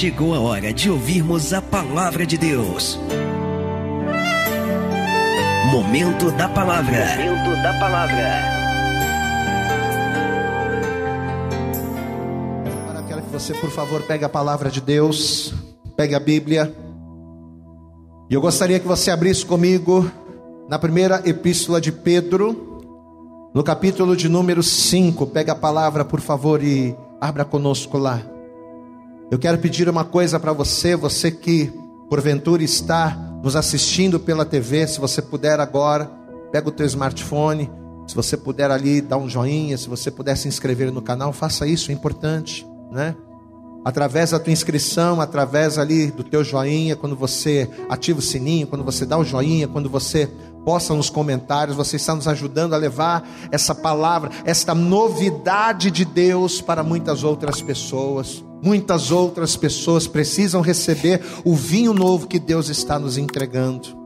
chegou 0.00 0.34
a 0.34 0.40
hora 0.40 0.72
de 0.72 0.90
ouvirmos 0.90 1.52
a 1.52 1.60
palavra 1.60 2.24
de 2.24 2.38
Deus. 2.38 2.98
Momento 5.70 6.30
da 6.30 6.48
palavra. 6.48 7.04
Momento 7.18 7.62
da 7.62 7.78
palavra. 7.78 8.30
Agora 12.64 13.02
quero 13.08 13.22
que 13.24 13.30
você, 13.30 13.52
por 13.52 13.68
favor, 13.70 14.00
pegue 14.04 14.24
a 14.24 14.28
palavra 14.30 14.70
de 14.70 14.80
Deus, 14.80 15.52
pegue 15.94 16.14
a 16.14 16.20
Bíblia. 16.20 16.74
E 18.30 18.32
eu 18.32 18.40
gostaria 18.40 18.80
que 18.80 18.88
você 18.88 19.10
abrisse 19.10 19.44
comigo 19.44 20.10
na 20.66 20.78
primeira 20.78 21.20
epístola 21.26 21.78
de 21.78 21.92
Pedro, 21.92 22.80
no 23.52 23.62
capítulo 23.62 24.16
de 24.16 24.30
número 24.30 24.62
5. 24.62 25.26
Pega 25.26 25.52
a 25.52 25.56
palavra, 25.56 26.06
por 26.06 26.20
favor, 26.22 26.64
e 26.64 26.96
abra 27.20 27.44
conosco 27.44 27.98
lá. 27.98 28.29
Eu 29.30 29.38
quero 29.38 29.58
pedir 29.58 29.88
uma 29.88 30.04
coisa 30.04 30.40
para 30.40 30.52
você, 30.52 30.96
você 30.96 31.30
que 31.30 31.72
porventura 32.08 32.64
está 32.64 33.10
nos 33.44 33.54
assistindo 33.54 34.18
pela 34.18 34.44
TV, 34.44 34.88
se 34.88 34.98
você 34.98 35.22
puder 35.22 35.60
agora, 35.60 36.10
pega 36.50 36.68
o 36.68 36.72
teu 36.72 36.84
smartphone, 36.84 37.70
se 38.08 38.16
você 38.16 38.36
puder 38.36 38.72
ali 38.72 39.00
dar 39.00 39.18
um 39.18 39.28
joinha, 39.28 39.78
se 39.78 39.88
você 39.88 40.10
puder 40.10 40.36
se 40.36 40.48
inscrever 40.48 40.90
no 40.90 41.00
canal, 41.00 41.32
faça 41.32 41.64
isso, 41.64 41.92
é 41.92 41.94
importante, 41.94 42.66
né? 42.90 43.14
Através 43.84 44.32
da 44.32 44.40
tua 44.40 44.52
inscrição, 44.52 45.20
através 45.20 45.78
ali 45.78 46.10
do 46.10 46.24
teu 46.24 46.42
joinha, 46.42 46.96
quando 46.96 47.14
você 47.14 47.70
ativa 47.88 48.18
o 48.18 48.22
sininho, 48.22 48.66
quando 48.66 48.82
você 48.82 49.06
dá 49.06 49.16
o 49.16 49.24
joinha, 49.24 49.68
quando 49.68 49.88
você 49.88 50.28
posta 50.64 50.94
nos 50.94 51.10
comentários, 51.10 51.76
você 51.76 51.96
está 51.96 52.14
nos 52.14 52.28
ajudando 52.28 52.74
a 52.74 52.78
levar 52.78 53.28
essa 53.50 53.74
palavra, 53.74 54.30
esta 54.44 54.74
novidade 54.74 55.90
de 55.90 56.04
Deus 56.04 56.60
para 56.60 56.82
muitas 56.82 57.24
outras 57.24 57.60
pessoas. 57.60 58.44
Muitas 58.62 59.10
outras 59.10 59.56
pessoas 59.56 60.06
precisam 60.06 60.60
receber 60.60 61.22
o 61.44 61.54
vinho 61.54 61.94
novo 61.94 62.26
que 62.26 62.38
Deus 62.38 62.68
está 62.68 62.98
nos 62.98 63.16
entregando. 63.16 63.98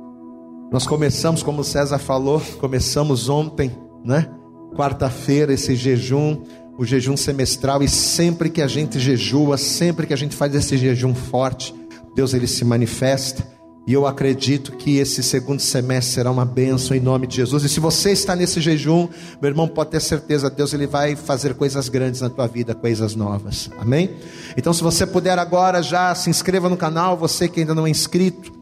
Nós 0.70 0.86
começamos, 0.86 1.42
como 1.42 1.64
César 1.64 1.98
falou, 1.98 2.40
começamos 2.60 3.28
ontem, 3.28 3.76
né? 4.04 4.30
Quarta-feira, 4.76 5.52
esse 5.52 5.74
jejum, 5.74 6.42
o 6.78 6.84
jejum 6.84 7.16
semestral, 7.16 7.82
e 7.82 7.88
sempre 7.88 8.48
que 8.48 8.62
a 8.62 8.66
gente 8.66 8.98
jejua, 8.98 9.56
sempre 9.56 10.06
que 10.06 10.14
a 10.14 10.16
gente 10.16 10.34
faz 10.34 10.54
esse 10.54 10.76
jejum 10.76 11.14
forte, 11.14 11.74
Deus 12.14 12.32
ele 12.32 12.46
se 12.46 12.64
manifesta. 12.64 13.53
E 13.86 13.92
eu 13.92 14.06
acredito 14.06 14.72
que 14.72 14.96
esse 14.96 15.22
segundo 15.22 15.60
semestre 15.60 16.14
será 16.14 16.30
uma 16.30 16.44
bênção 16.44 16.96
em 16.96 17.00
nome 17.00 17.26
de 17.26 17.36
Jesus. 17.36 17.64
E 17.64 17.68
se 17.68 17.80
você 17.80 18.12
está 18.12 18.34
nesse 18.34 18.58
jejum, 18.60 19.08
meu 19.42 19.50
irmão, 19.50 19.68
pode 19.68 19.90
ter 19.90 20.00
certeza, 20.00 20.48
Deus 20.48 20.72
ele 20.72 20.86
vai 20.86 21.14
fazer 21.14 21.54
coisas 21.54 21.90
grandes 21.90 22.22
na 22.22 22.30
tua 22.30 22.46
vida, 22.46 22.74
coisas 22.74 23.14
novas. 23.14 23.68
Amém? 23.78 24.10
Então, 24.56 24.72
se 24.72 24.82
você 24.82 25.06
puder 25.06 25.38
agora 25.38 25.82
já 25.82 26.14
se 26.14 26.30
inscreva 26.30 26.70
no 26.70 26.78
canal, 26.78 27.16
você 27.16 27.46
que 27.46 27.60
ainda 27.60 27.74
não 27.74 27.86
é 27.86 27.90
inscrito. 27.90 28.52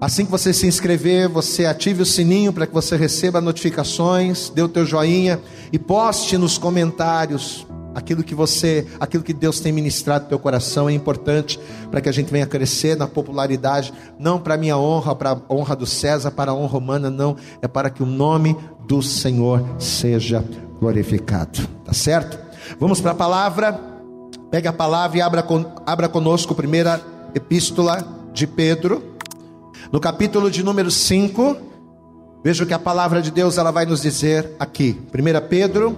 Assim 0.00 0.24
que 0.24 0.32
você 0.32 0.52
se 0.52 0.66
inscrever, 0.66 1.28
você 1.28 1.64
ative 1.64 2.02
o 2.02 2.06
sininho 2.06 2.52
para 2.52 2.66
que 2.66 2.74
você 2.74 2.96
receba 2.96 3.40
notificações, 3.40 4.50
dê 4.50 4.60
o 4.60 4.68
teu 4.68 4.84
joinha 4.84 5.40
e 5.72 5.78
poste 5.78 6.36
nos 6.36 6.58
comentários 6.58 7.64
Aquilo 7.94 8.22
que 8.22 8.34
você, 8.34 8.86
aquilo 8.98 9.22
que 9.22 9.32
Deus 9.32 9.60
tem 9.60 9.72
ministrado 9.72 10.24
no 10.24 10.28
teu 10.28 10.38
coração 10.38 10.88
é 10.88 10.92
importante 10.92 11.60
para 11.90 12.00
que 12.00 12.08
a 12.08 12.12
gente 12.12 12.32
venha 12.32 12.46
crescer 12.46 12.96
na 12.96 13.06
popularidade, 13.06 13.92
não 14.18 14.38
para 14.38 14.56
minha 14.56 14.78
honra, 14.78 15.14
para 15.14 15.32
a 15.32 15.54
honra 15.54 15.76
do 15.76 15.86
César, 15.86 16.30
para 16.30 16.52
a 16.52 16.54
honra 16.54 16.78
humana, 16.78 17.10
não, 17.10 17.36
é 17.60 17.68
para 17.68 17.90
que 17.90 18.02
o 18.02 18.06
nome 18.06 18.56
do 18.86 19.02
Senhor 19.02 19.62
seja 19.78 20.44
glorificado. 20.80 21.66
Tá 21.84 21.92
certo? 21.92 22.38
Vamos 22.78 23.00
para 23.00 23.12
a 23.12 23.14
palavra. 23.14 23.80
Pega 24.50 24.70
a 24.70 24.72
palavra 24.72 25.18
e 25.18 25.20
abra, 25.22 25.44
abra 25.86 26.08
conosco 26.08 26.52
a 26.52 26.56
primeira 26.56 27.00
epístola 27.34 28.06
de 28.32 28.46
Pedro, 28.46 29.02
no 29.90 29.98
capítulo 30.00 30.50
de 30.50 30.62
número 30.62 30.90
5. 30.90 31.56
Veja 32.44 32.64
o 32.64 32.66
que 32.66 32.74
a 32.74 32.78
palavra 32.78 33.22
de 33.22 33.30
Deus 33.30 33.56
ela 33.56 33.70
vai 33.70 33.86
nos 33.86 34.02
dizer 34.02 34.50
aqui. 34.58 35.00
1 35.14 35.48
Pedro 35.48 35.96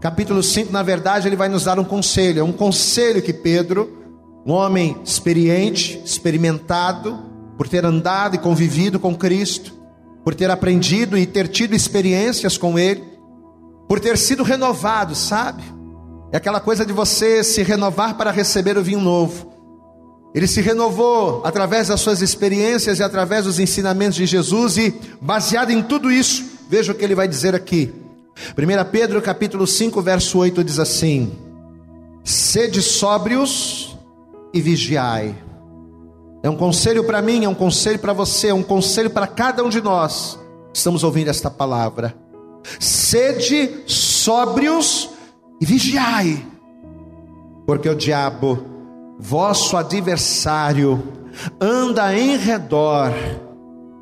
Capítulo 0.00 0.42
5, 0.42 0.72
na 0.72 0.82
verdade, 0.82 1.26
ele 1.26 1.36
vai 1.36 1.48
nos 1.48 1.64
dar 1.64 1.78
um 1.78 1.84
conselho. 1.84 2.40
É 2.40 2.44
um 2.44 2.52
conselho 2.52 3.22
que 3.22 3.32
Pedro, 3.32 3.90
um 4.44 4.52
homem 4.52 4.96
experiente, 5.02 6.00
experimentado, 6.04 7.18
por 7.56 7.66
ter 7.66 7.84
andado 7.84 8.34
e 8.34 8.38
convivido 8.38 9.00
com 9.00 9.16
Cristo, 9.16 9.72
por 10.22 10.34
ter 10.34 10.50
aprendido 10.50 11.16
e 11.16 11.24
ter 11.24 11.48
tido 11.48 11.74
experiências 11.74 12.58
com 12.58 12.78
Ele, 12.78 13.02
por 13.88 13.98
ter 13.98 14.18
sido 14.18 14.42
renovado, 14.42 15.14
sabe? 15.14 15.62
É 16.30 16.36
aquela 16.36 16.60
coisa 16.60 16.84
de 16.84 16.92
você 16.92 17.42
se 17.42 17.62
renovar 17.62 18.16
para 18.16 18.30
receber 18.30 18.76
o 18.76 18.82
vinho 18.82 19.00
novo. 19.00 19.52
Ele 20.34 20.46
se 20.46 20.60
renovou 20.60 21.40
através 21.44 21.88
das 21.88 22.00
suas 22.00 22.20
experiências 22.20 22.98
e 22.98 23.02
através 23.02 23.46
dos 23.46 23.58
ensinamentos 23.58 24.16
de 24.16 24.26
Jesus, 24.26 24.76
e 24.76 24.94
baseado 25.20 25.70
em 25.70 25.82
tudo 25.82 26.12
isso, 26.12 26.44
veja 26.68 26.92
o 26.92 26.94
que 26.94 27.02
ele 27.02 27.14
vai 27.14 27.26
dizer 27.26 27.54
aqui. 27.54 28.05
1 28.36 28.90
Pedro 28.90 29.22
capítulo 29.22 29.66
5, 29.66 30.02
verso 30.02 30.38
8 30.38 30.62
diz 30.62 30.78
assim: 30.78 31.32
Sede 32.22 32.82
sóbrios 32.82 33.96
e 34.52 34.60
vigiai. 34.60 35.34
É 36.42 36.50
um 36.50 36.56
conselho 36.56 37.02
para 37.04 37.22
mim, 37.22 37.44
é 37.44 37.48
um 37.48 37.54
conselho 37.54 37.98
para 37.98 38.12
você, 38.12 38.48
é 38.48 38.54
um 38.54 38.62
conselho 38.62 39.10
para 39.10 39.26
cada 39.26 39.64
um 39.64 39.70
de 39.70 39.80
nós. 39.80 40.38
Estamos 40.72 41.02
ouvindo 41.02 41.28
esta 41.28 41.50
palavra. 41.50 42.14
Sede 42.78 43.84
sóbrios 43.86 45.10
e 45.60 45.64
vigiai, 45.64 46.44
porque 47.66 47.88
o 47.88 47.94
diabo, 47.94 48.58
vosso 49.18 49.76
adversário, 49.76 51.02
anda 51.58 52.16
em 52.16 52.36
redor 52.36 53.12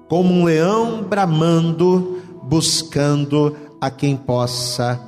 como 0.08 0.34
um 0.34 0.44
leão 0.44 1.02
bramando, 1.02 2.20
buscando 2.42 3.56
a 3.86 3.90
quem 3.90 4.16
possa 4.16 5.00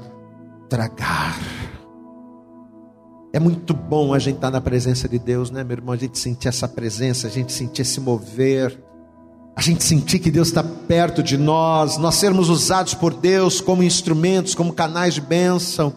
tragar. 0.69 1.39
É 3.33 3.39
muito 3.39 3.75
bom 3.75 4.15
a 4.15 4.19
gente 4.19 4.37
estar 4.37 4.51
na 4.51 4.61
presença 4.61 5.09
de 5.09 5.19
Deus, 5.19 5.51
né, 5.51 5.63
meu 5.63 5.77
irmão? 5.77 5.95
A 5.95 5.97
gente 5.97 6.19
sentir 6.19 6.49
essa 6.49 6.67
presença, 6.67 7.27
a 7.27 7.31
gente 7.31 7.53
sentir 7.53 7.83
esse 7.83 8.01
mover, 8.01 8.79
a 9.55 9.61
gente 9.61 9.85
sentir 9.85 10.19
que 10.19 10.31
Deus 10.31 10.49
está 10.49 10.63
perto 10.63 11.23
de 11.23 11.37
nós, 11.37 11.97
nós 11.97 12.17
sermos 12.17 12.49
usados 12.49 12.95
por 12.95 13.15
Deus 13.15 13.61
como 13.61 13.83
instrumentos, 13.83 14.55
como 14.55 14.73
canais 14.73 15.15
de 15.15 15.21
bênção. 15.21 15.93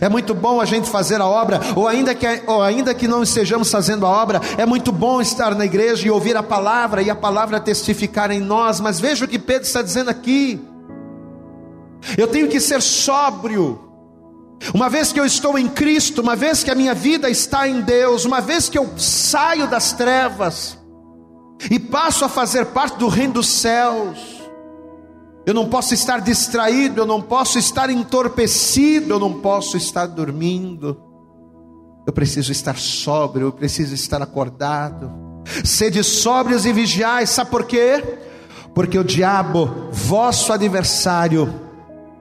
É 0.00 0.08
muito 0.08 0.34
bom 0.34 0.60
a 0.60 0.64
gente 0.64 0.88
fazer 0.88 1.20
a 1.20 1.26
obra, 1.26 1.60
ou 1.74 1.88
ainda, 1.88 2.14
que, 2.14 2.26
ou 2.46 2.62
ainda 2.62 2.94
que 2.94 3.08
não 3.08 3.22
estejamos 3.22 3.70
fazendo 3.70 4.06
a 4.06 4.08
obra, 4.08 4.40
é 4.56 4.64
muito 4.64 4.92
bom 4.92 5.20
estar 5.20 5.54
na 5.54 5.64
igreja 5.64 6.06
e 6.06 6.10
ouvir 6.10 6.36
a 6.36 6.42
palavra 6.42 7.02
e 7.02 7.10
a 7.10 7.16
palavra 7.16 7.58
testificar 7.58 8.30
em 8.30 8.40
nós, 8.40 8.80
mas 8.80 9.00
veja 9.00 9.24
o 9.24 9.28
que 9.28 9.38
Pedro 9.38 9.66
está 9.66 9.82
dizendo 9.82 10.08
aqui. 10.08 10.60
Eu 12.16 12.28
tenho 12.28 12.48
que 12.48 12.60
ser 12.60 12.82
sóbrio. 12.82 13.80
Uma 14.74 14.88
vez 14.88 15.12
que 15.12 15.18
eu 15.18 15.26
estou 15.26 15.58
em 15.58 15.68
Cristo, 15.68 16.22
uma 16.22 16.36
vez 16.36 16.62
que 16.62 16.70
a 16.70 16.74
minha 16.74 16.94
vida 16.94 17.28
está 17.28 17.66
em 17.66 17.80
Deus, 17.80 18.24
uma 18.24 18.40
vez 18.40 18.68
que 18.68 18.78
eu 18.78 18.96
saio 18.96 19.66
das 19.66 19.92
trevas 19.92 20.78
e 21.70 21.78
passo 21.78 22.24
a 22.24 22.28
fazer 22.28 22.66
parte 22.66 22.96
do 22.96 23.08
reino 23.08 23.34
dos 23.34 23.48
céus, 23.48 24.42
eu 25.44 25.52
não 25.52 25.68
posso 25.68 25.92
estar 25.94 26.20
distraído, 26.20 27.00
eu 27.00 27.06
não 27.06 27.20
posso 27.20 27.58
estar 27.58 27.90
entorpecido, 27.90 29.14
eu 29.14 29.18
não 29.18 29.40
posso 29.40 29.76
estar 29.76 30.06
dormindo. 30.06 30.96
Eu 32.06 32.12
preciso 32.12 32.52
estar 32.52 32.76
sóbrio, 32.76 33.48
eu 33.48 33.52
preciso 33.52 33.94
estar 33.94 34.22
acordado. 34.22 35.10
Sede 35.64 36.02
sóbrios 36.04 36.64
e 36.64 36.72
vigiais, 36.72 37.30
sabe 37.30 37.50
por 37.50 37.64
quê? 37.64 38.18
Porque 38.72 38.98
o 38.98 39.04
diabo, 39.04 39.88
vosso 39.90 40.52
adversário, 40.52 41.52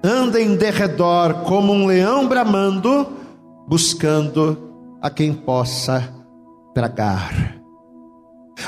anda 0.03 0.39
em 0.39 0.55
derredor 0.55 1.43
como 1.43 1.71
um 1.73 1.85
leão 1.85 2.27
bramando, 2.27 3.07
buscando 3.67 4.57
a 5.01 5.09
quem 5.09 5.33
possa 5.33 6.13
tragar. 6.73 7.61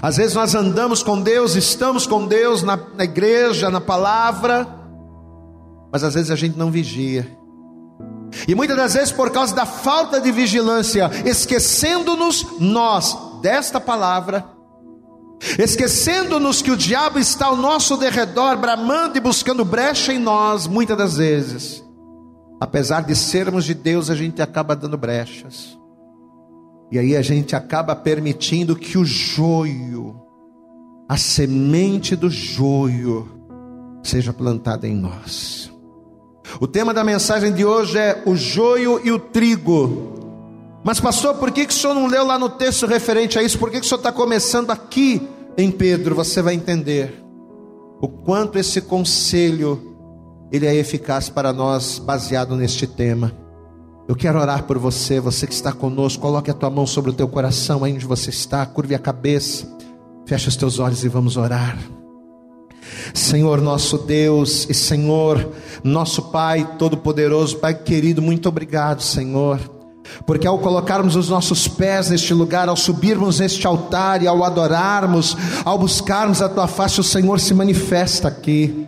Às 0.02 0.18
vezes 0.18 0.36
nós 0.36 0.56
andamos 0.56 1.04
com 1.04 1.22
Deus, 1.22 1.56
estamos 1.56 2.08
com 2.08 2.26
Deus 2.26 2.64
na, 2.64 2.78
na 2.96 3.04
igreja, 3.04 3.70
na 3.70 3.82
palavra, 3.82 4.68
mas 5.92 6.04
às 6.04 6.14
vezes 6.14 6.32
a 6.32 6.36
gente 6.36 6.58
não 6.58 6.72
vigia. 6.72 7.38
E 8.48 8.56
muitas 8.56 8.76
das 8.76 8.94
vezes, 8.96 9.12
por 9.12 9.30
causa 9.30 9.54
da 9.54 9.66
falta 9.66 10.20
de 10.20 10.32
vigilância, 10.32 11.12
esquecendo-nos 11.24 12.60
nós 12.60 13.16
desta 13.42 13.80
palavra, 13.80 14.44
esquecendo-nos 15.60 16.62
que 16.62 16.72
o 16.72 16.78
diabo 16.78 17.20
está 17.20 17.48
ao 17.48 17.56
nosso 17.56 17.98
derredor, 17.98 18.58
bramando 18.58 19.18
e 19.18 19.22
buscando 19.22 19.66
brecha 19.66 20.14
em 20.14 20.20
nós, 20.20 20.68
muitas 20.68 20.98
das 20.98 21.18
vezes. 21.18 21.84
Apesar 22.60 23.02
de 23.02 23.16
sermos 23.16 23.66
de 23.66 23.74
Deus, 23.74 24.10
a 24.10 24.16
gente 24.16 24.42
acaba 24.42 24.76
dando 24.76 24.98
brechas. 24.98 25.78
E 26.92 27.00
aí 27.00 27.16
a 27.16 27.22
gente 27.22 27.56
acaba 27.56 27.96
permitindo 27.96 28.76
que 28.76 28.98
o 28.98 29.04
joio, 29.04 30.16
a 31.10 31.18
semente 31.18 32.16
do 32.16 32.30
joio, 32.30 33.28
seja 34.04 34.32
plantada 34.32 34.88
em 34.88 34.96
nós. 34.96 35.72
O 36.60 36.68
tema 36.68 36.94
da 36.94 37.04
mensagem 37.04 37.52
de 37.52 37.66
hoje 37.66 37.98
é 37.98 38.22
o 38.26 38.36
joio 38.36 39.02
e 39.04 39.12
o 39.12 39.18
trigo. 39.18 40.23
Mas, 40.84 41.00
pastor, 41.00 41.36
por 41.36 41.52
que, 41.52 41.66
que 41.66 41.74
o 41.74 41.78
senhor 41.78 41.94
não 41.94 42.08
leu 42.08 42.26
lá 42.26 42.38
no 42.38 42.50
texto 42.50 42.86
referente 42.86 43.40
a 43.40 43.44
isso? 43.44 43.58
Por 43.58 43.72
que, 43.72 43.80
que 43.80 43.86
o 43.86 43.90
senhor 43.90 44.00
está 44.00 44.12
começando 44.12 44.70
aqui 44.70 45.28
em 45.58 45.72
Pedro? 45.72 46.14
Você 46.16 46.42
vai 46.42 46.54
entender 46.54 47.24
o 48.02 48.08
quanto 48.08 48.60
esse 48.60 48.82
conselho 48.82 49.96
ele 50.52 50.68
é 50.68 50.76
eficaz 50.76 51.30
para 51.30 51.54
nós, 51.54 51.98
baseado 52.00 52.56
neste 52.56 52.86
tema. 52.86 53.32
Eu 54.08 54.16
quero 54.16 54.38
orar 54.38 54.64
por 54.64 54.78
você, 54.78 55.20
você 55.20 55.48
que 55.48 55.54
está 55.54 55.72
conosco. 55.72 56.22
Coloque 56.22 56.52
a 56.52 56.54
tua 56.54 56.70
mão 56.70 56.86
sobre 56.86 57.12
o 57.12 57.14
teu 57.14 57.28
coração, 57.30 57.84
aí 57.84 57.94
onde 57.94 58.06
você 58.06 58.30
está, 58.30 58.66
curve 58.66 58.94
a 58.94 59.00
cabeça, 59.00 59.66
feche 60.26 60.50
os 60.50 60.58
teus 60.58 60.80
olhos 60.80 61.06
e 61.06 61.08
vamos 61.08 61.38
orar. 61.38 61.78
Senhor 63.14 63.62
nosso 63.62 63.98
Deus 63.98 64.68
e 64.70 64.74
Senhor 64.74 65.50
nosso 65.84 66.24
Pai 66.24 66.76
Todo-Poderoso, 66.78 67.58
Pai 67.58 67.74
querido, 67.74 68.22
muito 68.22 68.50
obrigado, 68.50 69.02
Senhor. 69.02 69.60
Porque 70.26 70.48
ao 70.48 70.60
colocarmos 70.60 71.16
os 71.16 71.30
nossos 71.30 71.68
pés 71.68 72.10
neste 72.10 72.34
lugar, 72.34 72.70
ao 72.70 72.76
subirmos 72.76 73.40
neste 73.40 73.66
altar 73.68 74.22
e 74.22 74.28
ao 74.28 74.44
adorarmos, 74.44 75.36
ao 75.66 75.78
buscarmos 75.78 76.42
a 76.42 76.50
tua 76.50 76.68
face, 76.68 77.00
o 77.00 77.04
Senhor 77.04 77.40
se 77.40 77.54
manifesta 77.54 78.28
aqui. 78.28 78.88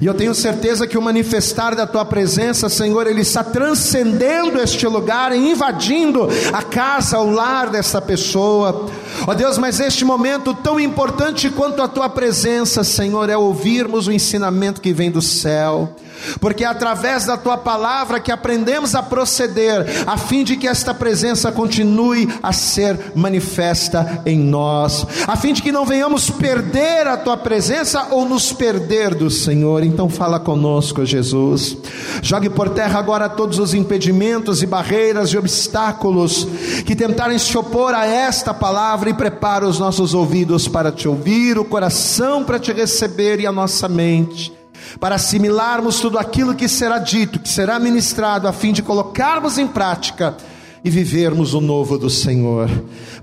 E 0.00 0.06
eu 0.06 0.14
tenho 0.14 0.34
certeza 0.34 0.86
que 0.86 0.98
o 0.98 1.02
manifestar 1.02 1.74
da 1.74 1.86
tua 1.86 2.04
presença, 2.04 2.68
Senhor, 2.68 3.06
ele 3.06 3.20
está 3.20 3.44
transcendendo 3.44 4.60
este 4.60 4.86
lugar 4.86 5.32
e 5.32 5.50
invadindo 5.50 6.28
a 6.52 6.62
casa, 6.62 7.18
o 7.18 7.30
lar 7.30 7.70
dessa 7.70 8.00
pessoa. 8.00 8.86
Ó 9.26 9.30
oh 9.30 9.34
Deus, 9.34 9.58
mas 9.58 9.80
este 9.80 10.04
momento 10.04 10.54
tão 10.54 10.80
importante 10.80 11.48
quanto 11.50 11.82
a 11.82 11.88
tua 11.88 12.08
presença, 12.08 12.82
Senhor, 12.82 13.28
é 13.30 13.36
ouvirmos 13.36 14.06
o 14.06 14.12
ensinamento 14.12 14.80
que 14.80 14.92
vem 14.92 15.10
do 15.10 15.22
céu 15.22 15.94
porque 16.40 16.64
é 16.64 16.66
através 16.66 17.24
da 17.24 17.36
tua 17.36 17.56
palavra 17.56 18.20
que 18.20 18.32
aprendemos 18.32 18.94
a 18.94 19.02
proceder, 19.02 20.04
a 20.06 20.16
fim 20.16 20.44
de 20.44 20.56
que 20.56 20.68
esta 20.68 20.94
presença 20.94 21.50
continue 21.52 22.28
a 22.42 22.52
ser 22.52 23.12
manifesta 23.14 24.22
em 24.26 24.38
nós, 24.38 25.06
a 25.26 25.36
fim 25.36 25.52
de 25.52 25.62
que 25.62 25.72
não 25.72 25.84
venhamos 25.84 26.30
perder 26.30 27.06
a 27.06 27.16
tua 27.16 27.36
presença 27.36 28.08
ou 28.10 28.28
nos 28.28 28.52
perder 28.52 29.14
do 29.14 29.30
Senhor. 29.30 29.82
Então, 29.82 30.08
fala 30.08 30.38
conosco, 30.40 31.04
Jesus. 31.04 31.76
Jogue 32.22 32.50
por 32.50 32.70
terra 32.70 32.98
agora 32.98 33.28
todos 33.28 33.58
os 33.58 33.74
impedimentos 33.74 34.62
e 34.62 34.66
barreiras 34.66 35.30
e 35.30 35.38
obstáculos 35.38 36.46
que 36.84 36.96
tentarem 36.96 37.38
se 37.38 37.56
opor 37.56 37.94
a 37.94 38.06
esta 38.06 38.54
palavra 38.54 39.10
e 39.10 39.14
prepara 39.14 39.66
os 39.66 39.78
nossos 39.78 40.14
ouvidos 40.14 40.68
para 40.68 40.92
te 40.92 41.08
ouvir, 41.08 41.58
o 41.58 41.64
coração 41.64 42.44
para 42.44 42.58
te 42.58 42.72
receber 42.72 43.40
e 43.40 43.46
a 43.46 43.52
nossa 43.52 43.88
mente 43.88 44.63
para 44.98 45.14
assimilarmos 45.14 46.00
tudo 46.00 46.18
aquilo 46.18 46.54
que 46.54 46.68
será 46.68 46.98
dito, 46.98 47.38
que 47.38 47.48
será 47.48 47.78
ministrado, 47.78 48.48
a 48.48 48.52
fim 48.52 48.72
de 48.72 48.82
colocarmos 48.82 49.58
em 49.58 49.66
prática 49.66 50.36
e 50.84 50.90
vivermos 50.90 51.54
o 51.54 51.60
novo 51.60 51.98
do 51.98 52.10
Senhor. 52.10 52.70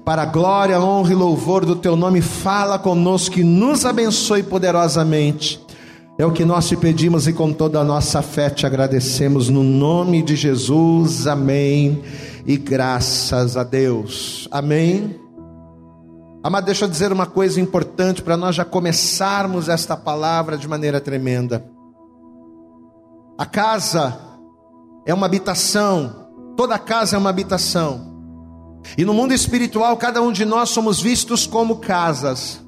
Para 0.03 0.23
a 0.23 0.25
glória, 0.25 0.81
honra 0.81 1.11
e 1.11 1.15
louvor 1.15 1.65
do 1.65 1.75
teu 1.75 1.95
nome, 1.95 2.21
fala 2.21 2.79
conosco 2.79 3.39
e 3.39 3.43
nos 3.43 3.85
abençoe 3.85 4.41
poderosamente. 4.41 5.61
É 6.17 6.25
o 6.25 6.31
que 6.31 6.43
nós 6.43 6.67
te 6.67 6.75
pedimos 6.75 7.27
e 7.27 7.33
com 7.33 7.53
toda 7.53 7.79
a 7.79 7.83
nossa 7.83 8.21
fé 8.21 8.49
te 8.49 8.65
agradecemos 8.65 9.49
no 9.49 9.63
nome 9.63 10.21
de 10.21 10.35
Jesus. 10.35 11.25
Amém. 11.25 12.01
E 12.45 12.57
graças 12.57 13.55
a 13.55 13.63
Deus. 13.63 14.47
Amém. 14.51 15.30
Amado, 16.43 16.65
deixa 16.65 16.85
eu 16.85 16.89
dizer 16.89 17.11
uma 17.11 17.27
coisa 17.27 17.61
importante 17.61 18.21
para 18.23 18.35
nós 18.35 18.55
já 18.55 18.65
começarmos 18.65 19.69
esta 19.69 19.95
palavra 19.95 20.57
de 20.57 20.67
maneira 20.67 20.99
tremenda. 20.99 21.63
A 23.37 23.45
casa 23.45 24.17
é 25.05 25.13
uma 25.13 25.27
habitação, 25.27 26.27
toda 26.57 26.79
casa 26.79 27.15
é 27.15 27.19
uma 27.19 27.29
habitação. 27.29 28.11
E 28.97 29.05
no 29.05 29.13
mundo 29.13 29.35
espiritual, 29.35 29.95
cada 29.97 30.19
um 30.23 30.31
de 30.31 30.43
nós 30.43 30.69
somos 30.69 30.99
vistos 30.99 31.45
como 31.45 31.77
casas. 31.77 32.59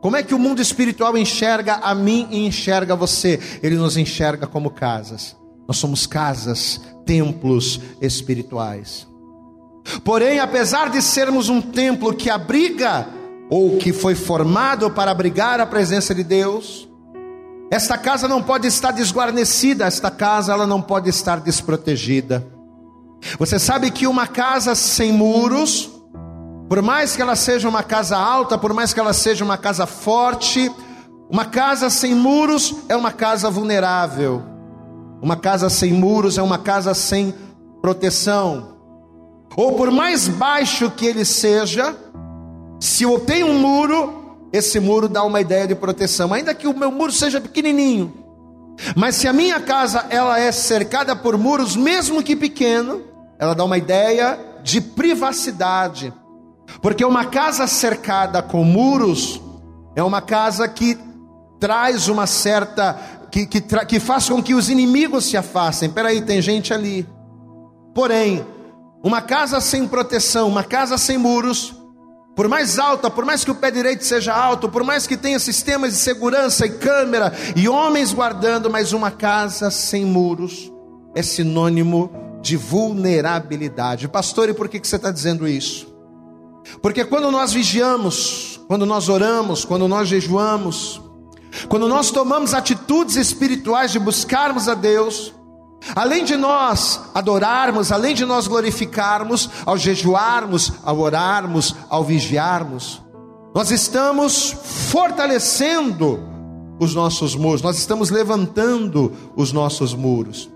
Como 0.00 0.16
é 0.16 0.22
que 0.22 0.34
o 0.34 0.38
mundo 0.38 0.62
espiritual 0.62 1.18
enxerga 1.18 1.74
a 1.74 1.96
mim 1.96 2.28
e 2.30 2.46
enxerga 2.46 2.94
você? 2.94 3.40
Ele 3.60 3.74
nos 3.74 3.96
enxerga 3.96 4.46
como 4.46 4.70
casas. 4.70 5.36
Nós 5.66 5.78
somos 5.78 6.06
casas, 6.06 6.80
templos 7.04 7.80
espirituais. 8.00 9.08
Porém, 10.04 10.38
apesar 10.38 10.90
de 10.90 11.00
sermos 11.00 11.48
um 11.48 11.60
templo 11.60 12.14
que 12.14 12.28
abriga 12.28 13.06
ou 13.48 13.78
que 13.78 13.92
foi 13.92 14.14
formado 14.14 14.90
para 14.90 15.10
abrigar 15.10 15.60
a 15.60 15.66
presença 15.66 16.14
de 16.14 16.22
Deus, 16.22 16.88
esta 17.70 17.96
casa 17.96 18.28
não 18.28 18.42
pode 18.42 18.66
estar 18.66 18.92
desguarnecida, 18.92 19.86
esta 19.86 20.10
casa 20.10 20.52
ela 20.52 20.66
não 20.66 20.82
pode 20.82 21.08
estar 21.08 21.40
desprotegida. 21.40 22.46
Você 23.38 23.58
sabe 23.58 23.90
que 23.90 24.06
uma 24.06 24.26
casa 24.26 24.74
sem 24.74 25.12
muros, 25.12 25.90
por 26.68 26.82
mais 26.82 27.16
que 27.16 27.22
ela 27.22 27.34
seja 27.34 27.68
uma 27.68 27.82
casa 27.82 28.16
alta, 28.16 28.56
por 28.56 28.72
mais 28.72 28.92
que 28.92 29.00
ela 29.00 29.12
seja 29.12 29.44
uma 29.44 29.56
casa 29.56 29.86
forte, 29.86 30.70
uma 31.30 31.44
casa 31.44 31.90
sem 31.90 32.14
muros 32.14 32.74
é 32.88 32.96
uma 32.96 33.12
casa 33.12 33.50
vulnerável. 33.50 34.42
Uma 35.20 35.36
casa 35.36 35.68
sem 35.68 35.92
muros 35.92 36.38
é 36.38 36.42
uma 36.42 36.58
casa 36.58 36.94
sem 36.94 37.34
proteção 37.82 38.77
ou 39.58 39.72
por 39.72 39.90
mais 39.90 40.28
baixo 40.28 40.88
que 40.88 41.04
ele 41.04 41.24
seja, 41.24 41.92
se 42.78 43.02
eu 43.02 43.18
tenho 43.18 43.48
um 43.48 43.58
muro, 43.58 44.46
esse 44.52 44.78
muro 44.78 45.08
dá 45.08 45.24
uma 45.24 45.40
ideia 45.40 45.66
de 45.66 45.74
proteção, 45.74 46.32
ainda 46.32 46.54
que 46.54 46.68
o 46.68 46.78
meu 46.78 46.92
muro 46.92 47.10
seja 47.10 47.40
pequenininho. 47.40 48.14
Mas 48.94 49.16
se 49.16 49.26
a 49.26 49.32
minha 49.32 49.58
casa 49.58 50.06
ela 50.10 50.38
é 50.38 50.52
cercada 50.52 51.16
por 51.16 51.36
muros, 51.36 51.74
mesmo 51.74 52.22
que 52.22 52.36
pequeno, 52.36 53.02
ela 53.36 53.52
dá 53.52 53.64
uma 53.64 53.76
ideia 53.76 54.38
de 54.62 54.80
privacidade. 54.80 56.14
Porque 56.80 57.04
uma 57.04 57.24
casa 57.24 57.66
cercada 57.66 58.40
com 58.40 58.62
muros 58.62 59.42
é 59.96 60.02
uma 60.04 60.20
casa 60.20 60.68
que 60.68 60.96
traz 61.58 62.06
uma 62.06 62.28
certa 62.28 62.96
que, 63.28 63.44
que, 63.44 63.60
que 63.60 63.98
faz 63.98 64.28
com 64.28 64.40
que 64.40 64.54
os 64.54 64.70
inimigos 64.70 65.24
se 65.24 65.36
afastem. 65.36 65.90
Peraí, 65.90 66.22
tem 66.22 66.40
gente 66.40 66.72
ali. 66.72 67.04
Porém, 67.92 68.46
uma 69.02 69.20
casa 69.20 69.60
sem 69.60 69.86
proteção, 69.86 70.48
uma 70.48 70.64
casa 70.64 70.98
sem 70.98 71.16
muros, 71.16 71.74
por 72.34 72.48
mais 72.48 72.78
alta, 72.78 73.10
por 73.10 73.24
mais 73.24 73.44
que 73.44 73.50
o 73.50 73.54
pé 73.54 73.70
direito 73.70 74.04
seja 74.04 74.32
alto, 74.32 74.68
por 74.68 74.84
mais 74.84 75.06
que 75.06 75.16
tenha 75.16 75.38
sistemas 75.38 75.92
de 75.92 75.98
segurança 75.98 76.66
e 76.66 76.70
câmera 76.70 77.32
e 77.56 77.68
homens 77.68 78.12
guardando, 78.12 78.70
mas 78.70 78.92
uma 78.92 79.10
casa 79.10 79.70
sem 79.70 80.04
muros 80.04 80.72
é 81.14 81.22
sinônimo 81.22 82.10
de 82.40 82.56
vulnerabilidade. 82.56 84.06
Pastor, 84.06 84.48
e 84.48 84.54
por 84.54 84.68
que 84.68 84.78
você 84.78 84.96
está 84.96 85.10
dizendo 85.10 85.48
isso? 85.48 85.92
Porque 86.80 87.04
quando 87.04 87.30
nós 87.30 87.52
vigiamos, 87.52 88.60
quando 88.68 88.86
nós 88.86 89.08
oramos, 89.08 89.64
quando 89.64 89.88
nós 89.88 90.06
jejuamos, 90.06 91.02
quando 91.68 91.88
nós 91.88 92.10
tomamos 92.10 92.54
atitudes 92.54 93.16
espirituais 93.16 93.90
de 93.90 93.98
buscarmos 93.98 94.68
a 94.68 94.74
Deus, 94.74 95.34
Além 95.94 96.24
de 96.24 96.36
nós 96.36 97.00
adorarmos, 97.14 97.90
além 97.90 98.14
de 98.14 98.24
nós 98.24 98.46
glorificarmos, 98.46 99.48
ao 99.64 99.76
jejuarmos, 99.76 100.72
ao 100.84 100.98
orarmos, 100.98 101.74
ao 101.88 102.04
vigiarmos, 102.04 103.02
nós 103.54 103.70
estamos 103.70 104.54
fortalecendo 104.90 106.20
os 106.78 106.94
nossos 106.94 107.34
muros, 107.34 107.62
nós 107.62 107.78
estamos 107.78 108.10
levantando 108.10 109.12
os 109.34 109.52
nossos 109.52 109.94
muros. 109.94 110.48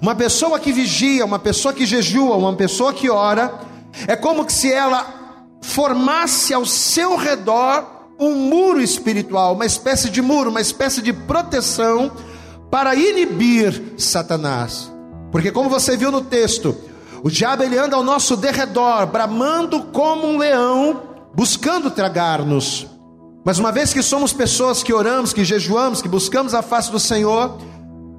Uma 0.00 0.14
pessoa 0.14 0.58
que 0.58 0.72
vigia, 0.72 1.24
uma 1.24 1.38
pessoa 1.38 1.72
que 1.72 1.86
jejua, 1.86 2.36
uma 2.36 2.54
pessoa 2.54 2.92
que 2.92 3.10
ora, 3.10 3.60
é 4.06 4.16
como 4.16 4.48
se 4.50 4.72
ela 4.72 5.06
formasse 5.62 6.54
ao 6.54 6.64
seu 6.64 7.16
redor 7.16 7.84
um 8.18 8.34
muro 8.34 8.80
espiritual, 8.80 9.54
uma 9.54 9.66
espécie 9.66 10.08
de 10.08 10.22
muro, 10.22 10.50
uma 10.50 10.60
espécie 10.60 11.02
de 11.02 11.12
proteção 11.12 12.10
para 12.70 12.94
inibir 12.94 13.94
Satanás. 13.96 14.92
Porque 15.30 15.50
como 15.50 15.68
você 15.68 15.96
viu 15.96 16.10
no 16.10 16.22
texto, 16.22 16.76
o 17.22 17.30
diabo 17.30 17.62
ele 17.62 17.78
anda 17.78 17.96
ao 17.96 18.02
nosso 18.02 18.36
derredor, 18.36 19.06
bramando 19.06 19.84
como 19.84 20.26
um 20.26 20.38
leão, 20.38 21.02
buscando 21.34 21.90
tragar-nos. 21.90 22.86
Mas 23.44 23.58
uma 23.58 23.70
vez 23.70 23.92
que 23.92 24.02
somos 24.02 24.32
pessoas 24.32 24.82
que 24.82 24.92
oramos, 24.92 25.32
que 25.32 25.44
jejuamos, 25.44 26.02
que 26.02 26.08
buscamos 26.08 26.54
a 26.54 26.62
face 26.62 26.90
do 26.90 26.98
Senhor, 26.98 27.58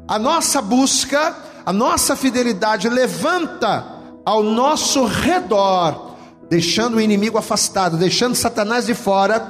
a 0.07 0.17
nossa 0.17 0.61
busca, 0.61 1.35
a 1.65 1.73
nossa 1.73 2.15
fidelidade 2.15 2.87
levanta 2.87 3.85
ao 4.25 4.41
nosso 4.41 5.05
redor, 5.05 6.15
deixando 6.49 6.95
o 6.95 7.01
inimigo 7.01 7.37
afastado, 7.37 7.97
deixando 7.97 8.35
Satanás 8.35 8.85
de 8.85 8.93
fora. 8.93 9.49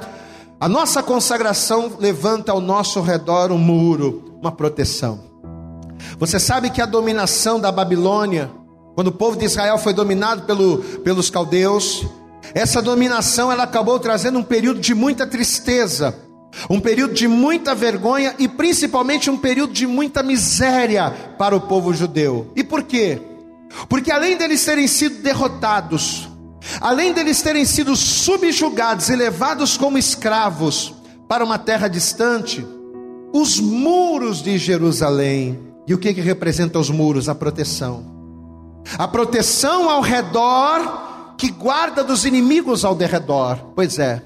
A 0.60 0.68
nossa 0.68 1.00
consagração 1.02 1.92
levanta 1.98 2.50
ao 2.50 2.60
nosso 2.60 3.00
redor 3.00 3.52
um 3.52 3.58
muro, 3.58 4.27
uma 4.40 4.52
proteção. 4.52 5.20
Você 6.18 6.38
sabe 6.38 6.70
que 6.70 6.80
a 6.80 6.86
dominação 6.86 7.60
da 7.60 7.70
Babilônia, 7.70 8.50
quando 8.94 9.08
o 9.08 9.12
povo 9.12 9.36
de 9.36 9.44
Israel 9.44 9.78
foi 9.78 9.92
dominado 9.92 10.42
pelo, 10.42 10.78
pelos 11.04 11.30
caldeus, 11.30 12.06
essa 12.54 12.80
dominação 12.80 13.52
ela 13.52 13.64
acabou 13.64 13.98
trazendo 13.98 14.38
um 14.38 14.42
período 14.42 14.80
de 14.80 14.94
muita 14.94 15.26
tristeza, 15.26 16.14
um 16.68 16.80
período 16.80 17.14
de 17.14 17.28
muita 17.28 17.74
vergonha 17.74 18.34
e 18.38 18.48
principalmente 18.48 19.30
um 19.30 19.36
período 19.36 19.72
de 19.72 19.86
muita 19.86 20.22
miséria 20.22 21.10
para 21.38 21.54
o 21.54 21.60
povo 21.60 21.92
judeu. 21.92 22.50
E 22.56 22.64
por 22.64 22.82
quê? 22.82 23.20
Porque 23.88 24.10
além 24.10 24.36
deles 24.36 24.64
terem 24.64 24.88
sido 24.88 25.22
derrotados, 25.22 26.28
além 26.80 27.12
deles 27.12 27.42
terem 27.42 27.64
sido 27.64 27.94
subjugados 27.94 29.10
e 29.10 29.16
levados 29.16 29.76
como 29.76 29.98
escravos 29.98 30.94
para 31.28 31.44
uma 31.44 31.58
terra 31.58 31.86
distante, 31.86 32.66
os 33.32 33.58
muros 33.60 34.42
de 34.42 34.58
Jerusalém, 34.58 35.58
e 35.86 35.94
o 35.94 35.98
que, 35.98 36.12
que 36.12 36.20
representa 36.20 36.78
os 36.78 36.90
muros? 36.90 37.28
A 37.28 37.34
proteção. 37.34 38.04
A 38.98 39.06
proteção 39.06 39.88
ao 39.88 40.00
redor 40.00 41.34
que 41.36 41.50
guarda 41.50 42.02
dos 42.02 42.24
inimigos 42.24 42.84
ao 42.84 42.94
derredor. 42.94 43.56
Pois 43.74 43.98
é, 43.98 44.22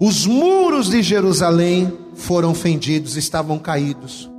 os 0.00 0.26
muros 0.26 0.88
de 0.88 1.02
Jerusalém 1.02 1.92
foram 2.14 2.54
fendidos, 2.54 3.16
estavam 3.16 3.58
caídos. 3.58 4.30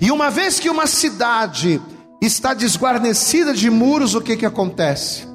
E 0.00 0.10
uma 0.10 0.30
vez 0.30 0.58
que 0.58 0.70
uma 0.70 0.86
cidade 0.86 1.80
está 2.20 2.54
desguarnecida 2.54 3.52
de 3.52 3.70
muros, 3.70 4.14
o 4.14 4.20
que 4.20 4.36
que 4.36 4.46
acontece? 4.46 5.26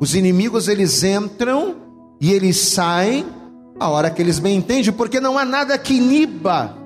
Os 0.00 0.14
inimigos 0.14 0.68
eles 0.68 1.02
entram 1.02 1.76
e 2.20 2.32
eles 2.32 2.56
saem 2.58 3.26
a 3.78 3.88
hora 3.88 4.10
que 4.10 4.20
eles 4.20 4.38
bem 4.38 4.58
entendem, 4.58 4.92
porque 4.92 5.20
não 5.20 5.38
há 5.38 5.44
nada 5.44 5.78
que 5.78 5.94
iniba, 5.94 6.76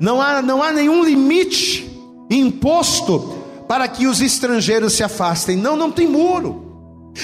não 0.00 0.20
há, 0.20 0.42
não 0.42 0.62
há 0.62 0.72
nenhum 0.72 1.04
limite 1.04 1.90
imposto 2.30 3.38
para 3.68 3.86
que 3.88 4.06
os 4.06 4.20
estrangeiros 4.20 4.92
se 4.92 5.02
afastem. 5.02 5.56
Não, 5.56 5.76
não 5.76 5.90
tem 5.90 6.06
muro. 6.06 6.64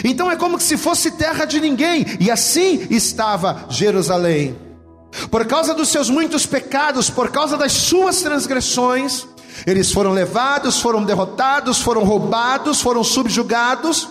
Então 0.05 0.31
é 0.31 0.37
como 0.37 0.59
se 0.61 0.77
fosse 0.77 1.11
terra 1.13 1.45
de 1.45 1.61
ninguém, 1.61 2.07
e 2.21 2.31
assim 2.31 2.87
estava 2.91 3.67
Jerusalém. 3.69 4.57
Por 5.31 5.45
causa 5.47 5.75
dos 5.75 5.89
seus 5.89 6.09
muitos 6.09 6.47
pecados, 6.47 7.11
por 7.11 7.31
causa 7.31 7.57
das 7.57 7.73
suas 7.73 8.23
transgressões, 8.23 9.27
eles 9.67 9.91
foram 9.93 10.13
levados, 10.13 10.81
foram 10.81 11.05
derrotados, 11.05 11.81
foram 11.81 12.05
roubados, 12.05 12.81
foram 12.81 13.03
subjugados, 13.03 14.09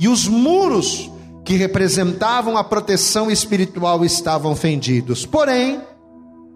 e 0.00 0.08
os 0.08 0.26
muros 0.26 1.08
que 1.44 1.54
representavam 1.54 2.56
a 2.56 2.64
proteção 2.64 3.30
espiritual 3.30 4.04
estavam 4.04 4.56
fendidos. 4.56 5.24
Porém, 5.24 5.80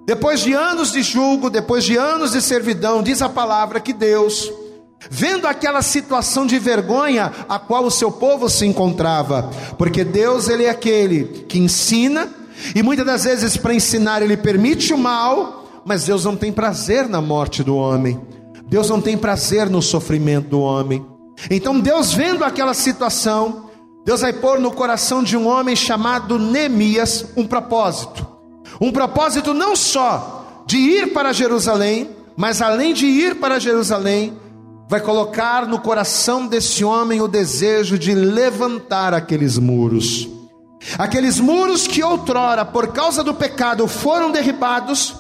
depois 0.07 0.41
de 0.41 0.53
anos 0.53 0.93
de 0.93 1.03
julgo, 1.03 1.49
depois 1.49 1.85
de 1.85 1.97
anos 1.97 2.33
de 2.33 2.43
servidão, 2.43 3.03
diz 3.03 3.23
a 3.23 3.29
palavra 3.29 3.81
que 3.81 3.93
Deus 3.93 4.53
vendo 5.11 5.47
aquela 5.47 5.83
situação 5.83 6.47
de 6.47 6.59
vergonha 6.59 7.31
a 7.49 7.59
qual 7.59 7.85
o 7.85 7.91
seu 7.91 8.11
povo 8.11 8.49
se 8.49 8.65
encontrava, 8.67 9.51
porque 9.77 10.05
Deus 10.05 10.49
ele 10.49 10.65
é 10.65 10.71
aquele 10.71 11.45
que 11.49 11.59
ensina 11.59 12.29
e 12.75 12.83
muitas 12.83 13.05
das 13.05 13.25
vezes 13.25 13.57
para 13.57 13.75
ensinar 13.75 14.23
ele 14.23 14.37
permite 14.37 14.93
o 14.93 14.99
mal, 14.99 15.83
mas 15.85 16.05
Deus 16.05 16.25
não 16.25 16.37
tem 16.37 16.53
prazer 16.53 17.09
na 17.09 17.21
morte 17.21 17.63
do 17.63 17.77
homem. 17.77 18.21
Deus 18.67 18.89
não 18.89 19.01
tem 19.01 19.17
prazer 19.17 19.69
no 19.69 19.83
sofrimento 19.83 20.49
do 20.49 20.61
homem. 20.61 21.05
Então 21.51 21.79
Deus 21.79 22.13
vendo 22.13 22.45
aquela 22.45 22.73
situação, 22.73 23.69
Deus 24.05 24.23
vai 24.23 24.33
pôr 24.33 24.59
no 24.59 24.73
coração 24.73 25.23
de 25.23 25.37
um 25.37 25.47
homem 25.47 25.77
chamado 25.77 26.39
Neemias 26.39 27.27
um 27.37 27.47
propósito. 27.47 28.34
Um 28.81 28.91
propósito 28.91 29.55
não 29.55 29.77
só 29.77 30.65
de 30.67 30.77
ir 30.77 31.13
para 31.13 31.33
Jerusalém, 31.33 32.11
mas 32.37 32.61
além 32.61 32.93
de 32.93 33.07
ir 33.07 33.37
para 33.37 33.59
Jerusalém, 33.59 34.33
vai 34.89 35.01
colocar 35.01 35.67
no 35.67 35.79
coração 35.81 36.47
desse 36.47 36.85
homem 36.85 37.21
o 37.21 37.29
desejo 37.29 37.99
de 37.99 38.15
levantar 38.15 39.15
aqueles 39.15 39.59
muros. 39.59 40.29
Aqueles 40.99 41.41
muros 41.41 41.87
que 41.87 42.03
outrora, 42.03 42.65
por 42.65 42.89
causa 42.89 43.23
do 43.25 43.35
pecado, 43.35 43.89
foram 43.89 44.31
derribados, 44.31 45.15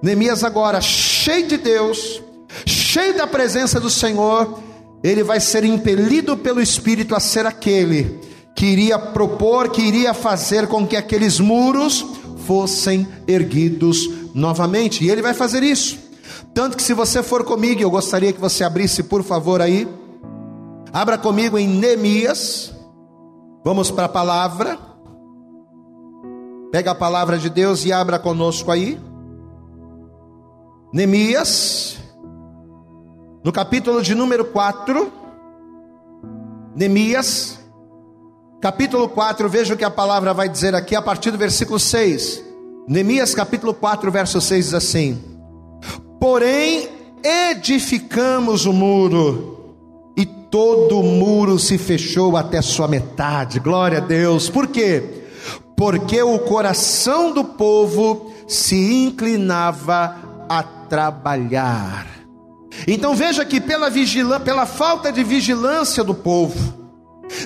Neemias 0.00 0.44
agora, 0.44 0.80
cheio 0.80 1.48
de 1.48 1.56
Deus, 1.56 2.22
cheio 2.64 3.16
da 3.16 3.26
presença 3.26 3.80
do 3.80 3.90
Senhor, 3.90 4.60
ele 5.02 5.24
vai 5.24 5.40
ser 5.40 5.64
impelido 5.64 6.36
pelo 6.36 6.60
Espírito 6.60 7.16
a 7.16 7.20
ser 7.20 7.46
aquele 7.46 8.20
que 8.54 8.66
iria 8.66 8.98
propor, 8.98 9.70
que 9.70 9.82
iria 9.82 10.14
fazer 10.14 10.66
com 10.66 10.86
que 10.86 10.96
aqueles 10.96 11.40
muros 11.40 12.04
fossem 12.48 13.06
erguidos 13.26 14.08
novamente, 14.34 15.04
e 15.04 15.10
ele 15.10 15.20
vai 15.20 15.34
fazer 15.34 15.62
isso. 15.62 15.98
Tanto 16.54 16.78
que 16.78 16.82
se 16.82 16.94
você 16.94 17.22
for 17.22 17.44
comigo, 17.44 17.82
eu 17.82 17.90
gostaria 17.90 18.32
que 18.32 18.40
você 18.40 18.64
abrisse, 18.64 19.02
por 19.02 19.22
favor, 19.22 19.60
aí. 19.60 19.86
Abra 20.90 21.18
comigo 21.18 21.58
em 21.58 21.68
Neemias. 21.68 22.74
Vamos 23.62 23.90
para 23.90 24.06
a 24.06 24.08
palavra. 24.08 24.78
Pega 26.72 26.92
a 26.92 26.94
palavra 26.94 27.36
de 27.36 27.50
Deus 27.50 27.84
e 27.84 27.92
abra 27.92 28.18
conosco 28.18 28.70
aí. 28.70 28.98
Neemias, 30.90 31.98
no 33.44 33.52
capítulo 33.52 34.02
de 34.02 34.14
número 34.14 34.46
4. 34.46 35.12
Neemias, 36.74 37.57
capítulo 38.60 39.08
4, 39.08 39.48
veja 39.48 39.74
o 39.74 39.76
que 39.76 39.84
a 39.84 39.90
palavra 39.90 40.34
vai 40.34 40.48
dizer 40.48 40.74
aqui 40.74 40.94
a 40.94 41.02
partir 41.02 41.30
do 41.30 41.38
versículo 41.38 41.78
6. 41.78 42.44
Neemias, 42.88 43.34
capítulo 43.34 43.74
4, 43.74 44.10
verso 44.10 44.40
6 44.40 44.64
diz 44.66 44.74
assim: 44.74 45.22
Porém, 46.20 46.88
edificamos 47.22 48.66
o 48.66 48.72
muro, 48.72 49.74
e 50.16 50.24
todo 50.24 50.98
o 50.98 51.02
muro 51.02 51.58
se 51.58 51.78
fechou 51.78 52.36
até 52.36 52.60
sua 52.62 52.88
metade. 52.88 53.60
Glória 53.60 53.98
a 53.98 54.00
Deus. 54.00 54.48
Por 54.48 54.66
quê? 54.66 55.24
Porque 55.76 56.20
o 56.22 56.38
coração 56.40 57.32
do 57.32 57.44
povo 57.44 58.32
se 58.48 59.04
inclinava 59.04 60.16
a 60.48 60.62
trabalhar. 60.62 62.06
Então 62.86 63.14
veja 63.14 63.44
que 63.44 63.60
pela 63.60 63.90
pela 64.40 64.66
falta 64.66 65.12
de 65.12 65.22
vigilância 65.22 66.02
do 66.02 66.14
povo, 66.14 66.77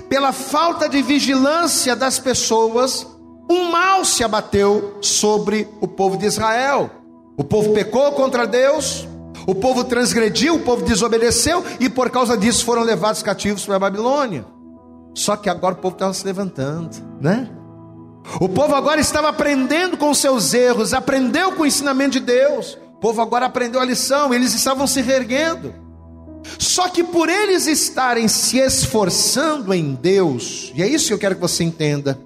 pela 0.09 0.33
falta 0.33 0.89
de 0.89 1.03
vigilância 1.03 1.95
das 1.97 2.19
pessoas, 2.19 3.07
um 3.51 3.71
mal 3.71 4.05
se 4.05 4.25
abateu 4.25 4.99
sobre 5.01 5.69
o 5.81 5.89
povo 5.89 6.17
de 6.17 6.27
Israel. 6.27 6.91
O 7.37 7.45
povo 7.45 7.73
pecou 7.73 8.13
contra 8.13 8.47
Deus, 8.47 9.07
o 9.47 9.55
povo 9.55 9.85
transgrediu, 9.85 10.55
o 10.55 10.61
povo 10.61 10.85
desobedeceu 10.85 11.65
e 11.81 11.89
por 11.89 12.11
causa 12.11 12.37
disso 12.37 12.65
foram 12.65 12.83
levados 12.83 13.23
cativos 13.23 13.65
para 13.65 13.77
a 13.77 13.81
Babilônia. 13.81 14.45
Só 15.15 15.37
que 15.37 15.51
agora 15.51 15.75
o 15.75 15.79
povo 15.79 15.95
estava 15.95 16.15
se 16.15 16.25
levantando, 16.25 16.97
né? 17.21 17.49
O 18.41 18.49
povo 18.49 18.75
agora 18.75 19.01
estava 19.01 19.29
aprendendo 19.29 19.97
com 19.97 20.15
seus 20.15 20.55
erros, 20.55 20.95
aprendeu 20.95 21.53
com 21.53 21.65
o 21.65 21.67
ensinamento 21.67 22.13
de 22.13 22.21
Deus. 22.21 22.79
O 22.95 23.01
povo 23.01 23.21
agora 23.21 23.47
aprendeu 23.47 23.81
a 23.81 23.85
lição, 23.85 24.33
eles 24.33 24.55
estavam 24.55 24.87
se 24.87 25.01
reerguendo. 25.01 25.75
Só 26.59 26.89
que 26.89 27.05
por 27.05 27.29
eles 27.29 27.67
estarem 27.67 28.29
se 28.29 28.59
esforçando 28.59 29.73
em 29.73 29.95
Deus, 29.95 30.73
e 30.75 30.83
é 30.83 30.89
isso 30.89 31.09
que 31.09 31.15
eu 31.15 31.19
quero 31.19 31.35
que 31.37 31.41
você 31.41 31.63
entenda 31.63 32.19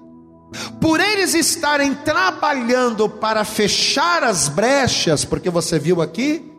por 0.79 0.99
eles 0.99 1.33
estarem 1.33 1.93
trabalhando 1.93 3.09
para 3.09 3.43
fechar 3.43 4.23
as 4.23 4.47
brechas, 4.47 5.25
porque 5.25 5.49
você 5.49 5.77
viu 5.77 6.01
aqui, 6.01 6.51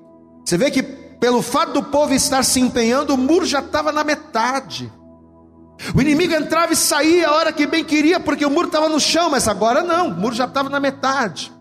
você 0.44 0.58
vê 0.58 0.70
que 0.70 0.82
pelo 0.82 1.42
fato 1.42 1.72
do 1.72 1.82
povo 1.84 2.14
estar 2.14 2.44
se 2.44 2.60
empenhando, 2.60 3.14
o 3.14 3.18
muro 3.18 3.46
já 3.46 3.60
estava 3.60 3.90
na 3.90 4.04
metade. 4.04 4.92
O 5.94 6.00
inimigo 6.00 6.34
entrava 6.34 6.72
e 6.72 6.76
saía 6.76 7.28
a 7.28 7.34
hora 7.34 7.52
que 7.52 7.66
bem 7.66 7.84
queria, 7.84 8.20
porque 8.20 8.44
o 8.44 8.50
muro 8.50 8.66
estava 8.66 8.88
no 8.88 9.00
chão, 9.00 9.30
mas 9.30 9.48
agora 9.48 9.82
não, 9.82 10.08
o 10.08 10.14
muro 10.14 10.34
já 10.34 10.44
estava 10.44 10.68
na 10.68 10.80
metade. 10.80 11.52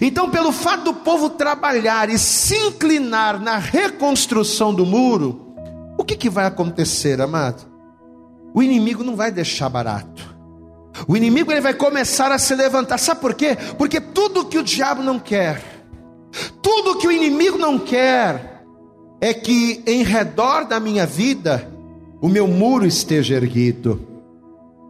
Então, 0.00 0.30
pelo 0.30 0.52
fato 0.52 0.84
do 0.84 0.94
povo 0.94 1.30
trabalhar 1.30 2.08
e 2.08 2.18
se 2.18 2.56
inclinar 2.56 3.40
na 3.40 3.58
reconstrução 3.58 4.72
do 4.72 4.86
muro, 4.86 5.54
o 5.98 6.04
que, 6.04 6.16
que 6.16 6.30
vai 6.30 6.46
acontecer, 6.46 7.20
amado? 7.20 7.70
O 8.54 8.62
inimigo 8.62 9.02
não 9.02 9.16
vai 9.16 9.32
deixar 9.32 9.68
barato. 9.68 10.32
O 11.08 11.16
inimigo 11.16 11.50
ele 11.50 11.60
vai 11.60 11.74
começar 11.74 12.30
a 12.30 12.38
se 12.38 12.54
levantar. 12.54 12.98
Sabe 12.98 13.20
por 13.20 13.34
quê? 13.34 13.56
Porque 13.78 14.00
tudo 14.00 14.44
que 14.44 14.58
o 14.58 14.62
diabo 14.62 15.02
não 15.02 15.18
quer, 15.18 15.62
tudo 16.60 16.98
que 16.98 17.06
o 17.06 17.12
inimigo 17.12 17.58
não 17.58 17.78
quer, 17.78 18.62
é 19.20 19.32
que 19.32 19.82
em 19.86 20.02
redor 20.02 20.64
da 20.64 20.78
minha 20.78 21.06
vida 21.06 21.68
o 22.20 22.28
meu 22.28 22.46
muro 22.46 22.86
esteja 22.86 23.34
erguido. 23.34 24.06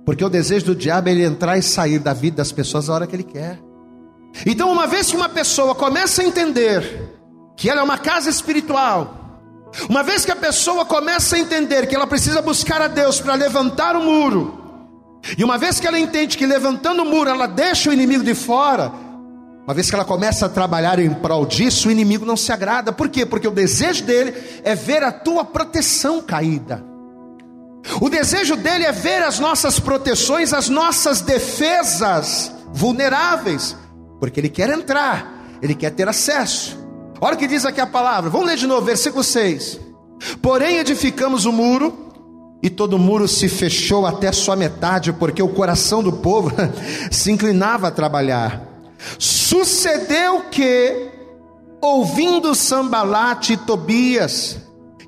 Porque 0.04 0.24
o 0.24 0.28
desejo 0.28 0.66
do 0.66 0.74
diabo 0.74 1.08
é 1.08 1.12
ele 1.12 1.24
entrar 1.24 1.56
e 1.56 1.62
sair 1.62 1.98
da 1.98 2.12
vida 2.12 2.38
das 2.38 2.50
pessoas 2.50 2.90
a 2.90 2.94
hora 2.94 3.06
que 3.06 3.14
ele 3.14 3.22
quer. 3.22 3.58
Então, 4.46 4.72
uma 4.72 4.86
vez 4.86 5.10
que 5.10 5.16
uma 5.16 5.28
pessoa 5.28 5.74
começa 5.74 6.22
a 6.22 6.24
entender 6.24 7.10
que 7.56 7.68
ela 7.68 7.80
é 7.80 7.84
uma 7.84 7.98
casa 7.98 8.30
espiritual, 8.30 9.40
uma 9.88 10.02
vez 10.02 10.24
que 10.24 10.32
a 10.32 10.36
pessoa 10.36 10.84
começa 10.84 11.36
a 11.36 11.38
entender 11.38 11.86
que 11.86 11.94
ela 11.94 12.06
precisa 12.06 12.42
buscar 12.42 12.80
a 12.82 12.88
Deus 12.88 13.20
para 13.20 13.34
levantar 13.34 13.96
o 13.96 14.02
muro, 14.02 14.58
e 15.36 15.44
uma 15.44 15.56
vez 15.56 15.78
que 15.78 15.86
ela 15.86 15.98
entende 15.98 16.36
que 16.36 16.46
levantando 16.46 17.02
o 17.02 17.06
muro 17.06 17.30
ela 17.30 17.46
deixa 17.46 17.90
o 17.90 17.92
inimigo 17.92 18.24
de 18.24 18.34
fora, 18.34 18.92
uma 19.64 19.74
vez 19.74 19.88
que 19.88 19.94
ela 19.94 20.04
começa 20.04 20.46
a 20.46 20.48
trabalhar 20.48 20.98
em 20.98 21.14
prol 21.14 21.46
disso, 21.46 21.86
o 21.86 21.90
inimigo 21.90 22.26
não 22.26 22.36
se 22.36 22.50
agrada. 22.50 22.92
Por 22.92 23.08
quê? 23.08 23.24
Porque 23.24 23.46
o 23.46 23.52
desejo 23.52 24.02
dele 24.02 24.34
é 24.64 24.74
ver 24.74 25.04
a 25.04 25.12
tua 25.12 25.44
proteção 25.44 26.20
caída. 26.20 26.84
O 28.00 28.08
desejo 28.08 28.56
dele 28.56 28.84
é 28.84 28.90
ver 28.90 29.22
as 29.22 29.38
nossas 29.38 29.78
proteções, 29.78 30.52
as 30.52 30.68
nossas 30.68 31.20
defesas 31.20 32.52
vulneráveis, 32.72 33.76
porque 34.22 34.38
ele 34.38 34.48
quer 34.48 34.70
entrar, 34.70 35.48
ele 35.60 35.74
quer 35.74 35.90
ter 35.90 36.08
acesso. 36.08 36.78
Olha 37.20 37.34
o 37.34 37.36
que 37.36 37.48
diz 37.48 37.66
aqui 37.66 37.80
a 37.80 37.86
palavra, 37.88 38.30
vamos 38.30 38.46
ler 38.46 38.56
de 38.56 38.68
novo, 38.68 38.86
versículo 38.86 39.24
6. 39.24 39.80
Porém, 40.40 40.76
edificamos 40.76 41.44
o 41.44 41.50
muro 41.50 42.12
e 42.62 42.70
todo 42.70 42.92
o 42.92 42.98
muro 43.00 43.26
se 43.26 43.48
fechou 43.48 44.06
até 44.06 44.30
sua 44.30 44.54
metade, 44.54 45.12
porque 45.12 45.42
o 45.42 45.48
coração 45.48 46.04
do 46.04 46.12
povo 46.12 46.52
se 47.10 47.32
inclinava 47.32 47.88
a 47.88 47.90
trabalhar. 47.90 48.62
Sucedeu 49.18 50.42
que, 50.52 51.08
ouvindo 51.80 52.54
Sambalate 52.54 53.54
e 53.54 53.56
Tobias, 53.56 54.56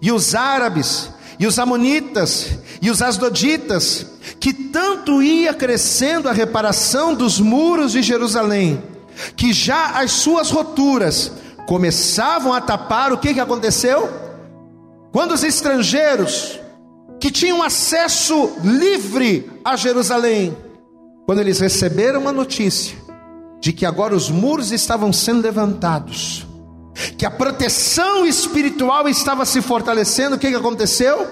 e 0.02 0.10
os 0.10 0.34
árabes, 0.34 1.08
e 1.38 1.46
os 1.46 1.56
amonitas, 1.60 2.58
e 2.82 2.90
os 2.90 3.00
asdoditas, 3.00 4.06
que 4.40 4.52
tanto 4.52 5.22
ia 5.22 5.54
crescendo 5.54 6.28
a 6.28 6.32
reparação 6.32 7.14
dos 7.14 7.38
muros 7.38 7.92
de 7.92 8.02
Jerusalém, 8.02 8.82
que 9.36 9.52
já 9.52 10.00
as 10.00 10.12
suas 10.12 10.50
roturas 10.50 11.32
começavam 11.66 12.52
a 12.52 12.60
tapar, 12.60 13.12
o 13.12 13.18
que, 13.18 13.34
que 13.34 13.40
aconteceu? 13.40 14.08
Quando 15.12 15.32
os 15.32 15.44
estrangeiros, 15.44 16.60
que 17.20 17.30
tinham 17.30 17.62
acesso 17.62 18.50
livre 18.62 19.50
a 19.64 19.76
Jerusalém, 19.76 20.56
quando 21.24 21.40
eles 21.40 21.60
receberam 21.60 22.28
a 22.28 22.32
notícia 22.32 22.96
de 23.60 23.72
que 23.72 23.86
agora 23.86 24.14
os 24.14 24.28
muros 24.28 24.72
estavam 24.72 25.12
sendo 25.12 25.40
levantados, 25.40 26.46
que 27.16 27.24
a 27.24 27.30
proteção 27.30 28.26
espiritual 28.26 29.08
estava 29.08 29.44
se 29.46 29.62
fortalecendo, 29.62 30.36
o 30.36 30.38
que, 30.38 30.50
que 30.50 30.56
aconteceu? 30.56 31.26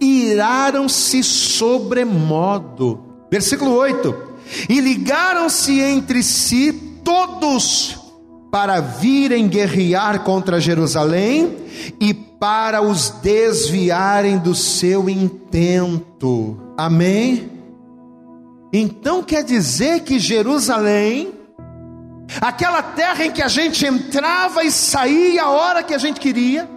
Iraram-se 0.00 1.22
sobremodo. 1.22 3.02
Versículo 3.30 3.72
8: 3.72 4.14
E 4.68 4.80
ligaram-se 4.80 5.80
entre 5.80 6.22
si 6.22 6.83
todos 7.04 7.98
para 8.50 8.80
virem 8.80 9.46
guerrear 9.46 10.20
contra 10.20 10.60
Jerusalém 10.60 11.56
e 12.00 12.14
para 12.14 12.82
os 12.82 13.10
desviarem 13.10 14.38
do 14.38 14.54
seu 14.54 15.08
intento. 15.08 16.56
Amém? 16.76 17.50
Então 18.72 19.22
quer 19.22 19.44
dizer 19.44 20.00
que 20.00 20.18
Jerusalém, 20.18 21.32
aquela 22.40 22.82
terra 22.82 23.24
em 23.24 23.30
que 23.30 23.42
a 23.42 23.48
gente 23.48 23.86
entrava 23.86 24.64
e 24.64 24.70
saía 24.72 25.44
a 25.44 25.50
hora 25.50 25.82
que 25.82 25.94
a 25.94 25.98
gente 25.98 26.18
queria, 26.18 26.68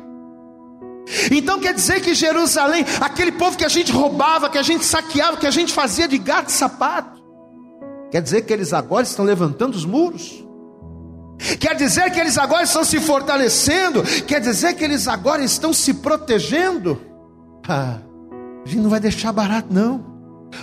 então 1.31 1.59
quer 1.59 1.73
dizer 1.73 2.01
que 2.01 2.13
Jerusalém, 2.13 2.85
aquele 2.99 3.31
povo 3.31 3.57
que 3.57 3.65
a 3.65 3.69
gente 3.69 3.91
roubava, 3.91 4.49
que 4.49 4.57
a 4.57 4.63
gente 4.63 4.85
saqueava, 4.85 5.37
que 5.37 5.47
a 5.47 5.51
gente 5.51 5.71
fazia 5.73 6.07
de 6.07 6.17
gato 6.17 6.49
e 6.49 6.51
sapato, 6.51 7.16
quer 8.11 8.21
dizer 8.21 8.41
que 8.43 8.53
eles 8.53 8.73
agora 8.73 9.03
estão 9.03 9.25
levantando 9.25 9.75
os 9.75 9.85
muros? 9.85 10.43
Quer 11.59 11.75
dizer 11.75 12.11
que 12.11 12.19
eles 12.19 12.37
agora 12.37 12.63
estão 12.63 12.83
se 12.83 12.99
fortalecendo? 12.99 14.03
Quer 14.25 14.41
dizer 14.41 14.73
que 14.73 14.83
eles 14.83 15.07
agora 15.07 15.43
estão 15.43 15.71
se 15.71 15.93
protegendo? 15.93 16.99
Ah, 17.67 17.99
a 18.65 18.67
gente 18.67 18.81
não 18.81 18.89
vai 18.89 18.99
deixar 18.99 19.31
barato, 19.31 19.67
não. 19.71 20.17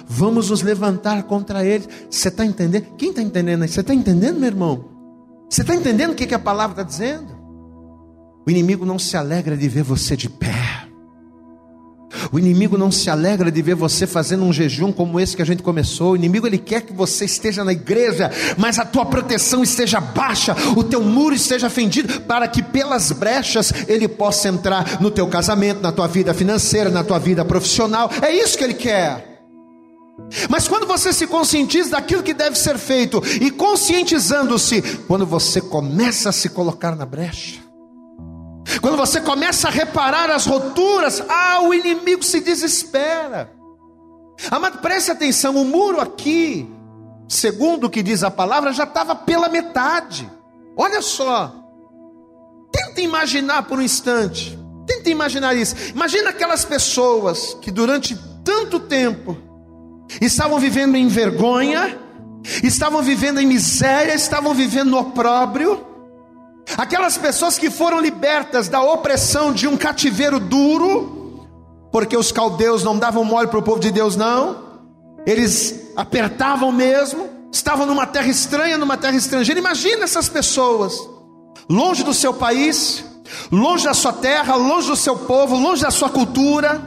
Vamos 0.07 0.51
nos 0.51 0.63
levantar 0.63 1.23
contra 1.25 1.65
eles. 1.65 1.89
Você 2.11 2.29
está 2.29 2.45
entendendo? 2.45 2.87
Quem 2.97 3.11
está 3.11 3.23
entendendo 3.23 3.63
aí? 3.63 3.69
Você 3.69 3.81
está 3.81 3.95
entendendo, 3.95 4.39
meu 4.39 4.49
irmão? 4.49 4.85
Você 5.49 5.61
está 5.61 5.75
entendendo 5.75 6.13
o 6.13 6.15
que, 6.15 6.27
que 6.27 6.35
a 6.35 6.39
palavra 6.39 6.73
está 6.73 6.83
dizendo? 6.83 7.35
O 8.47 8.51
inimigo 8.51 8.85
não 8.85 8.99
se 8.99 9.17
alegra 9.17 9.57
de 9.57 9.69
ver 9.69 9.83
você 9.83 10.17
de 10.17 10.29
pé. 10.29 10.64
O 12.35 12.39
inimigo 12.41 12.77
não 12.77 12.91
se 12.91 13.09
alegra 13.09 13.49
de 13.49 13.63
ver 13.63 13.77
você 13.77 14.09
fazendo 14.09 14.43
um 14.43 14.53
jejum 14.53 14.91
como 14.91 15.21
esse 15.21 15.37
que 15.37 15.43
a 15.43 15.47
gente 15.47 15.63
começou. 15.63 16.11
O 16.11 16.17
inimigo 16.17 16.49
ele 16.49 16.59
quer 16.59 16.83
que 16.83 16.93
você 16.93 17.27
esteja 17.27 17.63
na 17.63 17.71
igreja, 17.71 18.29
mas 18.59 18.77
a 18.77 18.85
tua 18.85 19.07
proteção 19.07 19.63
esteja 19.63 20.01
baixa, 20.01 20.53
o 20.77 20.83
teu 20.83 21.01
muro 21.01 21.33
esteja 21.33 21.71
fendido, 21.71 22.23
para 22.23 22.49
que 22.49 22.61
pelas 22.61 23.13
brechas 23.13 23.73
ele 23.87 24.09
possa 24.09 24.49
entrar 24.49 25.01
no 25.01 25.13
teu 25.13 25.29
casamento, 25.29 25.81
na 25.81 25.93
tua 25.93 26.09
vida 26.09 26.35
financeira, 26.35 26.91
na 26.91 27.05
tua 27.05 27.21
vida 27.21 27.45
profissional. 27.45 28.11
É 28.21 28.35
isso 28.35 28.59
que 28.59 28.65
ele 28.65 28.75
quer. 28.75 29.39
Mas 30.51 30.67
quando 30.67 30.89
você 30.89 31.13
se 31.13 31.29
conscientiza 31.29 31.91
daquilo 31.91 32.25
que 32.25 32.35
deve 32.35 32.59
ser 32.59 32.79
feito 32.79 33.23
e 33.41 33.49
conscientizando-se, 33.49 34.83
quando 35.07 35.25
você 35.25 35.61
começa 35.61 36.31
a 36.31 36.33
se 36.33 36.49
colocar 36.49 36.97
na 36.97 37.07
brecha, 37.07 37.64
quando 38.81 38.97
você 38.97 39.21
começa 39.21 39.69
a 39.69 39.71
reparar 39.71 40.31
as 40.31 40.47
roturas, 40.47 41.23
ah, 41.29 41.61
o 41.63 41.75
inimigo 41.75 42.23
se 42.23 42.41
desespera. 42.41 43.51
Amado, 44.51 44.79
preste 44.79 45.11
atenção: 45.11 45.57
o 45.57 45.65
muro 45.65 46.01
aqui, 46.01 46.69
segundo 47.29 47.85
o 47.85 47.91
que 47.91 48.03
diz 48.03 48.23
a 48.23 48.31
palavra, 48.31 48.73
já 48.73 48.85
estava 48.85 49.15
pela 49.15 49.49
metade. 49.49 50.31
Olha 50.77 51.01
só, 51.01 51.55
tenta 52.73 53.01
imaginar 53.01 53.65
por 53.65 53.79
um 53.79 53.83
instante, 53.83 54.59
tenta 54.87 55.11
imaginar 55.11 55.55
isso. 55.55 55.77
Imagina 55.91 56.31
aquelas 56.31 56.65
pessoas 56.65 57.57
que 57.61 57.71
durante 57.71 58.19
tanto 58.43 58.81
tempo 58.81 59.37
estavam 60.21 60.59
vivendo 60.59 60.97
em 60.97 61.07
vergonha, 61.07 61.99
estavam 62.63 63.03
vivendo 63.03 63.41
em 63.41 63.47
miséria, 63.47 64.15
estavam 64.15 64.53
vivendo 64.53 64.91
no 64.91 64.99
opróbrio 64.99 65.94
Aquelas 66.77 67.17
pessoas 67.19 67.59
que 67.59 67.71
foram 67.71 68.01
libertas 68.01 68.69
da 68.69 68.83
opressão 68.83 69.53
de 69.53 69.69
um 69.69 69.77
cativeiro 69.77 70.41
duro, 70.41 71.47
porque 71.93 72.17
os 72.17 72.33
caldeus 72.33 72.83
não 72.83 72.99
davam 72.99 73.25
mole 73.25 73.49
para 73.49 73.59
o 73.59 73.63
povo 73.63 73.79
de 73.79 73.91
Deus, 73.91 74.17
não, 74.17 74.65
eles 75.27 75.93
apertavam 75.97 76.73
mesmo, 76.73 77.29
estavam 77.53 77.87
numa 77.87 78.07
terra 78.07 78.29
estranha, 78.29 78.77
numa 78.77 78.97
terra 78.97 79.17
estrangeira. 79.17 79.61
Imagina 79.61 80.05
essas 80.05 80.29
pessoas, 80.29 80.99
longe 81.69 82.03
do 82.03 82.13
seu 82.13 82.35
país, 82.35 83.05
longe 83.53 83.85
da 83.85 83.95
sua 83.95 84.13
terra, 84.13 84.57
longe 84.57 84.89
do 84.89 84.97
seu 84.97 85.17
povo, 85.17 85.57
longe 85.57 85.83
da 85.83 85.91
sua 85.91 86.09
cultura. 86.09 86.81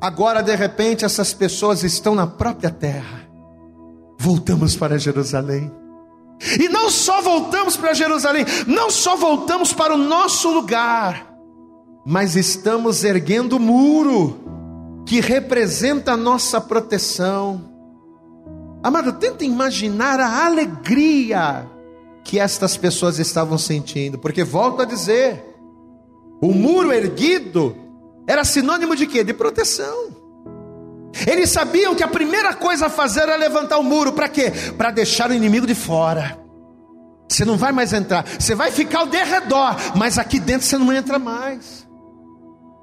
Agora, 0.00 0.42
de 0.42 0.54
repente, 0.54 1.04
essas 1.04 1.32
pessoas 1.32 1.82
estão 1.82 2.14
na 2.14 2.26
própria 2.26 2.70
terra. 2.70 3.28
Voltamos 4.18 4.76
para 4.76 4.98
Jerusalém. 4.98 5.81
E 6.58 6.68
não 6.68 6.90
só 6.90 7.20
voltamos 7.20 7.76
para 7.76 7.94
Jerusalém, 7.94 8.44
não 8.66 8.90
só 8.90 9.16
voltamos 9.16 9.72
para 9.72 9.94
o 9.94 9.98
nosso 9.98 10.50
lugar, 10.50 11.32
mas 12.04 12.34
estamos 12.36 13.04
erguendo 13.04 13.56
o 13.56 13.60
muro 13.60 14.40
que 15.06 15.20
representa 15.20 16.12
a 16.12 16.16
nossa 16.16 16.60
proteção. 16.60 17.70
Amado, 18.82 19.12
tenta 19.12 19.44
imaginar 19.44 20.18
a 20.18 20.44
alegria 20.44 21.68
que 22.24 22.38
estas 22.38 22.76
pessoas 22.76 23.18
estavam 23.18 23.58
sentindo, 23.58 24.18
porque 24.18 24.42
volto 24.42 24.82
a 24.82 24.84
dizer, 24.84 25.44
o 26.40 26.52
muro 26.52 26.92
erguido 26.92 27.76
era 28.26 28.44
sinônimo 28.44 28.96
de 28.96 29.06
quê? 29.06 29.22
De 29.22 29.32
proteção. 29.32 30.21
Eles 31.26 31.50
sabiam 31.50 31.94
que 31.94 32.02
a 32.02 32.08
primeira 32.08 32.54
coisa 32.54 32.86
a 32.86 32.90
fazer 32.90 33.22
era 33.22 33.36
levantar 33.36 33.78
o 33.78 33.82
muro, 33.82 34.12
para 34.12 34.28
quê? 34.28 34.52
Para 34.76 34.90
deixar 34.90 35.30
o 35.30 35.34
inimigo 35.34 35.66
de 35.66 35.74
fora. 35.74 36.38
Você 37.28 37.44
não 37.44 37.56
vai 37.56 37.72
mais 37.72 37.92
entrar, 37.92 38.26
você 38.38 38.54
vai 38.54 38.70
ficar 38.70 39.00
ao 39.00 39.06
derredor, 39.06 39.76
mas 39.96 40.18
aqui 40.18 40.38
dentro 40.38 40.66
você 40.66 40.76
não 40.76 40.92
entra 40.92 41.18
mais. 41.18 41.86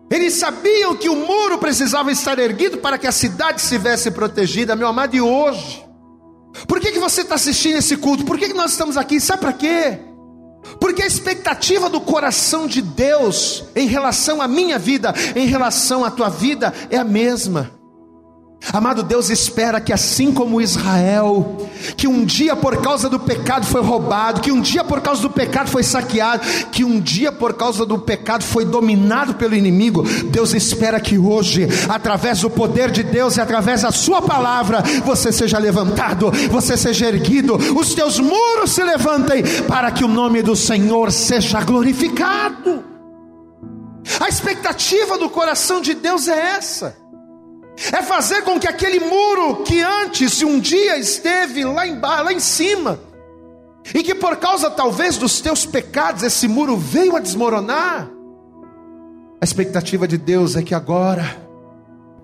Eles 0.09 0.33
sabiam 0.33 0.95
que 0.95 1.07
o 1.07 1.15
muro 1.15 1.59
precisava 1.59 2.11
estar 2.11 2.39
erguido 2.39 2.79
para 2.79 2.97
que 2.97 3.05
a 3.05 3.11
cidade 3.11 3.61
estivesse 3.61 4.09
protegida, 4.09 4.75
meu 4.75 4.87
amado, 4.87 5.15
e 5.15 5.21
hoje. 5.21 5.85
Por 6.67 6.79
que, 6.79 6.91
que 6.91 6.99
você 6.99 7.21
está 7.21 7.35
assistindo 7.35 7.77
esse 7.77 7.95
culto? 7.95 8.25
Por 8.25 8.37
que, 8.37 8.47
que 8.47 8.55
nós 8.55 8.71
estamos 8.71 8.97
aqui? 8.97 9.19
Sabe 9.19 9.41
para 9.41 9.53
quê? 9.53 9.99
Porque 10.79 11.03
a 11.03 11.07
expectativa 11.07 11.89
do 11.89 12.01
coração 12.01 12.65
de 12.65 12.81
Deus 12.81 13.63
em 13.75 13.87
relação 13.87 14.41
à 14.41 14.47
minha 14.47 14.79
vida, 14.79 15.13
em 15.35 15.45
relação 15.45 16.03
à 16.03 16.09
tua 16.09 16.29
vida, 16.29 16.73
é 16.89 16.97
a 16.97 17.03
mesma. 17.03 17.78
Amado 18.72 19.02
Deus 19.02 19.30
espera 19.30 19.82
que 19.82 19.91
assim 19.91 20.32
como 20.32 20.62
Israel, 20.62 21.69
que 21.98 22.08
um 22.08 22.24
dia 22.24 22.56
por 22.56 22.78
causa 22.82 23.10
do 23.10 23.19
pecado 23.19 23.65
foi 23.65 23.82
roubado, 23.82 24.41
que 24.41 24.52
um 24.52 24.62
dia 24.62 24.84
por 24.84 25.02
causa 25.02 25.22
do 25.22 25.30
pecado 25.30 25.69
foi 25.69 25.82
saqueado, 25.82 26.45
que 26.72 26.84
um 26.84 27.00
dia 27.00 27.32
por 27.32 27.54
causa 27.54 27.86
do 27.86 27.98
pecado 27.98 28.43
foi 28.43 28.65
dominado 28.65 29.34
pelo 29.36 29.56
inimigo, 29.56 30.04
Deus 30.26 30.54
espera 30.54 31.00
que 31.00 31.17
hoje, 31.17 31.67
através 31.88 32.41
do 32.41 32.50
poder 32.50 32.91
de 32.91 33.02
Deus 33.02 33.38
e 33.38 33.41
através 33.41 33.82
da 33.82 33.91
sua 33.91 34.22
palavra, 34.22 34.84
você 35.04 35.32
seja 35.32 35.58
levantado, 35.58 36.32
você 36.52 36.78
seja 36.78 37.08
erguido, 37.08 37.56
os 37.56 37.95
teus 37.95 38.19
muros 38.19 38.72
se 38.72 38.84
levantem 38.84 39.41
para 39.67 39.89
que 39.89 40.04
o 40.04 40.08
nome 40.08 40.43
do 40.43 40.56
Senhor 40.56 41.12
seja 41.12 41.62
glorificado. 41.62 42.84
A 44.19 44.28
expectativa 44.28 45.17
do 45.17 45.30
coração 45.30 45.82
de 45.82 45.93
Deus 45.93 46.28
é 46.28 46.56
essa 46.58 46.98
é 47.91 48.01
fazer 48.01 48.41
com 48.43 48.59
que 48.59 48.67
aquele 48.67 48.99
muro 48.99 49.63
que 49.63 49.81
antes 49.81 50.41
um 50.41 50.59
dia 50.59 50.97
esteve 50.97 51.63
lá, 51.63 51.87
embaixo, 51.87 52.23
lá 52.23 52.33
em 52.33 52.39
cima, 52.39 52.99
e 53.93 54.03
que 54.03 54.13
por 54.13 54.35
causa 54.37 54.69
talvez 54.69 55.17
dos 55.17 55.39
teus 55.39 55.65
pecados 55.65 56.23
esse 56.23 56.47
muro 56.47 56.75
veio 56.75 57.15
a 57.15 57.19
desmoronar. 57.19 58.09
A 59.41 59.45
expectativa 59.45 60.07
de 60.07 60.17
Deus 60.17 60.55
é 60.57 60.61
que 60.61 60.75
agora, 60.75 61.41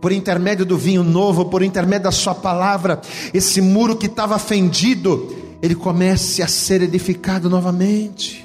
por 0.02 0.12
intermédio 0.12 0.66
do 0.66 0.78
vinho 0.78 1.04
novo, 1.04 1.46
por 1.46 1.64
intermédio 1.64 2.04
da 2.04 2.12
Sua 2.12 2.36
palavra, 2.36 3.00
esse 3.34 3.62
muro 3.62 3.96
que 3.96 4.08
estava 4.08 4.38
fendido, 4.38 5.34
ele 5.62 5.76
comece 5.76 6.44
a 6.44 6.48
ser 6.48 6.82
edificado 6.82 7.50
novamente. 7.50 8.45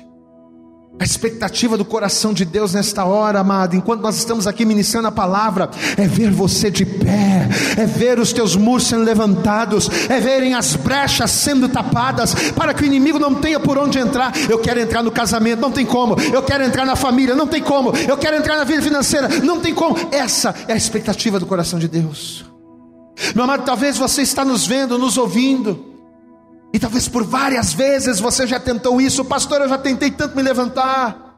A 1.01 1.05
expectativa 1.05 1.79
do 1.79 1.85
coração 1.85 2.35
de 2.35 2.45
Deus 2.45 2.75
nesta 2.75 3.07
hora, 3.07 3.41
amado, 3.41 3.75
enquanto 3.75 4.03
nós 4.03 4.19
estamos 4.19 4.47
aqui 4.47 4.67
ministrando 4.67 5.09
a 5.09 5.11
palavra, 5.11 5.71
é 5.97 6.07
ver 6.07 6.31
você 6.31 6.71
de 6.71 6.85
pé, 6.85 7.49
é 7.79 7.87
ver 7.87 8.19
os 8.19 8.35
teus 8.35 8.55
muros 8.55 8.87
sendo 8.87 9.03
levantados, 9.03 9.89
é 10.11 10.21
verem 10.21 10.53
as 10.53 10.77
brechas 10.77 11.31
sendo 11.31 11.71
tapadas, 11.71 12.35
para 12.55 12.75
que 12.75 12.83
o 12.83 12.85
inimigo 12.85 13.19
não 13.19 13.35
tenha 13.35 13.59
por 13.59 13.79
onde 13.79 13.99
entrar. 13.99 14.31
Eu 14.47 14.59
quero 14.59 14.79
entrar 14.79 15.03
no 15.03 15.11
casamento, 15.11 15.59
não 15.59 15.73
tem 15.73 15.87
como. 15.87 16.17
Eu 16.21 16.43
quero 16.43 16.65
entrar 16.65 16.85
na 16.85 16.95
família, 16.95 17.35
não 17.35 17.47
tem 17.47 17.63
como. 17.63 17.95
Eu 17.97 18.19
quero 18.19 18.37
entrar 18.37 18.59
na 18.59 18.65
vida 18.65 18.83
financeira, 18.83 19.27
não 19.43 19.59
tem 19.59 19.73
como. 19.73 19.97
Essa 20.13 20.55
é 20.69 20.75
a 20.75 20.77
expectativa 20.77 21.41
do 21.41 21.47
coração 21.47 21.79
de 21.79 21.89
Deus. 21.89 22.45
Meu 23.35 23.45
amado, 23.45 23.65
talvez 23.65 23.97
você 23.97 24.21
está 24.21 24.45
nos 24.45 24.67
vendo, 24.67 24.99
nos 24.99 25.17
ouvindo, 25.17 25.90
e 26.73 26.79
talvez 26.79 27.09
por 27.09 27.25
várias 27.25 27.73
vezes 27.73 28.21
você 28.21 28.47
já 28.47 28.61
tentou 28.61 29.01
isso, 29.01 29.25
pastor. 29.25 29.61
Eu 29.61 29.69
já 29.69 29.79
tentei 29.79 30.11
tanto 30.11 30.37
me 30.37 30.43
levantar, 30.43 31.37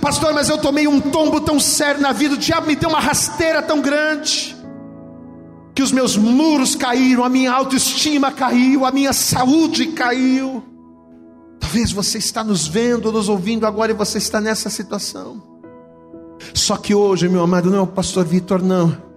pastor, 0.00 0.32
mas 0.32 0.48
eu 0.48 0.58
tomei 0.58 0.88
um 0.88 1.00
tombo 1.00 1.40
tão 1.40 1.60
sério 1.60 2.00
na 2.00 2.12
vida. 2.12 2.34
O 2.34 2.38
diabo 2.38 2.66
me 2.66 2.76
deu 2.76 2.88
uma 2.88 3.00
rasteira 3.00 3.60
tão 3.60 3.80
grande, 3.80 4.56
que 5.74 5.82
os 5.82 5.92
meus 5.92 6.16
muros 6.16 6.74
caíram, 6.74 7.22
a 7.22 7.28
minha 7.28 7.52
autoestima 7.52 8.32
caiu, 8.32 8.86
a 8.86 8.90
minha 8.90 9.12
saúde 9.12 9.88
caiu. 9.88 10.64
Talvez 11.60 11.92
você 11.92 12.18
está 12.18 12.42
nos 12.42 12.66
vendo, 12.66 13.12
nos 13.12 13.28
ouvindo 13.28 13.66
agora 13.66 13.92
e 13.92 13.94
você 13.94 14.18
está 14.18 14.40
nessa 14.40 14.70
situação. 14.70 15.42
Só 16.54 16.78
que 16.78 16.94
hoje, 16.94 17.28
meu 17.28 17.42
amado, 17.42 17.70
não 17.70 17.78
é 17.78 17.82
o 17.82 17.86
pastor 17.86 18.24
Vitor, 18.24 18.62
não 18.62 19.09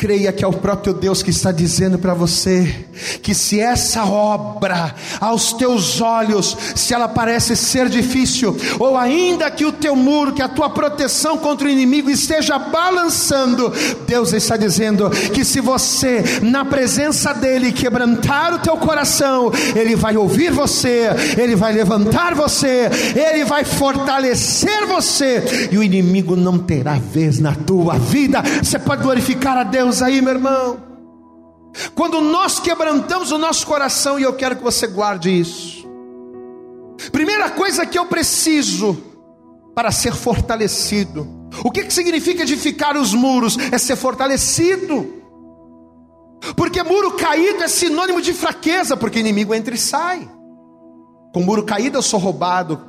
creia 0.00 0.32
que 0.32 0.42
é 0.42 0.48
o 0.48 0.52
próprio 0.52 0.94
Deus 0.94 1.22
que 1.22 1.30
está 1.30 1.52
dizendo 1.52 1.98
para 1.98 2.14
você 2.14 2.86
que 3.22 3.34
se 3.34 3.60
essa 3.60 4.04
obra 4.04 4.94
aos 5.20 5.52
teus 5.52 6.00
olhos, 6.00 6.56
se 6.74 6.94
ela 6.94 7.08
parece 7.08 7.54
ser 7.54 7.88
difícil, 7.88 8.56
ou 8.78 8.96
ainda 8.96 9.50
que 9.50 9.64
o 9.64 9.72
teu 9.72 9.94
muro, 9.94 10.32
que 10.32 10.42
a 10.42 10.48
tua 10.48 10.70
proteção 10.70 11.36
contra 11.36 11.66
o 11.66 11.70
inimigo 11.70 12.10
esteja 12.10 12.58
balançando, 12.58 13.72
Deus 14.06 14.32
está 14.32 14.56
dizendo 14.56 15.10
que 15.10 15.44
se 15.44 15.60
você 15.60 16.24
na 16.42 16.64
presença 16.64 17.32
dele 17.34 17.72
quebrantar 17.72 18.54
o 18.54 18.58
teu 18.58 18.76
coração, 18.76 19.52
ele 19.74 19.94
vai 19.94 20.16
ouvir 20.16 20.50
você, 20.50 21.10
ele 21.36 21.54
vai 21.54 21.72
levantar 21.72 22.34
você, 22.34 22.90
ele 23.14 23.44
vai 23.44 23.64
fortalecer 23.64 24.86
você 24.86 25.68
e 25.70 25.76
o 25.78 25.82
inimigo 25.82 26.34
não 26.36 26.58
terá 26.58 26.94
vez 26.94 27.38
na 27.38 27.54
tua 27.54 27.98
vida. 27.98 28.42
Você 28.62 28.78
pode 28.78 29.02
glorificar 29.02 29.49
a 29.58 29.64
Deus 29.64 29.80
Deus 29.90 30.02
aí, 30.02 30.22
meu 30.22 30.34
irmão. 30.34 30.78
Quando 31.94 32.20
nós 32.20 32.58
quebrantamos 32.60 33.30
o 33.32 33.38
nosso 33.38 33.66
coração, 33.66 34.18
e 34.18 34.22
eu 34.22 34.32
quero 34.32 34.56
que 34.56 34.62
você 34.62 34.86
guarde 34.86 35.30
isso. 35.30 35.88
Primeira 37.10 37.50
coisa 37.50 37.86
que 37.86 37.98
eu 37.98 38.06
preciso 38.06 38.96
para 39.74 39.90
ser 39.90 40.14
fortalecido. 40.14 41.26
O 41.64 41.70
que, 41.70 41.84
que 41.84 41.92
significa 41.92 42.42
edificar 42.42 42.96
os 42.96 43.14
muros? 43.14 43.56
É 43.72 43.78
ser 43.78 43.96
fortalecido. 43.96 45.14
Porque 46.56 46.82
muro 46.82 47.12
caído 47.12 47.62
é 47.62 47.68
sinônimo 47.68 48.20
de 48.20 48.32
fraqueza, 48.32 48.96
porque 48.96 49.18
inimigo 49.18 49.54
entra 49.54 49.74
e 49.74 49.78
sai. 49.78 50.28
Com 51.32 51.42
muro 51.42 51.64
caído 51.64 51.98
eu 51.98 52.02
sou 52.02 52.18
roubado, 52.18 52.80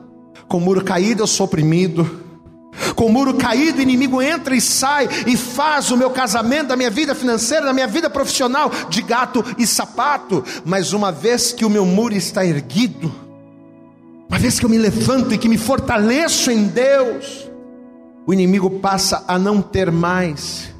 com 0.47 0.59
muro 0.59 0.83
caído 0.83 1.23
eu 1.23 1.27
sou 1.27 1.45
oprimido. 1.45 2.23
Com 2.95 3.05
o 3.05 3.11
muro 3.11 3.33
caído, 3.33 3.79
o 3.79 3.81
inimigo 3.81 4.21
entra 4.21 4.55
e 4.55 4.61
sai 4.61 5.07
e 5.27 5.35
faz 5.35 5.91
o 5.91 5.97
meu 5.97 6.09
casamento, 6.09 6.71
a 6.71 6.77
minha 6.77 6.89
vida 6.89 7.13
financeira, 7.13 7.69
a 7.69 7.73
minha 7.73 7.87
vida 7.87 8.09
profissional 8.09 8.71
de 8.89 9.01
gato 9.01 9.43
e 9.57 9.67
sapato. 9.67 10.43
Mas 10.63 10.93
uma 10.93 11.11
vez 11.11 11.51
que 11.51 11.65
o 11.65 11.69
meu 11.69 11.85
muro 11.85 12.13
está 12.13 12.45
erguido, 12.45 13.13
uma 14.29 14.39
vez 14.39 14.59
que 14.59 14.65
eu 14.65 14.69
me 14.69 14.77
levanto 14.77 15.33
e 15.33 15.37
que 15.37 15.49
me 15.49 15.57
fortaleço 15.57 16.49
em 16.49 16.63
Deus, 16.65 17.49
o 18.25 18.33
inimigo 18.33 18.69
passa 18.79 19.23
a 19.27 19.37
não 19.37 19.61
ter 19.61 19.91
mais 19.91 20.71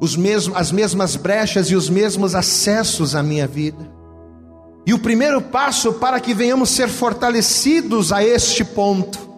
os 0.00 0.16
mesmos, 0.16 0.56
as 0.56 0.72
mesmas 0.72 1.16
brechas 1.16 1.70
e 1.70 1.76
os 1.76 1.88
mesmos 1.88 2.34
acessos 2.34 3.14
à 3.14 3.22
minha 3.22 3.46
vida. 3.46 3.90
E 4.86 4.92
o 4.92 4.98
primeiro 4.98 5.40
passo 5.40 5.92
para 5.94 6.18
que 6.18 6.34
venhamos 6.34 6.70
ser 6.70 6.88
fortalecidos 6.88 8.12
a 8.12 8.24
este 8.24 8.64
ponto 8.64 9.29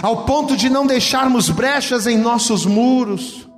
ao 0.00 0.24
ponto 0.24 0.56
de 0.56 0.70
não 0.70 0.86
deixarmos 0.86 1.50
brechas 1.50 2.06
em 2.06 2.16
nossos 2.16 2.64
muros, 2.64 3.48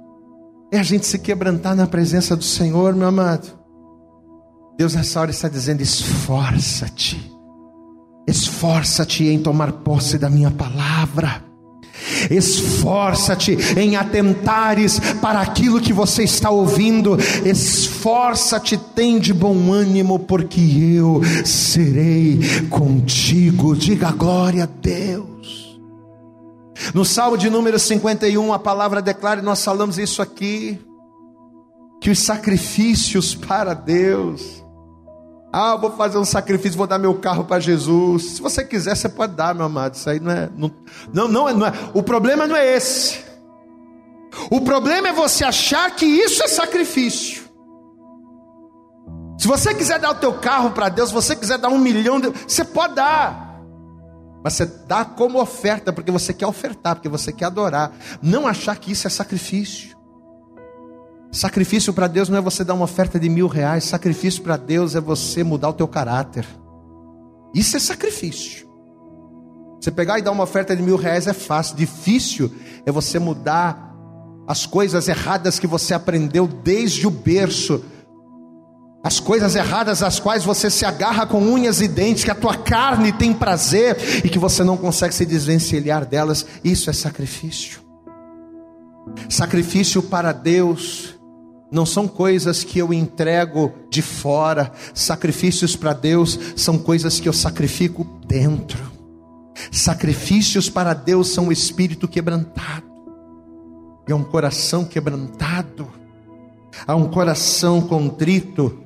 é 0.73 0.79
a 0.79 0.83
gente 0.83 1.07
se 1.07 1.19
quebrantar 1.19 1.77
na 1.77 1.87
presença 1.87 2.35
do 2.35 2.45
Senhor, 2.45 2.95
meu 2.95 3.09
amado. 3.09 3.53
Deus 4.77 4.95
nessa 4.95 5.21
hora 5.21 5.31
está 5.31 5.49
dizendo: 5.49 5.83
esforça-te, 5.83 7.31
esforça-te 8.27 9.25
em 9.25 9.39
tomar 9.39 9.71
posse 9.73 10.19
da 10.19 10.29
minha 10.29 10.51
palavra. 10.51 11.45
Esforça-te 12.31 13.57
em 13.79 13.97
atentares 13.97 14.99
para 15.21 15.41
aquilo 15.41 15.81
que 15.81 15.93
você 15.93 16.25
está 16.25 16.51
ouvindo. 16.51 17.17
Esforça-te, 17.45 18.77
tem 18.77 19.19
de 19.19 19.33
bom 19.33 19.73
ânimo, 19.73 20.19
porque 20.19 20.61
eu 20.61 21.23
serei 21.45 22.41
contigo. 22.69 23.77
Diga 23.77 24.11
glória 24.11 24.65
a 24.65 24.69
Deus. 24.83 25.34
No 26.93 27.05
Salmo 27.05 27.39
de 27.39 27.49
número 27.49 27.79
51, 27.79 28.53
a 28.53 28.59
palavra 28.59 29.01
declara, 29.01 29.41
e 29.41 29.45
nós 29.45 29.65
falamos 29.65 29.99
isso 29.99 30.21
aqui, 30.21 30.79
que 32.01 32.11
os 32.11 32.19
sacrifícios 32.19 33.35
para 33.35 33.73
Deus. 33.75 34.65
Ah, 35.53 35.77
vou 35.77 35.93
fazer 35.93 36.19
um 36.19 36.25
sacrifício, 36.25 36.77
vou 36.77 36.87
dar 36.87 36.99
meu 36.99 37.15
carro 37.15 37.45
para 37.45 37.61
Jesus. 37.61 38.25
Se 38.33 38.43
você 38.43 38.65
quiser, 38.65 38.97
você 38.97 39.09
pode 39.09 39.35
dar, 39.35 39.55
meu 39.55 39.67
amado. 39.67 39.95
Isso 39.95 40.11
aí 40.11 40.19
não 40.19 40.33
é. 40.33 40.51
Não, 40.57 40.71
não, 41.13 41.29
não, 41.29 41.49
é, 41.49 41.55
não 41.55 41.67
é. 41.67 41.73
O 41.95 42.03
problema 42.03 42.47
não 42.47 42.57
é 42.57 42.77
esse. 42.77 43.25
O 44.51 44.61
problema 44.61 45.09
é 45.09 45.13
você 45.13 45.45
achar 45.45 45.91
que 45.95 46.05
isso 46.05 46.43
é 46.43 46.49
sacrifício. 46.49 47.45
Se 49.39 49.47
você 49.47 49.75
quiser 49.75 49.99
dar 49.99 50.11
o 50.11 50.15
teu 50.17 50.33
carro 50.35 50.71
para 50.71 50.89
Deus, 50.89 51.11
se 51.11 51.15
você 51.15 51.37
quiser 51.37 51.59
dar 51.59 51.69
um 51.69 51.79
milhão, 51.79 52.21
de... 52.21 52.31
você 52.31 52.65
pode 52.65 52.95
dar. 52.95 53.44
Mas 54.45 54.53
você 54.53 54.67
dá 54.67 55.07
como 55.07 55.41
oferta, 55.41 55.91
porque 55.91 56.11
você 56.11 56.35
quer 56.35 56.47
ofertar, 56.47 56.97
porque 56.97 57.09
você 57.09 57.33
quer 57.33 57.47
adorar. 57.47 57.93
Não 58.21 58.47
achar 58.47 58.77
que 58.77 58.93
isso 58.93 59.07
é 59.07 59.11
sacrifício. 59.11 59.97
Sacrifício 61.33 61.95
para 61.95 62.07
Deus 62.07 62.29
não 62.29 62.37
é 62.37 62.43
você 62.43 62.63
dar 62.63 62.75
uma 62.75 62.85
oferta 62.85 63.19
de 63.19 63.31
mil 63.31 63.49
reais. 63.49 63.85
Sacrifício 63.85 64.43
para 64.43 64.59
Deus 64.59 64.95
é 64.95 65.01
você 65.01 65.43
mudar 65.43 65.71
o 65.71 65.73
teu 65.73 65.89
caráter. 65.89 66.47
Isso 67.55 67.79
é 67.79 67.81
sacrifício. 67.81 68.69
Você 69.81 69.91
pegar 69.91 70.19
e 70.19 70.23
dar 70.23 70.33
uma 70.33 70.45
oferta 70.45 70.77
de 70.77 70.83
mil 70.83 70.97
reais 70.97 71.27
é 71.27 71.33
fácil. 71.33 71.77
Difícil 71.77 72.55
é 72.85 72.93
você 72.93 73.19
mudar 73.19 73.95
as 74.47 74.67
coisas 74.67 75.09
erradas 75.09 75.59
que 75.59 75.67
você 75.67 75.95
aprendeu 75.95 76.47
desde 76.47 77.07
o 77.07 77.11
berço 77.11 77.83
as 79.05 79.21
coisas 79.21 79.55
erradas 79.55 80.03
às 80.03 80.19
quais 80.19 80.47
você 80.47 80.71
se 80.71 80.87
agarra 80.87 81.27
com 81.27 81.39
unhas 81.39 81.83
e 81.83 81.87
dentes, 81.87 82.25
que 82.25 82.31
a 82.31 82.35
tua 82.35 82.57
carne 82.57 83.13
tem 83.13 83.35
prazer 83.35 84.25
e 84.25 84.31
que 84.31 84.39
você 84.39 84.65
não 84.65 84.79
consegue 84.79 85.15
se 85.15 85.27
desvencilhar 85.27 86.07
delas, 86.07 86.47
isso 86.65 86.89
é 86.89 86.93
sacrifício. 86.95 87.83
Sacrifício 89.29 90.03
para 90.03 90.33
Deus 90.33 91.17
não 91.71 91.85
são 91.85 92.09
coisas 92.09 92.65
que 92.65 92.79
eu 92.79 92.95
entrego 92.95 93.75
de 93.91 94.01
fora, 94.01 94.73
sacrifícios 94.95 95.77
para 95.77 95.93
Deus 95.93 96.39
são 96.57 96.79
coisas 96.79 97.21
que 97.21 97.29
eu 97.29 97.33
sacrifico 97.35 98.05
dentro. 98.27 98.91
Sacrifícios 99.71 100.71
para 100.71 100.95
Deus 100.95 101.29
são 101.29 101.49
o 101.49 101.53
espírito 101.53 102.09
quebrantado, 102.09 102.87
é 104.09 104.15
um 104.15 104.25
coração 104.25 104.83
quebrantado, 104.83 105.93
há 106.87 106.97
um 106.97 107.07
coração 107.07 107.83
contrito 107.83 108.84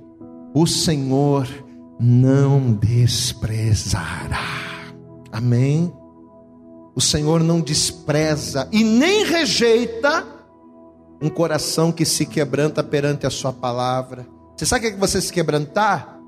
o 0.55 0.67
Senhor 0.67 1.47
não 1.99 2.73
desprezará. 2.73 4.39
Amém? 5.33 5.93
O 6.95 7.01
Senhor 7.01 7.43
não 7.43 7.61
despreza 7.61 8.69
e 8.73 8.83
nem 8.83 9.25
rejeita 9.25 10.27
um 11.21 11.29
coração 11.29 11.93
que 11.93 12.05
se 12.05 12.27
quebranta 12.27 12.83
perante 12.83 13.27
a 13.27 13.31
Sua 13.31 13.53
palavra. 13.53 14.27
Você 14.57 14.67
sabe 14.67 14.87
o 14.87 14.91
que 14.91 14.97
é 14.97 14.99
você 14.99 15.21
se 15.21 15.33
quebrantar? 15.33 16.19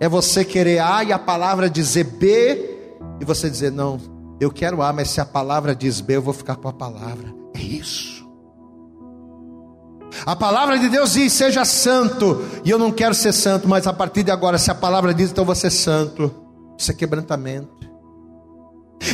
É 0.00 0.08
você 0.08 0.44
querer 0.44 0.80
A 0.80 1.04
e 1.04 1.12
a 1.12 1.18
palavra 1.18 1.68
dizer 1.68 2.04
B, 2.04 2.88
e 3.20 3.24
você 3.24 3.50
dizer: 3.50 3.70
Não, 3.72 3.98
eu 4.40 4.50
quero 4.50 4.82
A, 4.82 4.92
mas 4.92 5.10
se 5.10 5.20
a 5.20 5.24
palavra 5.24 5.74
diz 5.74 6.00
B, 6.00 6.16
eu 6.16 6.22
vou 6.22 6.34
ficar 6.34 6.56
com 6.56 6.68
a 6.68 6.72
palavra. 6.72 7.34
É 7.54 7.60
isso. 7.60 8.17
A 10.28 10.36
palavra 10.36 10.78
de 10.78 10.90
Deus 10.90 11.14
diz: 11.14 11.32
seja 11.32 11.64
santo, 11.64 12.44
e 12.62 12.68
eu 12.68 12.78
não 12.78 12.92
quero 12.92 13.14
ser 13.14 13.32
santo, 13.32 13.66
mas 13.66 13.86
a 13.86 13.94
partir 13.94 14.22
de 14.22 14.30
agora, 14.30 14.58
se 14.58 14.70
a 14.70 14.74
palavra 14.74 15.14
diz, 15.14 15.30
então 15.30 15.42
você 15.42 15.70
santo. 15.70 16.30
Isso 16.76 16.90
é 16.90 16.94
quebrantamento. 16.94 17.88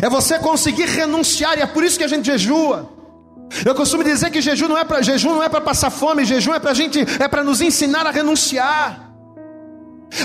É 0.02 0.10
você 0.10 0.40
conseguir 0.40 0.86
renunciar, 0.86 1.56
e 1.56 1.62
é 1.62 1.66
por 1.66 1.84
isso 1.84 1.96
que 1.96 2.02
a 2.02 2.08
gente 2.08 2.26
jejua. 2.26 2.90
Eu 3.64 3.76
costumo 3.76 4.02
dizer 4.02 4.28
que 4.32 4.40
jejum 4.40 4.66
não 4.66 4.76
é 4.76 4.82
para 4.82 5.02
jejum 5.02 5.36
não 5.36 5.42
é 5.44 5.48
para 5.48 5.60
passar 5.60 5.88
fome, 5.88 6.24
jejum 6.24 6.52
é 6.52 6.58
para 6.58 6.74
gente 6.74 6.98
é 6.98 7.28
para 7.28 7.44
nos 7.44 7.60
ensinar 7.60 8.04
a 8.04 8.10
renunciar. 8.10 9.14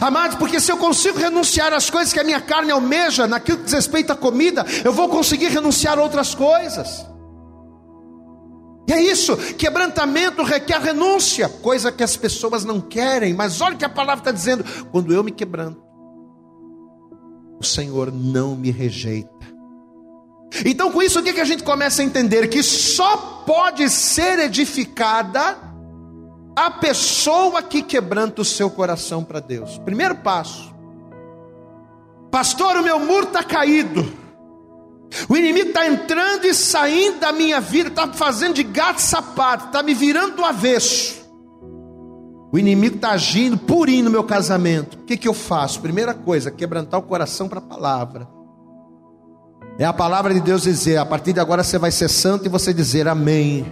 Amados, 0.01 0.37
porque 0.37 0.59
se 0.59 0.71
eu 0.71 0.77
consigo 0.77 1.19
renunciar 1.19 1.71
às 1.71 1.87
coisas 1.91 2.11
que 2.11 2.19
a 2.19 2.23
minha 2.23 2.41
carne 2.41 2.71
almeja, 2.71 3.27
naquilo 3.27 3.59
que 3.59 3.65
diz 3.65 3.73
respeito 3.73 4.11
à 4.11 4.15
comida, 4.15 4.65
eu 4.83 4.91
vou 4.91 5.07
conseguir 5.07 5.49
renunciar 5.49 5.99
a 5.99 6.01
outras 6.01 6.33
coisas. 6.33 7.05
E 8.89 8.91
é 8.91 8.99
isso, 9.03 9.37
quebrantamento 9.53 10.41
requer 10.41 10.81
renúncia, 10.81 11.47
coisa 11.47 11.91
que 11.91 12.01
as 12.01 12.17
pessoas 12.17 12.65
não 12.65 12.81
querem, 12.81 13.35
mas 13.35 13.61
olha 13.61 13.75
o 13.75 13.77
que 13.77 13.85
a 13.85 13.89
palavra 13.89 14.21
está 14.21 14.31
dizendo: 14.31 14.65
quando 14.91 15.13
eu 15.13 15.23
me 15.23 15.29
quebranto, 15.29 15.79
o 17.59 17.63
Senhor 17.63 18.11
não 18.11 18.55
me 18.55 18.71
rejeita. 18.71 19.29
Então, 20.65 20.91
com 20.91 21.03
isso, 21.03 21.19
o 21.19 21.23
que, 21.23 21.33
que 21.33 21.39
a 21.39 21.45
gente 21.45 21.61
começa 21.61 22.01
a 22.01 22.05
entender? 22.05 22.47
Que 22.47 22.63
só 22.63 23.43
pode 23.45 23.87
ser 23.91 24.39
edificada 24.39 25.55
a 26.55 26.71
pessoa 26.71 27.61
que 27.61 27.83
quebranta 27.83 28.41
o 28.41 28.45
seu 28.45 28.71
coração 28.71 29.23
para 29.23 29.39
Deus. 29.39 29.77
Primeiro 29.77 30.15
passo, 30.15 30.73
pastor, 32.31 32.75
o 32.75 32.81
meu 32.81 32.99
muro 32.99 33.27
está 33.27 33.43
caído. 33.43 34.18
O 35.27 35.35
inimigo 35.35 35.69
está 35.69 35.87
entrando 35.87 36.45
e 36.45 36.53
saindo 36.53 37.19
da 37.19 37.31
minha 37.31 37.59
vida, 37.59 37.89
está 37.89 38.07
fazendo 38.13 38.55
de 38.55 38.63
gato 38.63 39.01
sapato, 39.01 39.65
está 39.65 39.81
me 39.81 39.93
virando 39.93 40.37
do 40.37 40.45
avesso. 40.45 41.19
O 42.51 42.57
inimigo 42.57 42.95
está 42.95 43.11
agindo 43.11 43.57
purinho 43.57 44.05
no 44.05 44.11
meu 44.11 44.23
casamento. 44.23 44.95
O 44.95 45.03
que, 45.03 45.17
que 45.17 45.27
eu 45.27 45.33
faço? 45.33 45.81
Primeira 45.81 46.13
coisa, 46.13 46.49
quebrantar 46.49 46.99
o 46.99 47.03
coração 47.03 47.47
para 47.47 47.59
a 47.59 47.61
palavra. 47.61 48.27
É 49.77 49.85
a 49.85 49.93
palavra 49.93 50.33
de 50.33 50.39
Deus 50.39 50.63
dizer: 50.63 50.97
a 50.97 51.05
partir 51.05 51.33
de 51.33 51.39
agora 51.39 51.63
você 51.63 51.77
vai 51.77 51.91
ser 51.91 52.09
santo 52.09 52.45
e 52.45 52.49
você 52.49 52.73
dizer 52.73 53.07
amém. 53.07 53.65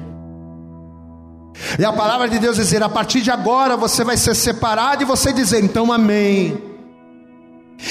É 1.79 1.85
a 1.85 1.93
palavra 1.93 2.29
de 2.29 2.37
Deus 2.37 2.55
dizer: 2.55 2.83
a 2.83 2.89
partir 2.89 3.21
de 3.21 3.31
agora 3.31 3.75
você 3.75 4.03
vai 4.03 4.15
ser 4.15 4.35
separado 4.35 5.01
e 5.01 5.05
você 5.05 5.33
dizer 5.33 5.63
então 5.63 5.91
amém. 5.91 6.66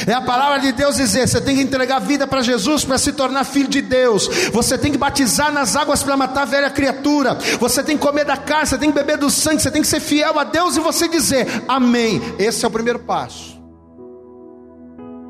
É 0.07 0.13
a 0.13 0.21
palavra 0.21 0.59
de 0.59 0.73
Deus 0.73 0.97
dizer: 0.97 1.29
você 1.29 1.41
tem 1.41 1.57
que 1.57 1.63
entregar 1.63 2.01
vida 2.01 2.27
para 2.27 2.43
Jesus 2.43 2.85
para 2.85 2.99
se 2.99 3.13
tornar 3.13 3.45
filho 3.45 3.69
de 3.69 3.81
Deus. 3.81 4.29
Você 4.53 4.77
tem 4.77 4.91
que 4.91 4.99
batizar 4.99 5.53
nas 5.53 5.77
águas 5.77 6.03
para 6.03 6.17
matar 6.17 6.43
a 6.43 6.47
velha 6.47 6.71
criatura. 6.71 7.39
Você 7.61 7.83
tem 7.83 7.97
que 7.97 8.03
comer 8.03 8.25
da 8.25 8.37
carne, 8.37 8.67
você 8.67 8.79
tem 8.79 8.91
que 8.91 8.99
beber 8.99 9.17
do 9.17 9.31
sangue, 9.31 9.63
você 9.63 9.71
tem 9.71 9.83
que 9.83 9.89
ser 9.89 10.01
fiel 10.01 10.39
a 10.39 10.45
Deus 10.45 10.77
e 10.77 10.81
você 10.81 11.07
dizer 11.09 11.47
amém. 11.69 12.21
Esse 12.39 12.65
é 12.65 12.69
o 12.69 12.71
primeiro 12.71 12.99
passo. 12.99 13.57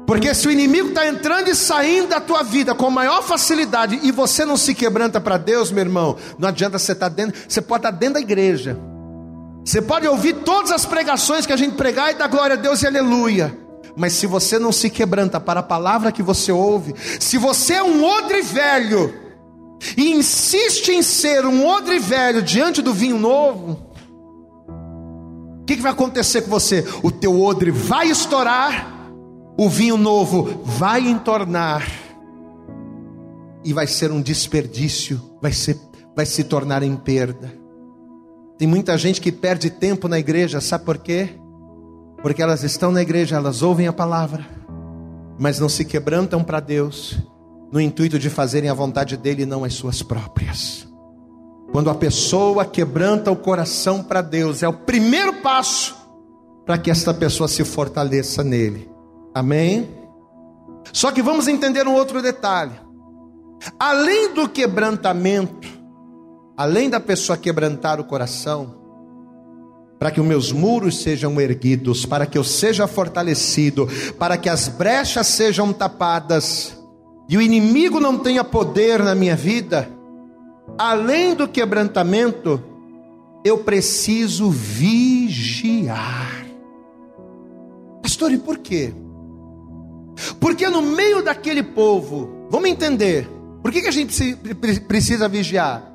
Porque 0.07 0.33
se 0.35 0.47
o 0.47 0.51
inimigo 0.51 0.91
está 0.91 1.07
entrando 1.07 1.49
e 1.49 1.55
saindo 1.55 2.09
da 2.09 2.21
tua 2.21 2.43
vida 2.45 2.75
com 2.75 2.89
maior 2.89 3.23
facilidade 3.25 3.99
e 4.05 4.13
você 4.13 4.45
não 4.45 4.57
se 4.57 4.73
quebranta 4.73 5.21
para 5.21 5.37
Deus, 5.37 5.73
meu 5.73 5.83
irmão, 5.83 6.17
não 6.39 6.49
adianta 6.49 6.79
você 6.79 6.93
estar 6.93 7.11
tá 7.11 7.15
dentro, 7.15 7.41
você 7.47 7.61
pode 7.61 7.81
estar 7.81 7.93
tá 7.93 7.99
dentro 7.99 8.15
da 8.15 8.21
igreja. 8.21 8.79
Você 9.65 9.83
pode 9.83 10.07
ouvir 10.07 10.35
todas 10.45 10.71
as 10.71 10.87
pregações 10.87 11.45
que 11.45 11.53
a 11.53 11.57
gente 11.57 11.75
pregar 11.75 12.13
e 12.13 12.15
dar 12.15 12.29
glória 12.29 12.55
a 12.55 12.57
Deus 12.57 12.83
e 12.83 12.87
aleluia. 12.87 13.66
Mas 13.97 14.13
se 14.13 14.27
você 14.27 14.59
não 14.59 14.71
se 14.71 14.91
quebranta 14.91 15.41
para 15.41 15.61
a 15.61 15.63
palavra 15.63 16.13
que 16.13 16.23
você 16.23 16.53
ouve, 16.53 16.95
se 17.19 17.39
você 17.39 17.75
é 17.75 17.83
um 17.83 18.05
odre 18.05 18.43
velho 18.43 19.15
e 19.97 20.13
insiste 20.13 20.91
em 20.91 21.03
ser 21.03 21.47
um 21.47 21.67
odre 21.67 21.99
velho 21.99 22.43
diante 22.43 22.83
do 22.83 22.93
vinho 22.93 23.19
novo, 23.19 23.87
o 25.63 25.65
que, 25.65 25.77
que 25.77 25.83
vai 25.83 25.93
acontecer 25.93 26.43
com 26.43 26.51
você? 26.51 26.85
O 27.03 27.11
teu 27.11 27.41
odre 27.41 27.71
vai 27.71 28.09
estourar, 28.09 29.11
o 29.57 29.69
vinho 29.69 29.97
novo 29.97 30.61
vai 30.65 31.01
entornar 31.01 31.85
e 33.65 33.73
vai 33.73 33.87
ser 33.87 34.13
um 34.13 34.21
desperdício, 34.21 35.21
vai, 35.41 35.53
ser, 35.53 35.77
vai 36.15 36.27
se 36.27 36.45
tornar 36.45 36.83
em 36.83 36.95
perda. 36.95 37.53
Tem 38.59 38.69
muita 38.69 38.97
gente 38.97 39.21
que 39.21 39.33
perde 39.33 39.71
tempo 39.71 40.07
na 40.07 40.19
igreja, 40.19 40.61
sabe 40.61 40.85
por 40.85 40.99
quê? 40.99 41.31
Porque 42.27 42.43
elas 42.43 42.65
estão 42.65 42.91
na 42.91 43.03
igreja, 43.03 43.37
elas 43.37 43.63
ouvem 43.63 43.87
a 43.87 43.93
palavra, 43.93 44.45
mas 45.39 45.61
não 45.61 45.69
se 45.69 45.85
quebrantam 45.85 46.43
para 46.43 46.59
Deus, 46.59 47.17
no 47.71 47.81
intuito 47.81 48.19
de 48.19 48.29
fazerem 48.29 48.69
a 48.69 48.75
vontade 48.75 49.17
dele 49.17 49.45
e 49.45 49.47
não 49.47 49.63
as 49.63 49.75
suas 49.75 50.03
próprias. 50.03 50.89
Quando 51.71 51.89
a 51.89 51.95
pessoa 51.95 52.65
quebranta 52.65 53.31
o 53.31 53.37
coração 53.37 54.03
para 54.03 54.23
Deus, 54.23 54.65
é 54.65 54.69
o 54.69 54.73
primeiro 54.73 55.35
passo 55.35 55.95
para 56.65 56.77
que 56.77 56.91
esta 56.91 57.15
pessoa 57.15 57.47
se 57.47 57.63
fortaleça 57.63 58.43
nele. 58.43 58.91
Amém? 59.33 59.89
Só 60.93 61.13
que 61.13 61.23
vamos 61.23 61.47
entender 61.47 61.87
um 61.87 61.95
outro 61.95 62.21
detalhe. 62.21 62.75
Além 63.79 64.35
do 64.35 64.49
quebrantamento, 64.49 65.69
além 66.57 66.91
da 66.91 66.99
pessoa 66.99 67.39
quebrantar 67.39 68.01
o 68.01 68.05
coração, 68.05 68.86
para 69.99 70.11
que 70.11 70.21
os 70.21 70.27
meus 70.27 70.53
muros 70.53 71.03
sejam 71.03 71.41
erguidos, 71.41 72.05
para 72.05 72.27
que 72.27 72.37
eu 72.37 72.45
seja 72.45 72.87
fortalecido, 72.87 73.89
para 74.19 74.37
que 74.37 74.49
as 74.49 74.69
brechas 74.69 75.27
sejam 75.27 75.73
tapadas 75.73 76.77
e 77.29 77.37
o 77.37 77.43
inimigo 77.43 77.99
não 77.99 78.19
tenha 78.19 78.45
poder 78.45 79.03
na 79.03 79.15
minha 79.15 79.35
vida, 79.35 79.89
além 80.79 81.35
do 81.35 81.49
quebrantamento, 81.49 82.63
eu 83.45 83.59
preciso 83.59 84.51
vigiar. 84.51 86.47
Pastor, 88.03 88.33
e 88.33 88.39
por 88.39 88.59
quê? 88.59 88.93
Porque 90.39 90.69
no 90.69 90.81
meio 90.83 91.23
daquele 91.23 91.63
povo, 91.63 92.47
vamos 92.49 92.69
entender, 92.69 93.29
por 93.63 93.73
que, 93.73 93.87
a 93.87 93.91
gente 93.91 94.37
precisa 94.87 95.29
vigiar? 95.29 95.93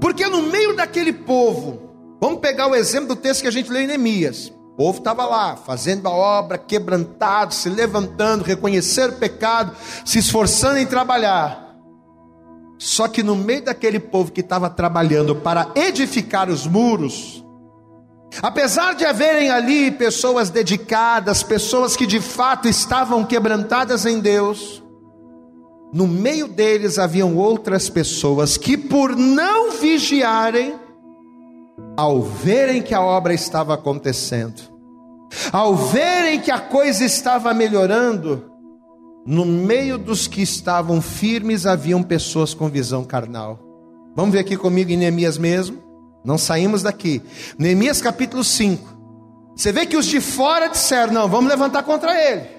Porque 0.00 0.26
no 0.26 0.42
meio 0.42 0.76
daquele 0.76 1.12
povo, 1.12 1.85
Vamos 2.20 2.40
pegar 2.40 2.68
o 2.68 2.74
exemplo 2.74 3.08
do 3.08 3.16
texto 3.16 3.42
que 3.42 3.48
a 3.48 3.52
gente 3.52 3.70
leu 3.70 3.82
em 3.82 3.86
Neemias. 3.86 4.52
O 4.72 4.76
povo 4.76 4.98
estava 4.98 5.24
lá, 5.24 5.56
fazendo 5.56 6.06
a 6.06 6.10
obra, 6.10 6.58
quebrantado, 6.58 7.54
se 7.54 7.68
levantando, 7.68 8.44
reconhecer 8.44 9.10
o 9.10 9.14
pecado, 9.14 9.74
se 10.04 10.18
esforçando 10.18 10.78
em 10.78 10.86
trabalhar. 10.86 11.66
Só 12.78 13.08
que 13.08 13.22
no 13.22 13.34
meio 13.34 13.64
daquele 13.64 13.98
povo 13.98 14.32
que 14.32 14.40
estava 14.40 14.68
trabalhando 14.68 15.36
para 15.36 15.70
edificar 15.74 16.50
os 16.50 16.66
muros, 16.66 17.42
apesar 18.42 18.94
de 18.94 19.06
haverem 19.06 19.50
ali 19.50 19.90
pessoas 19.90 20.50
dedicadas, 20.50 21.42
pessoas 21.42 21.96
que 21.96 22.06
de 22.06 22.20
fato 22.20 22.68
estavam 22.68 23.24
quebrantadas 23.24 24.04
em 24.04 24.20
Deus, 24.20 24.82
no 25.92 26.06
meio 26.06 26.48
deles 26.48 26.98
haviam 26.98 27.34
outras 27.36 27.88
pessoas 27.88 28.58
que, 28.58 28.76
por 28.76 29.16
não 29.16 29.70
vigiarem, 29.70 30.74
ao 31.96 32.20
verem 32.22 32.82
que 32.82 32.94
a 32.94 33.00
obra 33.00 33.32
estava 33.32 33.74
acontecendo, 33.74 34.60
ao 35.52 35.74
verem 35.74 36.40
que 36.40 36.50
a 36.50 36.60
coisa 36.60 37.04
estava 37.04 37.54
melhorando, 37.54 38.50
no 39.26 39.44
meio 39.44 39.98
dos 39.98 40.28
que 40.28 40.42
estavam 40.42 41.00
firmes 41.00 41.66
haviam 41.66 42.02
pessoas 42.02 42.54
com 42.54 42.68
visão 42.68 43.02
carnal. 43.02 43.58
Vamos 44.14 44.32
ver 44.32 44.40
aqui 44.40 44.56
comigo 44.56 44.90
em 44.90 44.96
Neemias 44.96 45.36
mesmo? 45.36 45.82
Não 46.24 46.38
saímos 46.38 46.82
daqui. 46.82 47.22
Neemias 47.58 48.00
capítulo 48.00 48.44
5. 48.44 48.96
Você 49.56 49.72
vê 49.72 49.86
que 49.86 49.96
os 49.96 50.06
de 50.06 50.20
fora 50.20 50.68
disseram: 50.68 51.12
não, 51.12 51.28
vamos 51.28 51.50
levantar 51.50 51.82
contra 51.82 52.14
ele. 52.14 52.55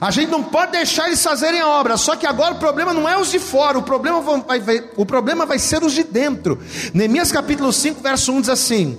A 0.00 0.10
gente 0.10 0.30
não 0.30 0.42
pode 0.44 0.72
deixar 0.72 1.06
eles 1.06 1.22
fazerem 1.22 1.60
a 1.60 1.68
obra, 1.68 1.96
só 1.96 2.14
que 2.14 2.26
agora 2.26 2.54
o 2.54 2.58
problema 2.58 2.92
não 2.92 3.08
é 3.08 3.18
os 3.18 3.30
de 3.30 3.38
fora, 3.38 3.78
o 3.78 3.82
problema 3.82 4.20
vai, 4.20 4.60
vai, 4.60 4.84
o 4.96 5.04
problema 5.04 5.44
vai 5.44 5.58
ser 5.58 5.82
os 5.82 5.92
de 5.92 6.04
dentro. 6.04 6.58
Neemias 6.94 7.32
capítulo 7.32 7.72
5, 7.72 8.00
verso 8.00 8.32
1 8.32 8.40
diz 8.42 8.50
assim: 8.50 8.98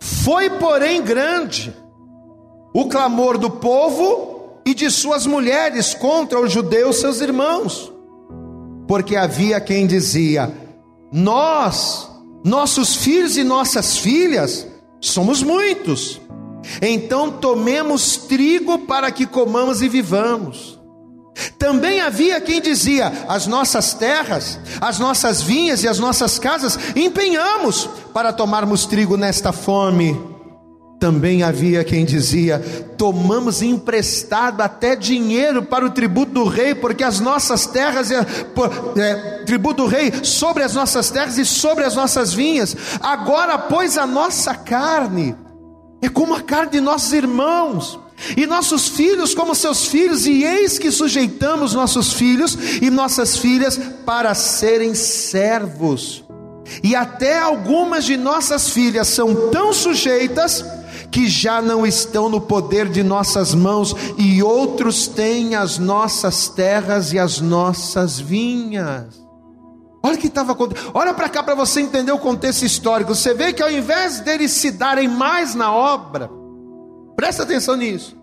Foi, 0.00 0.50
porém, 0.50 1.02
grande 1.02 1.74
o 2.72 2.88
clamor 2.88 3.38
do 3.38 3.50
povo 3.50 4.60
e 4.64 4.74
de 4.74 4.90
suas 4.90 5.26
mulheres 5.26 5.94
contra 5.94 6.38
os 6.38 6.52
judeus, 6.52 7.00
seus 7.00 7.20
irmãos, 7.20 7.92
porque 8.86 9.16
havia 9.16 9.60
quem 9.60 9.86
dizia: 9.86 10.52
Nós, 11.10 12.08
nossos 12.44 12.94
filhos 12.94 13.36
e 13.36 13.42
nossas 13.42 13.96
filhas, 13.96 14.66
somos 15.00 15.42
muitos 15.42 16.20
então 16.82 17.30
tomemos 17.30 18.16
trigo 18.16 18.80
para 18.80 19.10
que 19.10 19.26
comamos 19.26 19.82
e 19.82 19.88
vivamos. 19.88 20.78
Também 21.58 22.00
havia 22.00 22.40
quem 22.40 22.60
dizia: 22.60 23.12
as 23.28 23.46
nossas 23.46 23.94
terras, 23.94 24.58
as 24.80 24.98
nossas 24.98 25.42
vinhas 25.42 25.82
e 25.82 25.88
as 25.88 25.98
nossas 25.98 26.38
casas 26.38 26.78
empenhamos 26.96 27.88
para 28.12 28.32
tomarmos 28.32 28.86
trigo 28.86 29.16
nesta 29.16 29.52
fome. 29.52 30.18
Também 30.98 31.44
havia 31.44 31.84
quem 31.84 32.04
dizia: 32.04 32.58
tomamos 32.96 33.62
emprestado 33.62 34.60
até 34.60 34.96
dinheiro 34.96 35.62
para 35.62 35.84
o 35.84 35.90
tributo 35.90 36.32
do 36.32 36.44
rei, 36.44 36.74
porque 36.74 37.04
as 37.04 37.20
nossas 37.20 37.66
terras, 37.66 38.10
é, 38.10 38.26
é, 38.96 39.14
tributo 39.44 39.84
do 39.84 39.88
rei 39.88 40.12
sobre 40.24 40.64
as 40.64 40.74
nossas 40.74 41.08
terras 41.08 41.38
e 41.38 41.44
sobre 41.44 41.84
as 41.84 41.94
nossas 41.94 42.32
vinhas. 42.32 42.76
Agora, 43.00 43.56
pois, 43.58 43.96
a 43.96 44.06
nossa 44.06 44.54
carne 44.54 45.36
é 46.00 46.08
como 46.08 46.34
a 46.34 46.40
carne 46.40 46.72
de 46.72 46.80
nossos 46.80 47.12
irmãos, 47.12 47.98
e 48.36 48.46
nossos 48.46 48.88
filhos 48.88 49.34
como 49.34 49.54
seus 49.54 49.86
filhos, 49.86 50.26
e 50.26 50.44
eis 50.44 50.78
que 50.78 50.90
sujeitamos 50.90 51.74
nossos 51.74 52.12
filhos 52.12 52.58
e 52.82 52.90
nossas 52.90 53.36
filhas 53.36 53.78
para 54.04 54.34
serem 54.34 54.94
servos. 54.94 56.24
E 56.82 56.94
até 56.94 57.38
algumas 57.38 58.04
de 58.04 58.16
nossas 58.16 58.70
filhas 58.70 59.08
são 59.08 59.50
tão 59.50 59.72
sujeitas 59.72 60.64
que 61.10 61.26
já 61.26 61.62
não 61.62 61.86
estão 61.86 62.28
no 62.28 62.40
poder 62.40 62.88
de 62.88 63.02
nossas 63.02 63.54
mãos, 63.54 63.94
e 64.18 64.42
outros 64.42 65.06
têm 65.06 65.54
as 65.54 65.78
nossas 65.78 66.48
terras 66.48 67.12
e 67.12 67.18
as 67.18 67.40
nossas 67.40 68.20
vinhas. 68.20 69.17
Olha 70.08 70.16
o 70.16 70.20
que 70.20 70.26
estava 70.26 70.52
acontecendo. 70.52 70.90
Olha 70.94 71.12
para 71.12 71.28
cá 71.28 71.42
para 71.42 71.54
você 71.54 71.82
entender 71.82 72.12
o 72.12 72.18
contexto 72.18 72.64
histórico. 72.64 73.14
Você 73.14 73.34
vê 73.34 73.52
que 73.52 73.62
ao 73.62 73.70
invés 73.70 74.20
deles 74.20 74.52
se 74.52 74.70
darem 74.70 75.06
mais 75.06 75.54
na 75.54 75.70
obra, 75.70 76.30
presta 77.14 77.42
atenção 77.42 77.76
nisso. 77.76 78.16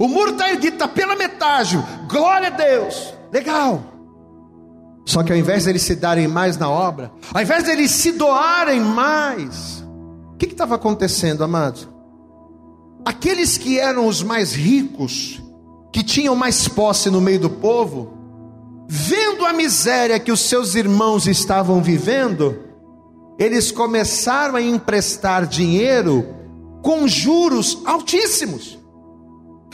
O 0.00 0.08
muro 0.08 0.30
está 0.30 0.48
erguido, 0.48 0.76
está 0.76 0.88
pela 0.88 1.16
metade. 1.16 1.78
Glória 2.08 2.48
a 2.48 2.50
Deus. 2.50 3.12
Legal. 3.30 3.82
Só 5.04 5.22
que 5.22 5.30
ao 5.30 5.38
invés 5.38 5.66
deles 5.66 5.82
se 5.82 5.94
darem 5.94 6.26
mais 6.26 6.56
na 6.56 6.68
obra, 6.68 7.12
ao 7.32 7.42
invés 7.42 7.64
deles 7.64 7.90
se 7.90 8.12
doarem 8.12 8.80
mais, 8.80 9.84
o 10.32 10.36
que 10.38 10.46
estava 10.46 10.76
acontecendo, 10.76 11.44
amados? 11.44 11.88
Aqueles 13.04 13.58
que 13.58 13.78
eram 13.78 14.06
os 14.06 14.22
mais 14.22 14.54
ricos, 14.54 15.42
que 15.92 16.02
tinham 16.02 16.34
mais 16.34 16.68
posse 16.68 17.10
no 17.10 17.20
meio 17.20 17.40
do 17.40 17.50
povo, 17.50 18.17
vendo 18.88 19.44
a 19.44 19.52
miséria 19.52 20.18
que 20.18 20.32
os 20.32 20.40
seus 20.40 20.74
irmãos 20.74 21.26
estavam 21.26 21.82
vivendo, 21.82 22.58
eles 23.38 23.70
começaram 23.70 24.56
a 24.56 24.62
emprestar 24.62 25.46
dinheiro 25.46 26.26
com 26.82 27.06
juros 27.06 27.82
altíssimos. 27.84 28.78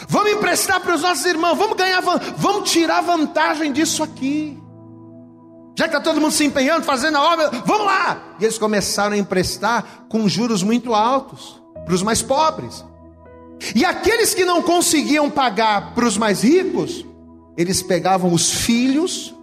Vamos 0.09 0.33
emprestar 0.33 0.81
para 0.81 0.96
os 0.96 1.03
nossos 1.03 1.24
irmãos, 1.24 1.57
vamos 1.57 1.77
ganhar, 1.77 2.00
vamos 2.37 2.70
tirar 2.70 3.00
vantagem 3.03 3.72
disso 3.72 4.03
aqui. 4.03 4.59
Já 5.77 5.88
que 5.88 5.96
está 5.96 6.00
todo 6.00 6.20
mundo 6.20 6.33
se 6.33 6.44
empenhando, 6.44 6.85
fazendo 6.85 7.16
a 7.16 7.33
obra, 7.33 7.50
vamos 7.64 7.87
lá! 7.87 8.35
E 8.40 8.44
eles 8.44 8.59
começaram 8.59 9.14
a 9.14 9.18
emprestar 9.18 10.07
com 10.09 10.29
juros 10.29 10.62
muito 10.62 10.92
altos 10.92 11.61
para 11.85 11.94
os 11.94 12.03
mais 12.03 12.20
pobres. 12.20 12.85
E 13.74 13.85
aqueles 13.85 14.35
que 14.35 14.44
não 14.44 14.61
conseguiam 14.61 15.31
pagar 15.31 15.94
para 15.94 16.05
os 16.05 16.16
mais 16.16 16.42
ricos, 16.42 17.05
eles 17.57 17.83
pegavam 17.83 18.33
os 18.33 18.51
filhos, 18.51 19.35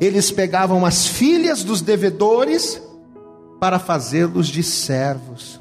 eles 0.00 0.30
pegavam 0.30 0.84
as 0.84 1.06
filhas 1.06 1.62
dos 1.62 1.80
devedores 1.80 2.80
para 3.60 3.78
fazê-los 3.78 4.48
de 4.48 4.62
servos. 4.62 5.60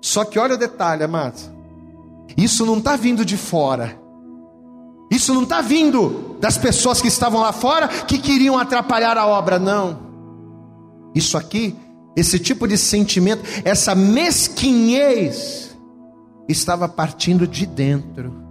Só 0.00 0.24
que 0.24 0.38
olha 0.38 0.54
o 0.54 0.58
detalhe, 0.58 1.02
amados. 1.02 1.50
Isso 2.36 2.66
não 2.66 2.78
está 2.78 2.96
vindo 2.96 3.24
de 3.24 3.36
fora. 3.36 3.98
Isso 5.10 5.32
não 5.32 5.44
está 5.44 5.60
vindo 5.60 6.36
das 6.40 6.58
pessoas 6.58 7.00
que 7.00 7.08
estavam 7.08 7.40
lá 7.40 7.52
fora 7.52 7.88
que 7.88 8.18
queriam 8.18 8.58
atrapalhar 8.58 9.16
a 9.16 9.26
obra, 9.26 9.58
não. 9.58 9.98
Isso 11.14 11.38
aqui, 11.38 11.76
esse 12.16 12.38
tipo 12.38 12.66
de 12.66 12.76
sentimento, 12.76 13.42
essa 13.64 13.94
mesquinhez, 13.94 15.76
estava 16.48 16.88
partindo 16.88 17.46
de 17.46 17.64
dentro 17.64 18.43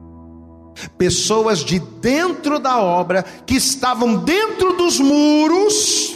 pessoas 0.97 1.59
de 1.59 1.79
dentro 1.79 2.59
da 2.59 2.81
obra, 2.81 3.23
que 3.45 3.55
estavam 3.55 4.15
dentro 4.17 4.73
dos 4.73 4.99
muros, 4.99 6.15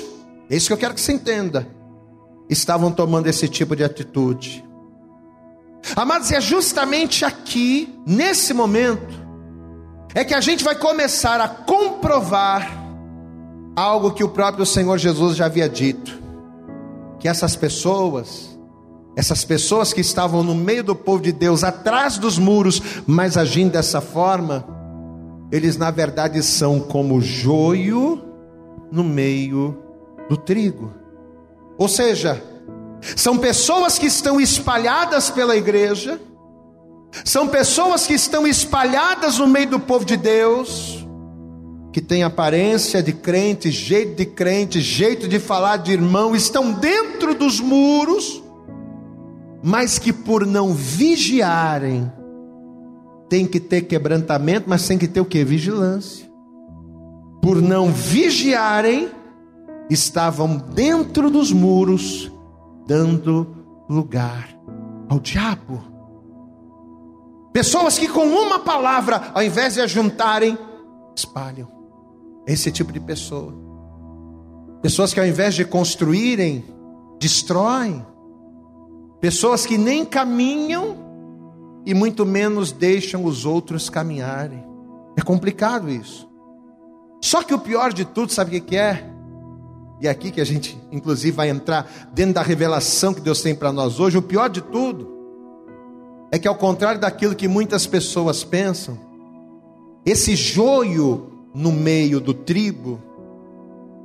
é 0.50 0.56
isso 0.56 0.68
que 0.68 0.74
eu 0.74 0.78
quero 0.78 0.94
que 0.94 1.02
você 1.02 1.14
entenda, 1.14 1.68
estavam 2.50 2.92
tomando 2.92 3.28
esse 3.28 3.48
tipo 3.48 3.76
de 3.76 3.84
atitude. 3.84 4.64
Amados, 5.96 6.32
é 6.32 6.42
justamente 6.42 7.24
aqui, 7.24 7.94
nesse 8.06 8.54
momento, 8.54 9.16
é 10.14 10.24
que 10.24 10.34
a 10.34 10.42
gente 10.42 10.64
vai 10.64 10.76
começar 10.76 11.40
a 11.40 11.48
comprovar 11.48 12.86
algo 13.76 14.12
que 14.12 14.24
o 14.24 14.30
próprio 14.30 14.66
Senhor 14.66 14.98
Jesus 14.98 15.38
já 15.38 15.46
havia 15.46 15.70
dito: 15.70 16.18
que 17.20 17.28
essas 17.28 17.56
pessoas 17.56 18.57
essas 19.18 19.44
pessoas 19.44 19.92
que 19.92 20.00
estavam 20.00 20.44
no 20.44 20.54
meio 20.54 20.84
do 20.84 20.96
povo 20.96 21.24
de 21.24 21.32
Deus, 21.32 21.64
atrás 21.64 22.20
dos 22.20 22.38
muros, 22.38 22.80
mas 23.08 23.36
agindo 23.36 23.72
dessa 23.72 24.00
forma, 24.00 24.64
eles 25.52 25.76
na 25.76 25.90
verdade 25.90 26.44
são 26.44 26.80
como 26.80 27.20
joio 27.20 28.22
no 28.92 29.04
meio 29.04 29.76
do 30.30 30.38
trigo. 30.38 30.94
Ou 31.80 31.88
seja, 31.88 32.44
são 33.16 33.40
pessoas 33.40 33.98
que 33.98 34.06
estão 34.06 34.40
espalhadas 34.40 35.32
pela 35.32 35.58
igreja, 35.58 36.22
são 37.26 37.48
pessoas 37.48 38.06
que 38.06 38.14
estão 38.14 38.46
espalhadas 38.46 39.40
no 39.40 39.48
meio 39.48 39.72
do 39.72 39.80
povo 39.80 40.06
de 40.06 40.16
Deus, 40.16 41.08
que 41.92 42.02
têm 42.02 42.22
aparência 42.22 43.02
de 43.02 43.14
crente, 43.14 43.72
jeito 43.72 44.16
de 44.16 44.28
crente, 44.28 44.80
jeito 44.80 45.28
de 45.28 45.40
falar 45.40 45.78
de 45.78 45.94
irmão, 45.94 46.36
estão 46.36 46.72
dentro 46.72 47.34
dos 47.34 47.60
muros, 47.60 48.44
mas 49.68 50.00
que 50.00 50.14
por 50.14 50.46
não 50.46 50.74
vigiarem, 50.74 52.10
tem 53.28 53.46
que 53.46 53.60
ter 53.60 53.82
quebrantamento, 53.82 54.70
mas 54.70 54.88
tem 54.88 54.98
que 54.98 55.10
ter 55.10 55.20
o 55.20 55.26
que? 55.26 55.44
Vigilância. 55.44 56.26
Por 57.42 57.62
não 57.62 57.92
vigiarem, 57.92 59.12
estavam 59.90 60.56
dentro 60.56 61.30
dos 61.30 61.52
muros, 61.52 62.32
dando 62.88 63.58
lugar 63.90 64.58
ao 65.10 65.20
diabo. 65.20 65.84
Pessoas 67.52 68.00
que 68.00 68.08
com 68.08 68.26
uma 68.26 68.60
palavra, 68.60 69.32
ao 69.34 69.44
invés 69.44 69.74
de 69.74 69.82
ajuntarem, 69.82 70.58
espalham. 71.14 71.68
Esse 72.48 72.72
tipo 72.72 72.94
de 72.94 73.02
pessoa. 73.02 73.54
Pessoas 74.82 75.14
que 75.14 75.20
ao 75.20 75.26
invés 75.26 75.56
de 75.56 75.66
construírem, 75.66 76.64
destroem. 77.20 78.02
Pessoas 79.20 79.66
que 79.66 79.78
nem 79.78 80.06
caminham 80.06 80.98
e 81.86 81.94
muito 81.94 82.26
menos 82.26 82.72
deixam 82.72 83.26
os 83.26 83.46
outros 83.46 83.90
caminharem. 83.90 84.64
É 85.18 85.22
complicado 85.22 85.90
isso. 85.90 86.28
Só 87.22 87.42
que 87.42 87.54
o 87.54 87.60
pior 87.60 87.92
de 87.92 88.06
tudo, 88.06 88.32
sabe 88.32 88.58
o 88.58 88.62
que 88.62 88.76
é? 88.76 89.10
E 90.00 90.08
é 90.08 90.10
aqui 90.10 90.30
que 90.30 90.40
a 90.40 90.46
gente, 90.46 90.78
inclusive, 90.92 91.36
vai 91.36 91.50
entrar 91.50 92.10
dentro 92.14 92.36
da 92.36 92.44
revelação 92.44 93.14
que 93.14 93.22
Deus 93.22 93.42
tem 93.42 93.56
para 93.56 93.72
nós 93.72 94.00
hoje. 94.00 94.18
O 94.18 94.22
pior 94.22 94.50
de 94.50 94.62
tudo 94.62 95.18
é 96.32 96.38
que, 96.38 96.48
ao 96.48 96.56
contrário 96.56 97.02
daquilo 97.02 97.36
que 97.36 97.48
muitas 97.48 97.88
pessoas 97.88 98.44
pensam, 98.44 99.00
esse 100.06 100.36
joio 100.36 101.50
no 101.54 101.72
meio 101.72 102.20
do 102.20 102.34
trigo 102.34 103.02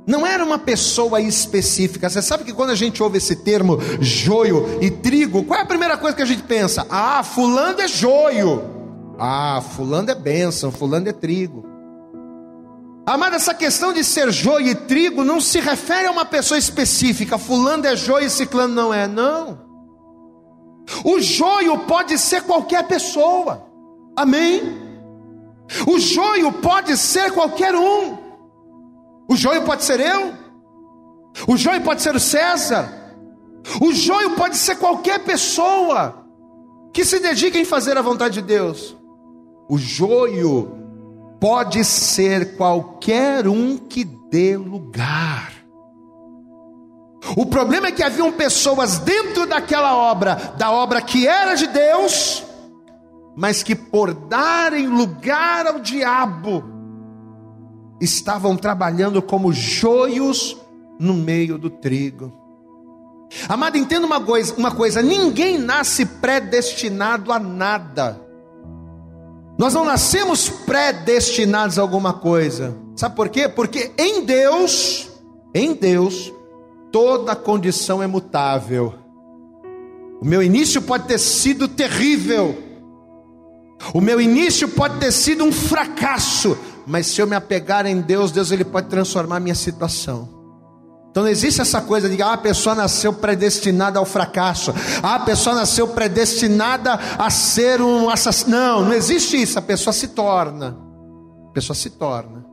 não 0.05 0.27
era 0.27 0.43
uma 0.43 0.59
pessoa 0.59 1.21
específica. 1.21 2.09
Você 2.09 2.21
sabe 2.21 2.43
que 2.43 2.53
quando 2.53 2.71
a 2.71 2.75
gente 2.75 3.01
ouve 3.01 3.17
esse 3.17 3.37
termo 3.37 3.77
joio 4.01 4.79
e 4.81 4.91
trigo, 4.91 5.43
qual 5.43 5.59
é 5.59 5.63
a 5.63 5.67
primeira 5.67 5.97
coisa 5.97 6.15
que 6.15 6.21
a 6.21 6.25
gente 6.25 6.43
pensa? 6.43 6.85
Ah, 6.89 7.23
fulano 7.23 7.81
é 7.81 7.87
joio. 7.87 8.61
Ah, 9.17 9.61
fulano 9.75 10.11
é 10.11 10.15
bênção, 10.15 10.71
fulano 10.71 11.07
é 11.07 11.13
trigo. 11.13 11.65
Amada, 13.05 13.35
essa 13.35 13.53
questão 13.53 13.91
de 13.91 14.03
ser 14.03 14.31
joio 14.31 14.67
e 14.67 14.75
trigo 14.75 15.23
não 15.23 15.41
se 15.41 15.59
refere 15.59 16.07
a 16.07 16.11
uma 16.11 16.25
pessoa 16.25 16.57
específica. 16.57 17.37
Fulano 17.37 17.85
é 17.85 17.95
joio 17.95 18.25
e 18.25 18.29
ciclano 18.29 18.73
não 18.73 18.93
é, 18.93 19.07
não. 19.07 19.59
O 21.03 21.19
joio 21.19 21.79
pode 21.79 22.17
ser 22.17 22.43
qualquer 22.43 22.87
pessoa. 22.87 23.65
Amém? 24.15 24.81
O 25.87 25.99
joio 25.99 26.51
pode 26.51 26.97
ser 26.97 27.31
qualquer 27.31 27.75
um. 27.75 28.22
O 29.33 29.35
joio 29.35 29.63
pode 29.63 29.83
ser 29.83 29.99
eu, 29.99 30.31
o 31.47 31.57
joio 31.57 31.81
pode 31.81 32.03
ser 32.03 32.15
o 32.15 32.19
César, 32.19 32.87
o 33.81 33.91
joio 33.91 34.35
pode 34.35 34.55
ser 34.55 34.75
qualquer 34.75 35.23
pessoa 35.23 36.23
que 36.93 37.03
se 37.03 37.19
dedique 37.19 37.57
em 37.57 37.65
fazer 37.65 37.97
a 37.97 38.01
vontade 38.03 38.35
de 38.35 38.41
Deus. 38.43 38.95
O 39.67 39.75
joio 39.75 40.77
pode 41.41 41.83
ser 41.83 42.55
qualquer 42.57 43.47
um 43.47 43.75
que 43.75 44.03
dê 44.03 44.55
lugar. 44.55 45.51
O 47.35 47.47
problema 47.47 47.87
é 47.87 47.91
que 47.91 48.03
haviam 48.03 48.31
pessoas 48.31 48.99
dentro 48.99 49.47
daquela 49.47 49.95
obra, 49.95 50.53
da 50.59 50.69
obra 50.69 51.01
que 51.01 51.27
era 51.27 51.55
de 51.55 51.65
Deus, 51.65 52.43
mas 53.35 53.63
que 53.63 53.73
por 53.73 54.13
darem 54.13 54.85
lugar 54.85 55.65
ao 55.65 55.79
diabo, 55.79 56.72
estavam 58.03 58.55
trabalhando 58.55 59.21
como 59.21 59.53
joios 59.53 60.57
no 60.99 61.13
meio 61.13 61.57
do 61.57 61.69
trigo. 61.69 62.31
Amado, 63.47 63.77
entenda 63.77 64.05
uma 64.05 64.21
coisa, 64.21 64.53
uma 64.55 64.71
coisa: 64.71 65.01
ninguém 65.01 65.57
nasce 65.57 66.05
predestinado 66.05 67.31
a 67.31 67.39
nada. 67.39 68.19
Nós 69.57 69.73
não 69.73 69.85
nascemos 69.85 70.49
predestinados 70.49 71.77
a 71.77 71.81
alguma 71.81 72.13
coisa. 72.13 72.75
Sabe 72.95 73.15
por 73.15 73.29
quê? 73.29 73.47
Porque 73.47 73.91
em 73.97 74.25
Deus, 74.25 75.09
em 75.53 75.73
Deus, 75.73 76.33
toda 76.91 77.35
condição 77.35 78.01
é 78.01 78.07
mutável. 78.07 78.95
O 80.21 80.25
meu 80.25 80.41
início 80.41 80.81
pode 80.81 81.07
ter 81.07 81.19
sido 81.19 81.67
terrível. 81.67 82.57
O 83.93 83.99
meu 83.99 84.21
início 84.21 84.67
pode 84.69 84.99
ter 84.99 85.11
sido 85.11 85.43
um 85.43 85.51
fracasso, 85.51 86.57
mas 86.85 87.07
se 87.07 87.21
eu 87.21 87.27
me 87.27 87.35
apegar 87.35 87.85
em 87.85 88.01
Deus, 88.01 88.31
Deus 88.31 88.51
ele 88.51 88.63
pode 88.65 88.87
transformar 88.87 89.39
minha 89.39 89.55
situação. 89.55 90.33
Então 91.13 91.21
não 91.21 91.29
existe 91.29 91.61
essa 91.61 91.79
coisa 91.79 92.09
de 92.09 92.19
ah, 92.23 92.33
a 92.33 92.37
pessoa 92.37 92.73
nasceu 92.73 93.13
predestinada 93.13 93.99
ao 93.99 94.05
fracasso, 94.05 94.73
ah, 95.03 95.15
a 95.15 95.19
pessoa 95.19 95.55
nasceu 95.55 95.87
predestinada 95.89 96.99
a 97.19 97.29
ser 97.29 97.79
um 97.81 98.09
assassino. 98.09 98.49
Não, 98.49 98.85
não 98.85 98.93
existe 98.93 99.39
isso. 99.39 99.59
A 99.59 99.61
pessoa 99.61 99.93
se 99.93 100.07
torna. 100.07 100.75
A 101.49 101.53
pessoa 101.53 101.75
se 101.75 101.91
torna. 101.91 102.43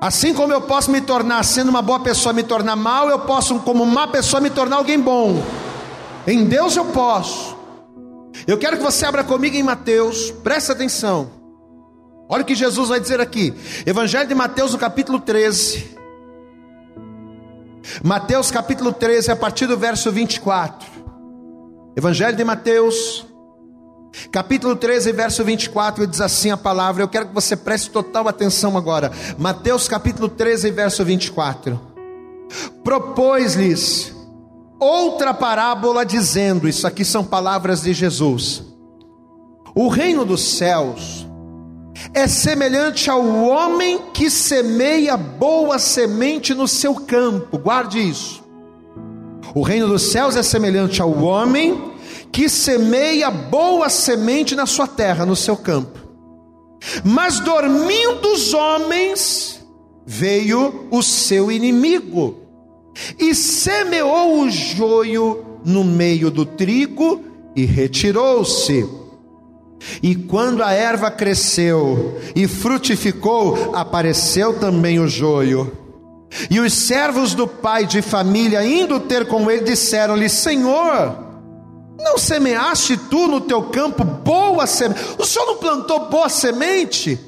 Assim 0.00 0.34
como 0.34 0.52
eu 0.52 0.60
posso 0.62 0.90
me 0.90 1.00
tornar, 1.00 1.44
sendo 1.44 1.68
uma 1.68 1.80
boa 1.80 2.00
pessoa, 2.00 2.32
me 2.32 2.42
tornar 2.42 2.74
mal, 2.74 3.08
eu 3.08 3.20
posso, 3.20 3.60
como 3.60 3.84
uma 3.84 4.08
pessoa, 4.08 4.40
me 4.40 4.50
tornar 4.50 4.76
alguém 4.76 5.00
bom. 5.00 5.40
Em 6.26 6.44
Deus 6.44 6.76
eu 6.76 6.86
posso. 6.86 7.56
Eu 8.44 8.58
quero 8.58 8.76
que 8.76 8.82
você 8.82 9.06
abra 9.06 9.22
comigo 9.22 9.56
em 9.56 9.62
Mateus, 9.62 10.32
presta 10.42 10.72
atenção. 10.72 11.30
Olha 12.28 12.42
o 12.42 12.46
que 12.46 12.54
Jesus 12.54 12.88
vai 12.88 12.98
dizer 12.98 13.20
aqui. 13.20 13.54
Evangelho 13.84 14.28
de 14.28 14.34
Mateus, 14.34 14.72
no 14.72 14.78
capítulo 14.78 15.20
13. 15.20 15.96
Mateus 18.02 18.50
capítulo 18.50 18.92
13, 18.92 19.30
a 19.30 19.36
partir 19.36 19.66
do 19.66 19.78
verso 19.78 20.10
24. 20.10 20.88
Evangelho 21.94 22.36
de 22.36 22.44
Mateus, 22.44 23.24
capítulo 24.32 24.74
13, 24.74 25.12
verso 25.12 25.44
24, 25.44 26.06
diz 26.06 26.20
assim 26.20 26.50
a 26.50 26.56
palavra. 26.56 27.02
Eu 27.02 27.08
quero 27.08 27.28
que 27.28 27.34
você 27.34 27.56
preste 27.56 27.90
total 27.90 28.26
atenção 28.28 28.76
agora. 28.76 29.12
Mateus 29.38 29.88
capítulo 29.88 30.28
13, 30.28 30.70
verso 30.72 31.04
24. 31.04 31.80
Propôs-lhes 32.82 34.12
outra 34.80 35.32
parábola 35.32 36.04
dizendo: 36.04 36.68
Isso 36.68 36.86
aqui 36.86 37.04
são 37.04 37.24
palavras 37.24 37.82
de 37.82 37.94
Jesus. 37.94 38.64
O 39.74 39.88
reino 39.88 40.24
dos 40.24 40.56
céus 40.56 41.25
é 42.12 42.26
semelhante 42.26 43.10
ao 43.10 43.24
homem 43.24 44.00
que 44.12 44.30
semeia 44.30 45.16
boa 45.16 45.78
semente 45.78 46.54
no 46.54 46.68
seu 46.68 46.94
campo. 46.94 47.58
Guarde 47.58 47.98
isso. 47.98 48.44
O 49.54 49.62
reino 49.62 49.88
dos 49.88 50.02
céus 50.02 50.36
é 50.36 50.42
semelhante 50.42 51.00
ao 51.00 51.12
homem 51.22 51.92
que 52.30 52.48
semeia 52.48 53.30
boa 53.30 53.88
semente 53.88 54.54
na 54.54 54.66
sua 54.66 54.86
terra, 54.86 55.24
no 55.24 55.36
seu 55.36 55.56
campo. 55.56 55.98
Mas 57.02 57.40
dormindo 57.40 58.32
os 58.32 58.52
homens, 58.52 59.64
veio 60.04 60.86
o 60.90 61.02
seu 61.02 61.50
inimigo 61.50 62.36
e 63.18 63.34
semeou 63.34 64.40
o 64.40 64.50
joio 64.50 65.44
no 65.64 65.82
meio 65.82 66.30
do 66.30 66.44
trigo 66.44 67.24
e 67.54 67.64
retirou-se. 67.64 68.86
E 70.02 70.14
quando 70.14 70.62
a 70.62 70.72
erva 70.72 71.10
cresceu 71.10 72.18
e 72.34 72.46
frutificou, 72.46 73.72
apareceu 73.74 74.58
também 74.58 74.98
o 74.98 75.08
joio. 75.08 75.72
E 76.50 76.60
os 76.60 76.72
servos 76.72 77.34
do 77.34 77.46
pai 77.46 77.86
de 77.86 78.02
família, 78.02 78.64
indo 78.64 79.00
ter 79.00 79.26
com 79.26 79.50
ele, 79.50 79.64
disseram-lhe: 79.64 80.28
Senhor, 80.28 81.16
não 81.98 82.18
semeaste 82.18 82.96
tu 82.96 83.26
no 83.26 83.40
teu 83.40 83.64
campo 83.64 84.04
boa 84.04 84.66
semente? 84.66 85.00
O 85.18 85.24
senhor 85.24 85.46
não 85.46 85.56
plantou 85.56 86.08
boa 86.10 86.28
semente? 86.28 87.18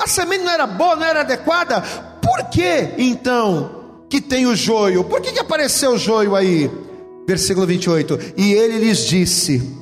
A 0.00 0.06
semente 0.06 0.44
não 0.44 0.52
era 0.52 0.66
boa, 0.66 0.96
não 0.96 1.06
era 1.06 1.20
adequada? 1.20 1.80
Por 2.20 2.44
que 2.50 2.94
então 2.98 4.04
que 4.08 4.20
tem 4.20 4.46
o 4.46 4.54
joio? 4.54 5.04
Por 5.04 5.20
que, 5.20 5.32
que 5.32 5.40
apareceu 5.40 5.92
o 5.92 5.98
joio 5.98 6.34
aí? 6.34 6.70
Versículo 7.26 7.66
28. 7.66 8.18
E 8.36 8.52
ele 8.52 8.78
lhes 8.78 9.06
disse: 9.06 9.77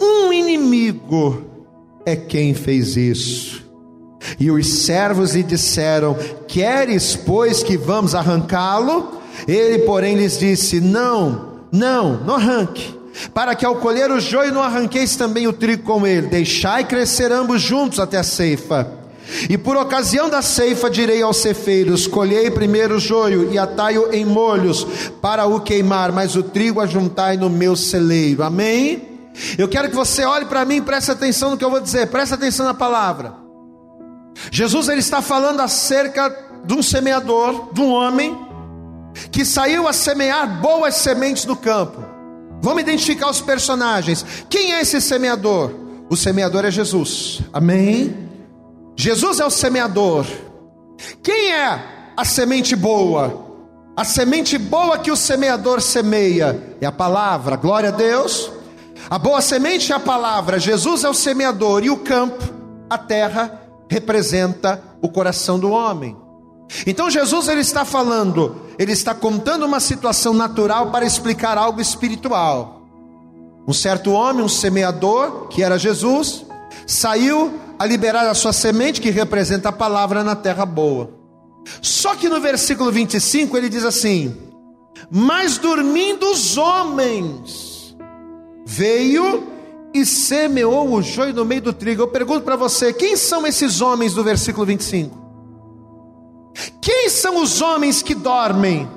um 0.00 0.32
inimigo 0.32 1.44
é 2.04 2.16
quem 2.16 2.54
fez 2.54 2.96
isso. 2.96 3.64
E 4.38 4.50
os 4.50 4.84
servos 4.84 5.34
lhe 5.34 5.42
disseram: 5.42 6.16
Queres, 6.46 7.16
pois, 7.16 7.62
que 7.62 7.76
vamos 7.76 8.14
arrancá-lo? 8.14 9.20
Ele, 9.46 9.80
porém, 9.80 10.16
lhes 10.16 10.38
disse: 10.38 10.80
Não, 10.80 11.60
não, 11.72 12.22
não 12.24 12.34
arranque. 12.34 12.98
Para 13.34 13.54
que 13.54 13.66
ao 13.66 13.76
colher 13.76 14.10
o 14.10 14.20
joio 14.20 14.52
não 14.52 14.62
arranqueis 14.62 15.16
também 15.16 15.46
o 15.46 15.52
trigo 15.52 15.82
com 15.82 16.06
ele, 16.06 16.28
deixai 16.28 16.84
crescer 16.84 17.32
ambos 17.32 17.60
juntos 17.60 17.98
até 17.98 18.18
a 18.18 18.22
ceifa. 18.22 19.00
E 19.48 19.56
por 19.56 19.76
ocasião 19.76 20.28
da 20.28 20.42
ceifa 20.42 20.90
direi 20.90 21.22
aos 21.22 21.38
cefeiros: 21.38 22.06
colhei 22.06 22.50
primeiro 22.50 22.96
o 22.96 23.00
joio 23.00 23.52
e 23.52 23.58
atai-o 23.58 24.12
em 24.12 24.24
molhos 24.24 24.86
para 25.20 25.46
o 25.46 25.60
queimar, 25.60 26.12
mas 26.12 26.36
o 26.36 26.42
trigo 26.42 26.80
ajuntai 26.80 27.36
no 27.36 27.50
meu 27.50 27.76
celeiro. 27.76 28.42
Amém? 28.42 29.09
Eu 29.56 29.68
quero 29.68 29.88
que 29.88 29.96
você 29.96 30.24
olhe 30.24 30.46
para 30.46 30.64
mim 30.64 30.76
e 30.76 30.82
preste 30.82 31.10
atenção 31.10 31.50
no 31.50 31.56
que 31.56 31.64
eu 31.64 31.70
vou 31.70 31.80
dizer, 31.80 32.08
preste 32.08 32.34
atenção 32.34 32.66
na 32.66 32.74
palavra. 32.74 33.34
Jesus 34.50 34.88
ele 34.88 35.00
está 35.00 35.20
falando 35.20 35.60
acerca 35.60 36.34
de 36.64 36.74
um 36.74 36.82
semeador, 36.82 37.72
de 37.72 37.80
um 37.80 37.92
homem 37.92 38.36
que 39.30 39.44
saiu 39.44 39.88
a 39.88 39.92
semear 39.92 40.60
boas 40.60 40.94
sementes 40.96 41.44
no 41.44 41.56
campo. 41.56 42.02
Vamos 42.62 42.82
identificar 42.82 43.30
os 43.30 43.40
personagens. 43.40 44.24
Quem 44.48 44.74
é 44.74 44.80
esse 44.80 45.00
semeador? 45.00 45.72
O 46.08 46.16
semeador 46.16 46.64
é 46.64 46.70
Jesus. 46.70 47.40
Amém. 47.52 48.28
Jesus 48.96 49.40
é 49.40 49.44
o 49.44 49.50
semeador. 49.50 50.26
Quem 51.22 51.52
é 51.52 52.12
a 52.16 52.24
semente 52.24 52.76
boa? 52.76 53.48
A 53.96 54.04
semente 54.04 54.58
boa 54.58 54.98
que 54.98 55.10
o 55.10 55.16
semeador 55.16 55.80
semeia 55.80 56.76
é 56.80 56.86
a 56.86 56.92
palavra. 56.92 57.56
Glória 57.56 57.88
a 57.88 57.92
Deus. 57.92 58.50
A 59.10 59.18
boa 59.18 59.40
semente 59.40 59.92
é 59.92 59.96
a 59.96 59.98
palavra, 59.98 60.60
Jesus 60.60 61.02
é 61.02 61.08
o 61.08 61.14
semeador, 61.14 61.82
e 61.82 61.90
o 61.90 61.96
campo, 61.96 62.44
a 62.88 62.96
terra, 62.96 63.60
representa 63.88 64.80
o 65.02 65.08
coração 65.08 65.58
do 65.58 65.72
homem. 65.72 66.16
Então 66.86 67.10
Jesus 67.10 67.48
ele 67.48 67.60
está 67.60 67.84
falando, 67.84 68.62
ele 68.78 68.92
está 68.92 69.12
contando 69.12 69.66
uma 69.66 69.80
situação 69.80 70.32
natural 70.32 70.92
para 70.92 71.04
explicar 71.04 71.58
algo 71.58 71.80
espiritual. 71.80 72.82
Um 73.66 73.72
certo 73.72 74.12
homem, 74.12 74.44
um 74.44 74.48
semeador, 74.48 75.48
que 75.48 75.60
era 75.60 75.76
Jesus, 75.76 76.46
saiu 76.86 77.58
a 77.80 77.86
liberar 77.86 78.28
a 78.28 78.34
sua 78.34 78.52
semente, 78.52 79.00
que 79.00 79.10
representa 79.10 79.70
a 79.70 79.72
palavra 79.72 80.22
na 80.22 80.36
terra 80.36 80.64
boa. 80.64 81.10
Só 81.82 82.14
que 82.14 82.28
no 82.28 82.40
versículo 82.40 82.92
25 82.92 83.56
ele 83.56 83.68
diz 83.68 83.84
assim: 83.84 84.36
Mas 85.10 85.58
dormindo 85.58 86.30
os 86.30 86.56
homens, 86.56 87.69
veio 88.70 89.48
e 89.92 90.06
semeou 90.06 90.92
o 90.92 91.02
joio 91.02 91.34
no 91.34 91.44
meio 91.44 91.60
do 91.60 91.72
trigo. 91.72 92.02
Eu 92.02 92.08
pergunto 92.08 92.42
para 92.42 92.54
você: 92.54 92.92
quem 92.92 93.16
são 93.16 93.44
esses 93.44 93.80
homens 93.80 94.14
do 94.14 94.22
versículo 94.22 94.64
25? 94.64 95.18
Quem 96.80 97.08
são 97.08 97.42
os 97.42 97.60
homens 97.60 98.00
que 98.00 98.14
dormem 98.14 98.88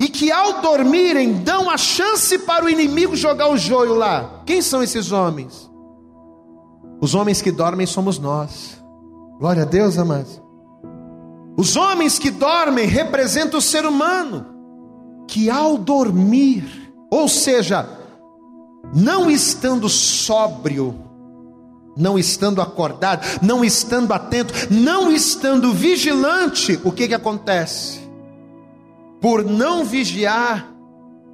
e 0.00 0.08
que 0.08 0.32
ao 0.32 0.62
dormirem 0.62 1.34
dão 1.34 1.68
a 1.68 1.76
chance 1.76 2.38
para 2.38 2.64
o 2.64 2.68
inimigo 2.68 3.14
jogar 3.14 3.48
o 3.48 3.58
joio 3.58 3.94
lá? 3.94 4.42
Quem 4.46 4.62
são 4.62 4.82
esses 4.82 5.12
homens? 5.12 5.70
Os 7.00 7.14
homens 7.14 7.42
que 7.42 7.52
dormem 7.52 7.86
somos 7.86 8.18
nós. 8.18 8.82
Glória 9.38 9.62
a 9.62 9.66
Deus, 9.66 9.98
amados. 9.98 10.40
Os 11.56 11.76
homens 11.76 12.18
que 12.18 12.30
dormem 12.30 12.86
representam 12.86 13.58
o 13.58 13.62
ser 13.62 13.84
humano 13.84 14.46
que 15.28 15.50
ao 15.50 15.76
dormir, 15.76 16.92
ou 17.10 17.28
seja, 17.28 18.03
não 18.94 19.30
estando 19.30 19.88
sóbrio, 19.88 20.94
não 21.96 22.18
estando 22.18 22.62
acordado, 22.62 23.26
não 23.42 23.64
estando 23.64 24.12
atento, 24.12 24.54
não 24.70 25.10
estando 25.10 25.72
vigilante, 25.72 26.78
o 26.84 26.92
que 26.92 27.08
que 27.08 27.14
acontece? 27.14 28.00
Por 29.20 29.44
não 29.44 29.84
vigiar, 29.84 30.72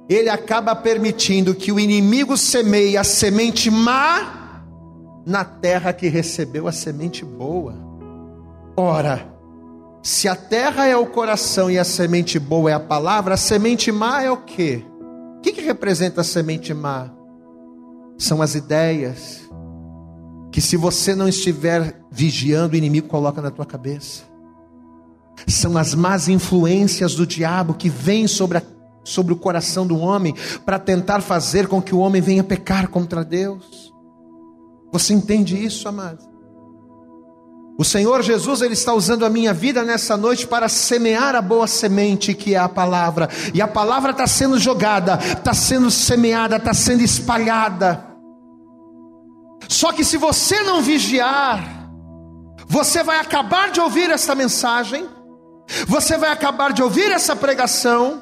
ele 0.09 0.29
acaba 0.29 0.75
permitindo 0.75 1.53
que 1.53 1.71
o 1.71 1.79
inimigo 1.79 2.35
semeie 2.35 2.97
a 2.97 3.03
semente 3.03 3.69
má 3.69 4.63
na 5.25 5.45
terra 5.45 5.93
que 5.93 6.07
recebeu 6.07 6.67
a 6.67 6.71
semente 6.71 7.23
boa. 7.23 7.75
Ora, 8.75 9.31
se 10.01 10.27
a 10.27 10.35
terra 10.35 10.87
é 10.87 10.97
o 10.97 11.05
coração 11.05 11.69
e 11.69 11.77
a 11.77 11.83
semente 11.83 12.39
boa 12.39 12.71
é 12.71 12.73
a 12.73 12.79
palavra, 12.79 13.35
a 13.35 13.37
semente 13.37 13.91
má 13.91 14.23
é 14.23 14.31
o 14.31 14.37
que? 14.37 14.83
O 15.37 15.41
que, 15.41 15.51
que 15.51 15.61
representa 15.61 16.21
a 16.21 16.23
semente 16.23 16.73
má? 16.73 17.20
São 18.21 18.39
as 18.39 18.53
ideias 18.53 19.49
que, 20.51 20.61
se 20.61 20.77
você 20.77 21.15
não 21.15 21.27
estiver 21.27 21.99
vigiando, 22.11 22.75
o 22.75 22.77
inimigo 22.77 23.07
coloca 23.07 23.41
na 23.41 23.49
tua 23.49 23.65
cabeça. 23.65 24.23
São 25.47 25.75
as 25.75 25.95
más 25.95 26.27
influências 26.27 27.15
do 27.15 27.25
diabo 27.25 27.73
que 27.73 27.89
vêm 27.89 28.27
sobre, 28.27 28.61
sobre 29.03 29.33
o 29.33 29.37
coração 29.37 29.87
do 29.87 29.97
homem 29.97 30.35
para 30.63 30.77
tentar 30.77 31.21
fazer 31.21 31.67
com 31.67 31.81
que 31.81 31.95
o 31.95 31.97
homem 31.97 32.21
venha 32.21 32.43
pecar 32.43 32.89
contra 32.89 33.25
Deus. 33.25 33.91
Você 34.91 35.13
entende 35.13 35.57
isso, 35.57 35.87
amado? 35.87 36.29
O 37.79 37.83
Senhor 37.83 38.21
Jesus 38.21 38.61
ele 38.61 38.73
está 38.73 38.93
usando 38.93 39.25
a 39.25 39.29
minha 39.31 39.51
vida 39.51 39.83
nessa 39.83 40.15
noite 40.15 40.45
para 40.45 40.69
semear 40.69 41.33
a 41.33 41.41
boa 41.41 41.65
semente 41.65 42.35
que 42.35 42.53
é 42.53 42.59
a 42.59 42.69
palavra. 42.69 43.27
E 43.51 43.61
a 43.61 43.67
palavra 43.67 44.11
está 44.11 44.27
sendo 44.27 44.59
jogada, 44.59 45.17
está 45.23 45.55
sendo 45.55 45.89
semeada, 45.89 46.57
está 46.57 46.73
sendo 46.73 47.01
espalhada. 47.01 48.10
Só 49.71 49.93
que 49.93 50.03
se 50.03 50.17
você 50.17 50.61
não 50.63 50.81
vigiar, 50.81 51.87
você 52.67 53.03
vai 53.03 53.19
acabar 53.19 53.71
de 53.71 53.79
ouvir 53.79 54.09
esta 54.11 54.35
mensagem, 54.35 55.07
Você 55.87 56.17
vai 56.17 56.29
acabar 56.29 56.73
de 56.73 56.83
ouvir 56.83 57.09
essa 57.13 57.33
pregação 57.33 58.21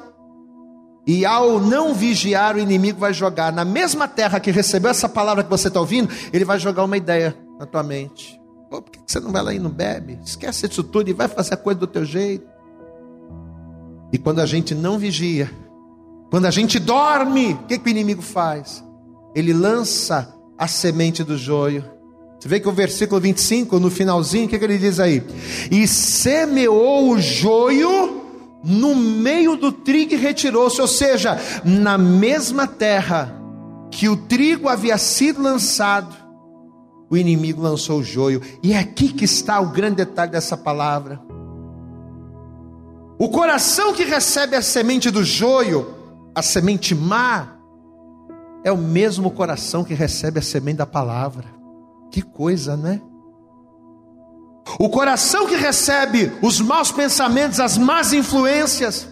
e 1.04 1.26
ao 1.26 1.58
não 1.58 1.92
vigiar, 1.92 2.54
o 2.54 2.60
inimigo 2.60 3.00
vai 3.00 3.12
jogar 3.12 3.52
na 3.52 3.64
mesma 3.64 4.06
terra 4.06 4.38
que 4.38 4.52
recebeu 4.52 4.92
essa 4.92 5.08
palavra 5.08 5.42
que 5.42 5.50
você 5.50 5.66
está 5.66 5.80
ouvindo, 5.80 6.08
ele 6.32 6.44
vai 6.44 6.60
jogar 6.60 6.84
uma 6.84 6.96
ideia 6.96 7.36
na 7.58 7.66
tua 7.66 7.82
mente. 7.82 8.40
Pô, 8.70 8.80
por 8.80 8.92
que 8.92 9.00
você 9.04 9.18
não 9.18 9.32
vai 9.32 9.42
lá 9.42 9.52
e 9.52 9.58
não 9.58 9.70
bebe? 9.70 10.20
Esquece 10.24 10.66
isso 10.66 10.84
tudo 10.84 11.10
e 11.10 11.12
vai 11.12 11.26
fazer 11.26 11.54
a 11.54 11.56
coisa 11.56 11.80
do 11.80 11.88
teu 11.88 12.04
jeito. 12.04 12.46
E 14.12 14.18
quando 14.18 14.38
a 14.38 14.46
gente 14.46 14.72
não 14.72 14.96
vigia, 14.96 15.50
quando 16.30 16.46
a 16.46 16.52
gente 16.52 16.78
dorme, 16.78 17.54
o 17.54 17.66
que, 17.66 17.78
que 17.80 17.88
o 17.88 17.90
inimigo 17.90 18.22
faz? 18.22 18.84
Ele 19.34 19.52
lança 19.52 20.39
a 20.60 20.68
semente 20.68 21.24
do 21.24 21.38
joio. 21.38 21.82
Você 22.38 22.46
vê 22.46 22.60
que 22.60 22.68
o 22.68 22.72
versículo 22.72 23.18
25, 23.18 23.80
no 23.80 23.90
finalzinho, 23.90 24.44
o 24.44 24.48
que, 24.48 24.58
que 24.58 24.64
ele 24.64 24.76
diz 24.76 25.00
aí? 25.00 25.22
E 25.70 25.88
semeou 25.88 27.08
o 27.08 27.18
joio 27.18 28.20
no 28.62 28.94
meio 28.94 29.56
do 29.56 29.72
trigo 29.72 30.12
e 30.12 30.16
retirou-se, 30.16 30.78
ou 30.78 30.86
seja, 30.86 31.40
na 31.64 31.96
mesma 31.96 32.66
terra 32.66 33.34
que 33.90 34.06
o 34.06 34.16
trigo 34.16 34.68
havia 34.68 34.98
sido 34.98 35.40
lançado, 35.40 36.14
o 37.08 37.16
inimigo 37.16 37.62
lançou 37.62 38.00
o 38.00 38.04
joio, 38.04 38.42
e 38.62 38.74
é 38.74 38.78
aqui 38.78 39.14
que 39.14 39.24
está 39.24 39.58
o 39.60 39.70
grande 39.70 39.96
detalhe 39.96 40.30
dessa 40.30 40.58
palavra. 40.58 41.18
O 43.18 43.30
coração 43.30 43.94
que 43.94 44.04
recebe 44.04 44.56
a 44.56 44.62
semente 44.62 45.10
do 45.10 45.24
joio, 45.24 45.94
a 46.34 46.42
semente 46.42 46.94
má, 46.94 47.59
é 48.62 48.70
o 48.70 48.76
mesmo 48.76 49.30
coração 49.30 49.84
que 49.84 49.94
recebe 49.94 50.38
a 50.38 50.42
semente 50.42 50.78
da 50.78 50.86
palavra. 50.86 51.44
Que 52.10 52.22
coisa, 52.22 52.76
né? 52.76 53.00
O 54.78 54.88
coração 54.88 55.46
que 55.46 55.56
recebe 55.56 56.32
os 56.42 56.60
maus 56.60 56.92
pensamentos, 56.92 57.58
as 57.58 57.76
más 57.76 58.12
influências, 58.12 59.08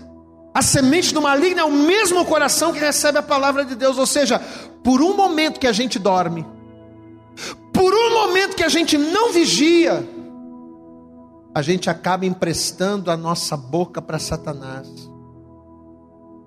a 0.55 0.62
semente 0.62 1.12
do 1.12 1.22
maligno 1.22 1.61
é 1.61 1.64
o 1.64 1.72
mesmo 1.72 2.24
coração 2.24 2.72
que 2.72 2.78
recebe 2.78 3.18
a 3.18 3.22
palavra 3.22 3.64
de 3.64 3.74
Deus. 3.74 3.99
Ou 3.99 4.07
seja, 4.07 4.40
por 4.82 5.01
um 5.01 5.16
momento 5.16 5.61
que 5.61 5.66
a 5.66 5.72
gente 5.72 5.99
dorme, 5.99 6.46
por 7.72 7.92
um 7.92 8.12
momento 8.14 8.57
que 8.57 8.64
a 8.64 8.68
gente 8.68 8.99
não 8.99 9.32
vigia, 9.32 10.07
a 11.55 11.62
gente 11.62 11.88
acaba 11.88 12.26
emprestando 12.26 13.11
a 13.11 13.16
nossa 13.16 13.57
boca 13.57 14.03
para 14.03 14.18
Satanás. 14.18 14.88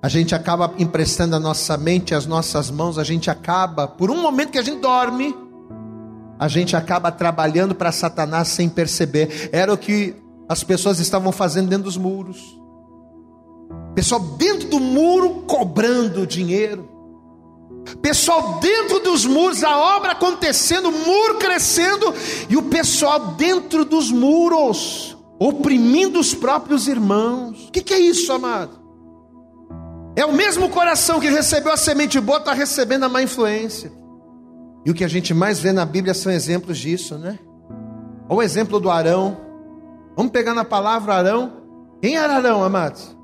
A 0.01 0.09
gente 0.09 0.33
acaba 0.33 0.73
emprestando 0.79 1.35
a 1.35 1.39
nossa 1.39 1.77
mente, 1.77 2.15
as 2.15 2.25
nossas 2.25 2.71
mãos, 2.71 2.97
a 2.97 3.03
gente 3.03 3.29
acaba, 3.29 3.87
por 3.87 4.09
um 4.09 4.19
momento 4.19 4.51
que 4.51 4.57
a 4.57 4.63
gente 4.63 4.81
dorme, 4.81 5.35
a 6.39 6.47
gente 6.47 6.75
acaba 6.75 7.11
trabalhando 7.11 7.75
para 7.75 7.91
Satanás 7.91 8.47
sem 8.47 8.67
perceber. 8.67 9.49
Era 9.51 9.71
o 9.71 9.77
que 9.77 10.15
as 10.49 10.63
pessoas 10.63 10.97
estavam 10.99 11.31
fazendo 11.31 11.69
dentro 11.69 11.83
dos 11.83 11.97
muros. 11.97 12.59
Pessoal 13.93 14.21
dentro 14.39 14.69
do 14.69 14.79
muro 14.79 15.43
cobrando 15.45 16.25
dinheiro. 16.25 16.89
Pessoal 18.01 18.59
dentro 18.59 19.01
dos 19.01 19.23
muros, 19.23 19.63
a 19.63 19.77
obra 19.97 20.13
acontecendo, 20.13 20.89
o 20.89 20.91
muro 20.91 21.37
crescendo, 21.37 22.11
e 22.49 22.57
o 22.57 22.63
pessoal 22.63 23.33
dentro 23.33 23.85
dos 23.85 24.09
muros, 24.09 25.15
oprimindo 25.37 26.19
os 26.19 26.33
próprios 26.33 26.87
irmãos. 26.87 27.67
O 27.67 27.71
que, 27.71 27.81
que 27.81 27.93
é 27.93 27.99
isso, 27.99 28.33
amado? 28.33 28.80
É 30.16 30.26
o 30.26 30.34
mesmo 30.34 30.70
coração 30.70 31.20
que 31.20 31.30
recebeu 31.30 31.72
a 31.72 31.78
semente 31.78 32.20
boa, 32.20 32.39
está 32.39 32.53
recebendo 32.53 33.03
a 33.03 33.09
má 33.09 33.22
influência. 33.22 33.91
E 34.86 34.91
o 34.91 34.93
que 34.93 35.03
a 35.03 35.07
gente 35.07 35.34
mais 35.34 35.59
vê 35.59 35.72
na 35.72 35.86
Bíblia 35.86 36.14
são 36.14 36.32
exemplos 36.32 36.78
disso, 36.78 37.18
né? 37.18 37.39
Olha 38.28 38.38
o 38.38 38.41
exemplo 38.41 38.80
do 38.80 38.89
Arão. 38.89 39.38
Vamos 40.16 40.32
pegar 40.32 40.53
na 40.53 40.66
palavra 40.66 41.16
Arão. 41.16 41.53
Quem 42.01 42.18
era 42.18 42.36
Arão, 42.36 42.64
amados? 42.64 43.16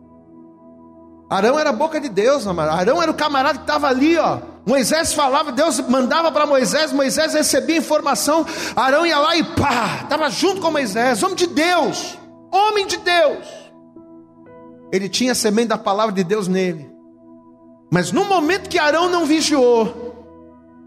Arão 1.30 1.60
era 1.60 1.72
a 1.72 1.74
boca 1.74 2.00
de 2.00 2.08
Deus, 2.08 2.48
amados. 2.48 2.74
Arão 2.74 3.02
era 3.02 3.12
o 3.12 3.14
camarada 3.14 3.58
que 3.58 3.64
estava 3.64 3.88
ali, 3.88 4.18
ó. 4.18 4.40
Moisés 4.66 5.14
falava, 5.14 5.52
Deus 5.52 5.80
mandava 5.88 6.32
para 6.32 6.46
Moisés, 6.46 6.92
Moisés 6.92 7.34
recebia 7.34 7.78
informação, 7.78 8.46
Arão 8.76 9.06
ia 9.06 9.18
lá 9.18 9.36
e 9.38 9.44
pá, 9.44 10.02
estava 10.04 10.30
junto 10.30 10.60
com 10.60 10.70
Moisés, 10.70 11.24
homem 11.24 11.38
de 11.38 11.48
Deus, 11.48 12.18
homem 12.52 12.86
de 12.86 12.98
Deus. 12.98 13.48
Ele 14.92 15.10
tinha 15.10 15.34
a 15.34 15.36
semente 15.36 15.70
da 15.70 15.78
palavra 15.78 16.14
de 16.14 16.24
Deus 16.24 16.48
nele. 16.48 16.90
Mas 17.92 18.12
no 18.12 18.26
momento 18.26 18.70
que 18.70 18.78
Arão 18.78 19.10
não 19.10 19.26
vigiou, 19.26 20.16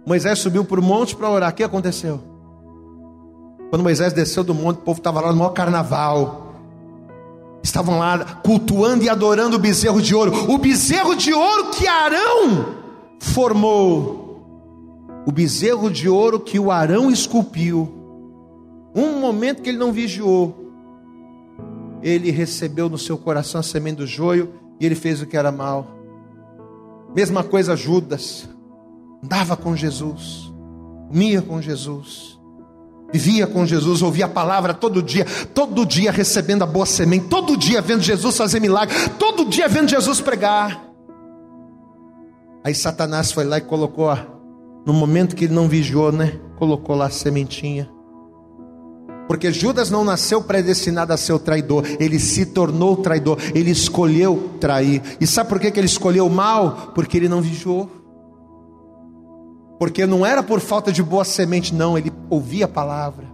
Moisés 0.07 0.39
subiu 0.39 0.65
para 0.65 0.81
o 0.81 0.83
monte 0.83 1.15
para 1.17 1.31
orar. 1.31 1.51
O 1.51 1.55
que 1.55 1.63
aconteceu? 1.63 2.21
Quando 3.71 3.83
Moisés 3.83 4.13
desceu 4.13 4.43
do 4.43 4.55
monte, 4.55 4.79
o 4.79 4.83
povo 4.83 4.99
estava 4.99 5.21
lá 5.21 5.31
no 5.31 5.39
maior 5.39 5.51
carnaval. 5.51 6.55
Estavam 7.63 7.99
lá 7.99 8.19
cultuando 8.43 9.05
e 9.05 9.09
adorando 9.09 9.57
o 9.57 9.61
bezerro 9.61 10.01
de 10.03 10.15
ouro. 10.15 10.51
O 10.51 10.59
bezerro 10.59 11.15
de 11.15 11.33
ouro 11.33 11.71
que 11.71 11.87
Arão 11.87 12.75
formou. 13.21 14.43
O 15.27 15.33
bezerro 15.33 15.91
de 15.91 16.09
ouro 16.09 16.41
que 16.41 16.59
o 16.59 16.71
Arão 16.71 17.11
esculpiu. 17.11 17.89
Um 18.95 19.21
momento 19.21 19.63
que 19.63 19.69
ele 19.69 19.79
não 19.79 19.93
vigiou. 19.93 20.60
Ele 22.03 22.31
recebeu 22.31 22.89
no 22.89 22.99
seu 22.99 23.19
coração 23.19 23.61
a 23.61 23.63
semente 23.63 23.97
do 23.97 24.07
joio 24.07 24.55
e 24.81 24.87
ele 24.87 24.95
fez 24.95 25.21
o 25.21 25.27
que 25.27 25.37
era 25.37 25.53
mal. 25.53 25.87
Mesma 27.15 27.43
coisa 27.43 27.77
Judas 27.77 28.49
andava 29.23 29.57
com 29.57 29.77
Jesus, 29.77 30.53
comia 31.09 31.43
com 31.43 31.61
Jesus, 31.61 32.41
vivia 33.13 33.47
com 33.47 33.67
Jesus, 33.67 34.01
ouvia 34.01 34.27
a 34.27 34.29
palavra 34.29 34.73
todo 34.73 35.03
dia, 35.03 35.27
todo 35.55 35.85
dia 35.85 36.11
recebendo 36.11 36.63
a 36.63 36.67
boa 36.67 36.87
semente, 36.87 37.27
todo 37.27 37.57
dia 37.57 37.83
vendo 37.83 38.01
Jesus 38.01 38.37
fazer 38.37 38.61
milagre, 38.61 38.95
todo 39.19 39.45
dia 39.45 39.69
vendo 39.69 39.91
Jesus 39.91 40.21
pregar. 40.21 40.89
Aí 42.63 42.75
Satanás 42.75 43.33
foi 43.33 43.45
lá 43.45 43.59
e 43.59 43.63
colocou, 43.63 44.11
no 44.87 44.93
momento 44.93 45.35
que 45.35 45.45
ele 45.47 45.55
não 45.55 45.69
vigiou, 45.69 46.13
né? 46.13 46.39
Colocou 46.57 46.95
lá 46.95 47.07
a 47.07 47.11
sementinha. 47.11 47.91
Porque 49.31 49.53
Judas 49.53 49.91
não 49.91 50.03
nasceu 50.03 50.43
predestinado 50.43 51.13
a 51.13 51.17
ser 51.17 51.33
o 51.33 51.39
traidor, 51.39 51.85
ele 52.01 52.19
se 52.19 52.45
tornou 52.45 52.97
traidor, 52.97 53.39
ele 53.55 53.71
escolheu 53.71 54.57
trair. 54.59 55.01
E 55.21 55.25
sabe 55.25 55.49
por 55.49 55.61
que, 55.61 55.71
que 55.71 55.79
ele 55.79 55.87
escolheu 55.87 56.27
o 56.27 56.31
mal? 56.31 56.91
Porque 56.97 57.17
ele 57.17 57.29
não 57.29 57.41
vigiou. 57.41 57.89
Porque 59.79 60.05
não 60.05 60.27
era 60.27 60.43
por 60.43 60.59
falta 60.59 60.91
de 60.91 61.01
boa 61.01 61.25
semente, 61.25 61.73
não, 61.73 61.97
ele 61.97 62.13
ouvia 62.29 62.65
a 62.65 62.69
palavra. 62.69 63.25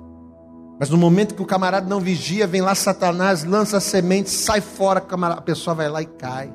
Mas 0.78 0.90
no 0.90 0.98
momento 0.98 1.34
que 1.34 1.40
o 1.40 1.46
camarada 1.46 1.88
não 1.88 1.98
vigia, 1.98 2.46
vem 2.46 2.60
lá 2.60 2.74
Satanás, 2.74 3.42
lança 3.42 3.78
a 3.78 3.80
semente, 3.80 4.28
sai 4.28 4.60
fora, 4.60 5.02
a 5.08 5.40
pessoa 5.40 5.74
vai 5.74 5.88
lá 5.88 6.02
e 6.02 6.06
cai. 6.06 6.52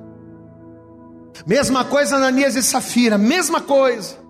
Mesma 1.47 1.83
coisa 1.83 2.17
Ananias 2.17 2.55
e 2.55 2.61
Safira, 2.61 3.17
mesma 3.17 3.59
coisa. 3.59 4.20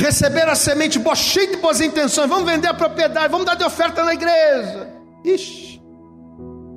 Receberam 0.00 0.52
a 0.52 0.56
semente 0.56 0.98
boa, 0.98 1.14
de 1.14 1.56
boas 1.58 1.80
intenções, 1.80 2.28
vamos 2.28 2.50
vender 2.50 2.68
a 2.68 2.74
propriedade, 2.74 3.30
vamos 3.30 3.46
dar 3.46 3.54
de 3.54 3.64
oferta 3.64 4.02
na 4.02 4.14
igreja. 4.14 4.88
Ixi. 5.24 5.80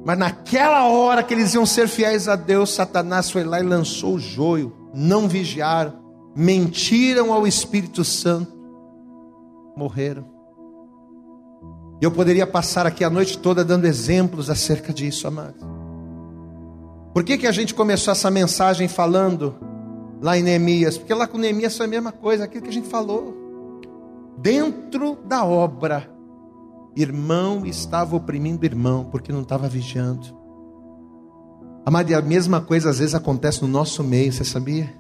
Mas 0.06 0.18
naquela 0.18 0.90
hora 0.90 1.24
que 1.24 1.34
eles 1.34 1.54
iam 1.54 1.66
ser 1.66 1.88
fiéis 1.88 2.28
a 2.28 2.36
Deus, 2.36 2.74
Satanás 2.74 3.32
foi 3.32 3.44
lá 3.44 3.60
e 3.60 3.64
lançou 3.64 4.16
o 4.16 4.20
joio, 4.20 4.76
não 4.94 5.28
vigiaram 5.28 6.04
mentiram 6.36 7.32
ao 7.32 7.46
Espírito 7.46 8.04
Santo, 8.04 8.52
morreram. 9.76 10.26
Eu 12.02 12.12
poderia 12.12 12.46
passar 12.46 12.86
aqui 12.86 13.04
a 13.04 13.10
noite 13.10 13.38
toda 13.38 13.64
dando 13.64 13.86
exemplos 13.86 14.50
acerca 14.50 14.92
disso, 14.92 15.28
amados. 15.28 15.62
Por 17.14 17.24
que, 17.24 17.38
que 17.38 17.48
a 17.48 17.52
gente 17.52 17.74
começou 17.74 18.12
essa 18.12 18.32
mensagem 18.32 18.88
falando 18.88 19.56
lá 20.24 20.38
em 20.38 20.42
Neemias? 20.42 20.98
Porque 20.98 21.14
lá 21.14 21.28
com 21.28 21.38
Neemias 21.38 21.76
foi 21.76 21.86
a 21.86 21.90
mesma 21.90 22.14
coisa, 22.14 22.46
aquilo 22.46 22.64
que 22.64 22.70
a 22.70 22.74
gente 22.74 22.88
falou. 22.88 23.36
Dentro 24.38 25.18
da 25.26 25.44
obra, 25.44 26.10
irmão 26.96 27.66
estava 27.66 28.16
oprimindo 28.16 28.66
irmão, 28.66 29.06
porque 29.12 29.34
não 29.34 29.42
estava 29.42 29.68
vigiando. 29.68 30.26
Amado, 31.86 32.14
a 32.14 32.22
mesma 32.22 32.62
coisa 32.62 32.90
às 32.90 33.00
vezes 33.00 33.14
acontece 33.14 33.62
no 33.62 33.68
nosso 33.68 34.02
meio, 34.02 34.32
você 34.32 34.46
sabia? 34.46 34.94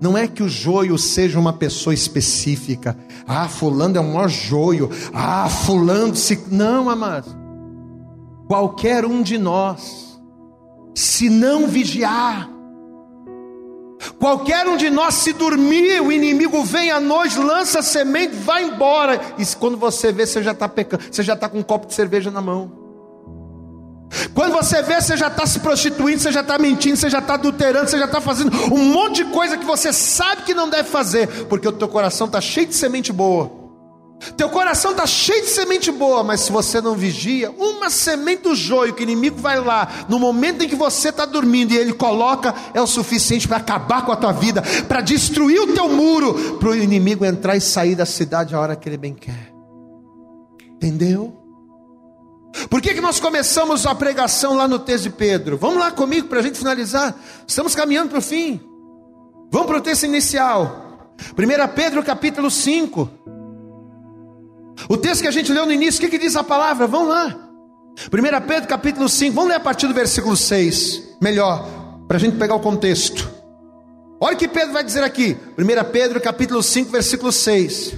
Não 0.00 0.16
é 0.16 0.28
que 0.28 0.42
o 0.42 0.48
joio 0.48 0.96
seja 0.98 1.40
uma 1.40 1.54
pessoa 1.54 1.94
específica. 1.94 2.96
Ah, 3.26 3.48
fulano 3.48 3.96
é 3.96 4.00
o 4.00 4.04
maior 4.04 4.28
joio. 4.28 4.90
Ah, 5.12 5.48
fulano 5.48 6.14
se. 6.14 6.38
Não, 6.50 6.88
amado. 6.88 7.34
Qualquer 8.46 9.04
um 9.04 9.22
de 9.22 9.38
nós, 9.38 10.20
se 10.94 11.28
não 11.28 11.66
vigiar, 11.66 12.48
qualquer 14.18 14.66
um 14.66 14.76
de 14.76 14.90
nós, 14.90 15.14
se 15.14 15.32
dormir, 15.32 16.00
o 16.00 16.12
inimigo 16.12 16.62
vem 16.64 16.90
à 16.90 17.00
noite, 17.00 17.38
lança 17.38 17.82
semente, 17.82 18.34
vai 18.34 18.64
embora. 18.64 19.20
E 19.38 19.46
quando 19.56 19.76
você 19.76 20.12
vê, 20.12 20.26
você 20.26 20.42
já 20.42 20.52
está 20.52 20.68
pecando, 20.68 21.04
você 21.10 21.22
já 21.22 21.34
está 21.34 21.48
com 21.48 21.58
um 21.58 21.62
copo 21.62 21.86
de 21.86 21.94
cerveja 21.94 22.30
na 22.30 22.40
mão. 22.40 22.88
Quando 24.34 24.52
você 24.52 24.82
vê, 24.82 25.00
você 25.00 25.16
já 25.16 25.28
está 25.28 25.46
se 25.46 25.60
prostituindo, 25.60 26.20
você 26.20 26.32
já 26.32 26.40
está 26.40 26.58
mentindo, 26.58 26.96
você 26.96 27.10
já 27.10 27.18
está 27.18 27.34
adulterando, 27.34 27.90
você 27.90 27.98
já 27.98 28.06
está 28.06 28.20
fazendo 28.20 28.50
um 28.72 28.84
monte 28.92 29.16
de 29.16 29.24
coisa 29.26 29.56
que 29.58 29.66
você 29.66 29.92
sabe 29.92 30.42
que 30.42 30.54
não 30.54 30.68
deve 30.68 30.88
fazer, 30.88 31.28
porque 31.44 31.68
o 31.68 31.72
teu 31.72 31.88
coração 31.88 32.26
está 32.26 32.40
cheio 32.40 32.66
de 32.66 32.74
semente 32.74 33.12
boa. 33.12 33.67
Teu 34.36 34.48
coração 34.48 34.90
está 34.90 35.06
cheio 35.06 35.42
de 35.42 35.48
semente 35.48 35.92
boa, 35.92 36.24
mas 36.24 36.40
se 36.40 36.52
você 36.52 36.80
não 36.80 36.94
vigia, 36.94 37.50
uma 37.52 37.88
semente 37.88 38.42
do 38.42 38.54
joio 38.54 38.92
que 38.92 39.02
o 39.02 39.04
inimigo 39.04 39.38
vai 39.38 39.60
lá, 39.60 40.06
no 40.08 40.18
momento 40.18 40.64
em 40.64 40.68
que 40.68 40.74
você 40.74 41.10
está 41.10 41.24
dormindo 41.24 41.72
e 41.72 41.76
ele 41.76 41.92
coloca, 41.92 42.54
é 42.74 42.80
o 42.80 42.86
suficiente 42.86 43.46
para 43.46 43.58
acabar 43.58 44.04
com 44.04 44.10
a 44.10 44.16
tua 44.16 44.32
vida, 44.32 44.62
para 44.88 45.00
destruir 45.00 45.60
o 45.60 45.72
teu 45.72 45.88
muro, 45.88 46.56
para 46.58 46.70
o 46.70 46.74
inimigo 46.74 47.24
entrar 47.24 47.56
e 47.56 47.60
sair 47.60 47.94
da 47.94 48.06
cidade 48.06 48.54
a 48.54 48.60
hora 48.60 48.76
que 48.76 48.88
ele 48.88 48.96
bem 48.96 49.14
quer. 49.14 49.52
Entendeu? 50.74 51.36
Por 52.68 52.80
que, 52.80 52.94
que 52.94 53.00
nós 53.00 53.20
começamos 53.20 53.86
a 53.86 53.94
pregação 53.94 54.54
lá 54.54 54.66
no 54.66 54.80
texto 54.80 55.04
de 55.04 55.10
Pedro? 55.10 55.56
Vamos 55.56 55.78
lá 55.78 55.92
comigo 55.92 56.26
para 56.26 56.40
a 56.40 56.42
gente 56.42 56.58
finalizar. 56.58 57.14
Estamos 57.46 57.74
caminhando 57.74 58.10
para 58.10 58.18
o 58.18 58.22
fim. 58.22 58.60
Vamos 59.50 59.68
para 59.68 59.78
o 59.78 59.80
texto 59.80 60.04
inicial. 60.04 61.14
1 61.36 61.74
Pedro 61.74 62.02
capítulo 62.02 62.50
5. 62.50 63.37
O 64.86 64.96
texto 64.96 65.22
que 65.22 65.28
a 65.28 65.32
gente 65.32 65.52
leu 65.52 65.64
no 65.64 65.72
início, 65.72 65.98
o 65.98 66.00
que, 66.02 66.10
que 66.10 66.22
diz 66.22 66.36
a 66.36 66.44
palavra? 66.44 66.86
Vamos 66.86 67.08
lá. 67.08 67.48
1 68.06 68.46
Pedro 68.46 68.68
capítulo 68.68 69.08
5, 69.08 69.34
vamos 69.34 69.50
ler 69.50 69.56
a 69.56 69.60
partir 69.60 69.88
do 69.88 69.94
versículo 69.94 70.36
6. 70.36 71.16
Melhor, 71.20 71.66
para 72.06 72.16
a 72.16 72.20
gente 72.20 72.36
pegar 72.36 72.54
o 72.54 72.60
contexto. 72.60 73.28
Olha 74.20 74.34
o 74.34 74.38
que 74.38 74.46
Pedro 74.48 74.72
vai 74.72 74.84
dizer 74.84 75.02
aqui. 75.02 75.36
1 75.58 75.90
Pedro 75.90 76.20
capítulo 76.20 76.62
5, 76.62 76.90
versículo 76.90 77.32
6. 77.32 77.94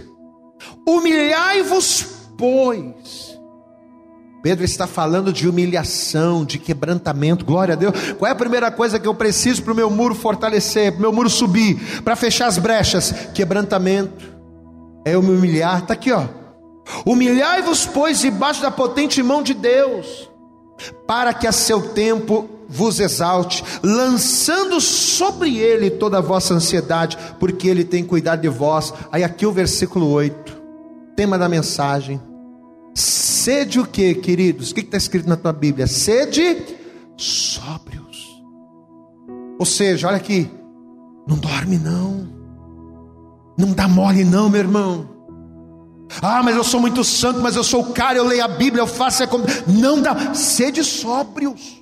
Humilhai-vos, 0.86 2.06
pois. 2.38 3.38
Pedro 4.42 4.64
está 4.64 4.86
falando 4.86 5.34
de 5.34 5.46
humilhação, 5.46 6.46
de 6.46 6.58
quebrantamento, 6.58 7.44
glória 7.44 7.74
a 7.74 7.76
Deus. 7.76 7.94
Qual 8.18 8.26
é 8.26 8.32
a 8.32 8.36
primeira 8.36 8.70
coisa 8.70 8.98
que 8.98 9.06
eu 9.06 9.14
preciso 9.14 9.62
para 9.62 9.72
o 9.74 9.76
meu 9.76 9.90
muro 9.90 10.14
fortalecer, 10.14 10.92
para 10.92 10.98
o 10.98 11.02
meu 11.02 11.12
muro 11.12 11.28
subir, 11.28 12.02
para 12.02 12.16
fechar 12.16 12.46
as 12.46 12.56
brechas? 12.56 13.12
Quebrantamento. 13.34 14.30
É 15.06 15.14
eu 15.14 15.22
me 15.22 15.30
humilhar, 15.30 15.80
está 15.80 15.92
aqui, 15.92 16.10
ó. 16.10 16.39
Humilhai-vos, 17.04 17.86
pois, 17.86 18.20
debaixo 18.20 18.62
da 18.62 18.70
potente 18.70 19.22
mão 19.22 19.42
de 19.42 19.54
Deus, 19.54 20.28
para 21.06 21.32
que 21.32 21.46
a 21.46 21.52
seu 21.52 21.90
tempo 21.90 22.48
vos 22.68 23.00
exalte, 23.00 23.64
lançando 23.82 24.80
sobre 24.80 25.58
ele 25.58 25.90
toda 25.90 26.18
a 26.18 26.22
vossa 26.22 26.54
ansiedade, 26.54 27.18
porque 27.38 27.68
ele 27.68 27.84
tem 27.84 28.04
cuidado 28.04 28.42
de 28.42 28.48
vós. 28.48 28.94
Aí 29.10 29.24
aqui 29.24 29.44
o 29.44 29.52
versículo 29.52 30.08
8, 30.08 30.56
tema 31.16 31.36
da 31.36 31.48
mensagem. 31.48 32.20
Sede 32.94 33.80
o 33.80 33.86
que, 33.86 34.14
queridos? 34.14 34.70
O 34.70 34.74
que 34.74 34.80
está 34.80 34.96
escrito 34.96 35.28
na 35.28 35.36
tua 35.36 35.52
Bíblia? 35.52 35.86
Sede 35.86 36.78
sóbrios. 37.16 38.42
Ou 39.58 39.66
seja, 39.66 40.08
olha 40.08 40.16
aqui, 40.16 40.50
não 41.26 41.36
dorme 41.36 41.76
não, 41.78 42.28
não 43.58 43.72
dá 43.72 43.86
mole 43.86 44.24
não, 44.24 44.48
meu 44.48 44.60
irmão. 44.60 45.19
Ah, 46.20 46.42
mas 46.42 46.56
eu 46.56 46.64
sou 46.64 46.80
muito 46.80 47.04
santo, 47.04 47.40
mas 47.40 47.54
eu 47.54 47.62
sou 47.62 47.82
o 47.82 47.92
cara, 47.92 48.18
eu 48.18 48.24
leio 48.24 48.44
a 48.44 48.48
Bíblia, 48.48 48.82
eu 48.82 48.86
faço. 48.86 49.22
É 49.22 49.26
como... 49.26 49.44
Não 49.66 50.00
dá, 50.00 50.34
sede 50.34 50.82
sóbrios. 50.82 51.80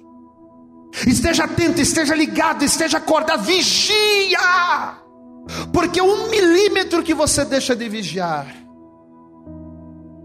Esteja 1.06 1.44
atento, 1.44 1.80
esteja 1.80 2.14
ligado, 2.14 2.64
esteja 2.64 2.98
acordado, 2.98 3.42
vigia. 3.42 4.38
Porque 5.72 6.00
um 6.00 6.28
milímetro 6.28 7.02
que 7.02 7.14
você 7.14 7.44
deixa 7.44 7.74
de 7.74 7.88
vigiar, 7.88 8.46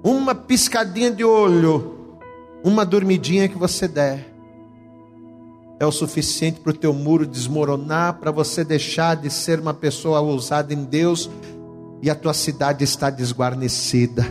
uma 0.03 0.35
piscadinha 0.35 1.11
de 1.11 1.23
olho, 1.23 2.17
uma 2.63 2.85
dormidinha 2.85 3.47
que 3.47 3.57
você 3.57 3.87
der, 3.87 4.33
é 5.79 5.85
o 5.85 5.91
suficiente 5.91 6.59
para 6.59 6.71
o 6.71 6.75
teu 6.75 6.93
muro 6.93 7.25
desmoronar, 7.25 8.15
para 8.15 8.31
você 8.31 8.63
deixar 8.63 9.15
de 9.15 9.29
ser 9.29 9.59
uma 9.59 9.73
pessoa 9.73 10.19
ousada 10.21 10.73
em 10.73 10.83
Deus 10.83 11.29
e 12.03 12.09
a 12.09 12.15
tua 12.15 12.33
cidade 12.33 12.83
está 12.83 13.09
desguarnecida. 13.09 14.25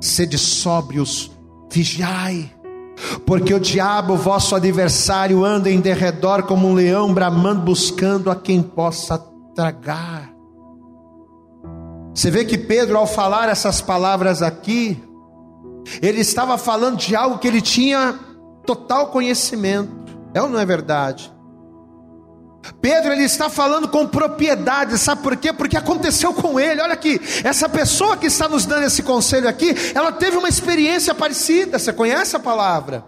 Sede 0.00 0.38
sóbrios, 0.38 1.32
vigiai, 1.68 2.48
porque 3.26 3.52
o 3.52 3.58
diabo, 3.58 4.16
vosso 4.16 4.54
adversário, 4.54 5.44
anda 5.44 5.68
em 5.68 5.80
derredor 5.80 6.44
como 6.44 6.68
um 6.68 6.74
leão 6.74 7.12
bramando, 7.12 7.62
buscando 7.62 8.30
a 8.30 8.36
quem 8.36 8.62
possa 8.62 9.18
tragar. 9.56 10.32
Você 12.14 12.30
vê 12.30 12.44
que 12.44 12.56
Pedro, 12.56 12.96
ao 12.96 13.08
falar 13.08 13.48
essas 13.48 13.80
palavras 13.80 14.40
aqui, 14.40 15.02
ele 16.00 16.20
estava 16.20 16.56
falando 16.56 16.96
de 16.96 17.16
algo 17.16 17.38
que 17.38 17.48
ele 17.48 17.60
tinha 17.60 18.16
total 18.64 19.08
conhecimento, 19.08 20.16
é 20.32 20.40
ou 20.40 20.48
não 20.48 20.60
é 20.60 20.64
verdade? 20.64 21.34
Pedro 22.80 23.12
ele 23.12 23.24
está 23.24 23.48
falando 23.48 23.88
com 23.88 24.06
propriedade, 24.06 24.98
sabe 24.98 25.22
por 25.22 25.36
quê? 25.36 25.52
Porque 25.52 25.76
aconteceu 25.76 26.32
com 26.32 26.58
ele. 26.58 26.80
Olha 26.80 26.94
aqui, 26.94 27.20
essa 27.44 27.68
pessoa 27.68 28.16
que 28.16 28.26
está 28.26 28.48
nos 28.48 28.64
dando 28.64 28.84
esse 28.84 29.02
conselho 29.02 29.48
aqui, 29.48 29.74
ela 29.94 30.12
teve 30.12 30.36
uma 30.36 30.48
experiência 30.48 31.14
parecida. 31.14 31.78
Você 31.78 31.92
conhece 31.92 32.36
a 32.36 32.40
palavra? 32.40 33.04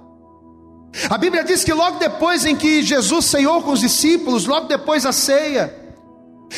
A 1.11 1.19
Bíblia 1.19 1.45
diz 1.45 1.65
que 1.65 1.73
logo 1.73 1.99
depois 1.99 2.45
em 2.45 2.57
que 2.57 2.83
Jesus 2.83 3.27
ceiou 3.27 3.63
com 3.63 3.73
os 3.73 3.81
discípulos, 3.81 4.47
logo 4.47 4.67
depois 4.67 5.03
da 5.03 5.13
ceia, 5.13 5.75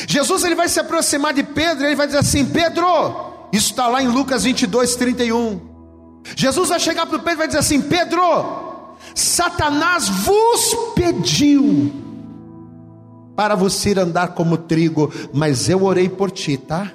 Jesus 0.07 0.43
ele 0.43 0.55
vai 0.55 0.69
se 0.69 0.79
aproximar 0.79 1.33
de 1.33 1.43
Pedro, 1.43 1.85
ele 1.85 1.95
vai 1.95 2.07
dizer 2.07 2.19
assim: 2.19 2.45
Pedro, 2.45 2.87
isso 3.51 3.71
está 3.71 3.87
lá 3.87 4.01
em 4.01 4.07
Lucas 4.07 4.43
22, 4.43 4.95
31. 4.95 5.69
Jesus 6.35 6.69
vai 6.69 6.79
chegar 6.79 7.05
para 7.05 7.19
Pedro 7.19 7.33
e 7.33 7.37
vai 7.37 7.47
dizer 7.47 7.59
assim: 7.59 7.81
Pedro, 7.81 8.21
Satanás 9.13 10.07
vos 10.07 10.75
pediu 10.95 12.10
para 13.35 13.55
você 13.55 13.97
andar 13.97 14.29
como 14.29 14.57
trigo, 14.57 15.11
mas 15.33 15.69
eu 15.69 15.83
orei 15.83 16.09
por 16.09 16.31
ti, 16.31 16.57
tá? 16.57 16.91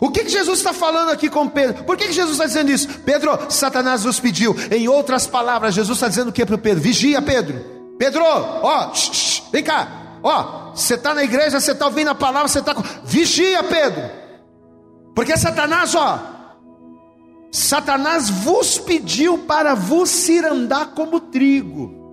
O 0.00 0.10
que, 0.10 0.24
que 0.24 0.30
Jesus 0.30 0.58
está 0.58 0.72
falando 0.72 1.10
aqui 1.10 1.28
com 1.28 1.48
Pedro? 1.48 1.84
Por 1.84 1.96
que, 1.96 2.06
que 2.06 2.12
Jesus 2.12 2.32
está 2.32 2.46
dizendo 2.46 2.70
isso? 2.70 2.88
Pedro, 3.04 3.38
Satanás 3.48 4.04
nos 4.04 4.20
pediu. 4.20 4.54
Em 4.70 4.88
outras 4.88 5.26
palavras, 5.26 5.74
Jesus 5.74 5.96
está 5.96 6.08
dizendo 6.08 6.28
o 6.28 6.32
que 6.32 6.44
para 6.44 6.58
Pedro? 6.58 6.82
Vigia, 6.82 7.22
Pedro. 7.22 7.64
Pedro, 7.98 8.22
ó, 8.24 8.92
vem 9.50 9.64
cá. 9.64 10.18
Ó, 10.22 10.74
você 10.74 10.94
está 10.94 11.14
na 11.14 11.24
igreja, 11.24 11.58
você 11.60 11.72
está 11.72 11.86
ouvindo 11.86 12.10
a 12.10 12.14
palavra, 12.14 12.48
você 12.48 12.58
está. 12.58 12.74
Vigia, 13.04 13.62
Pedro. 13.62 14.02
Porque 15.14 15.36
Satanás, 15.36 15.94
ó, 15.94 16.20
Satanás 17.50 18.28
vos 18.28 18.76
pediu 18.76 19.38
para 19.38 19.74
vos 19.74 20.28
ir 20.28 20.44
andar 20.44 20.88
como 20.88 21.20
trigo. 21.20 22.05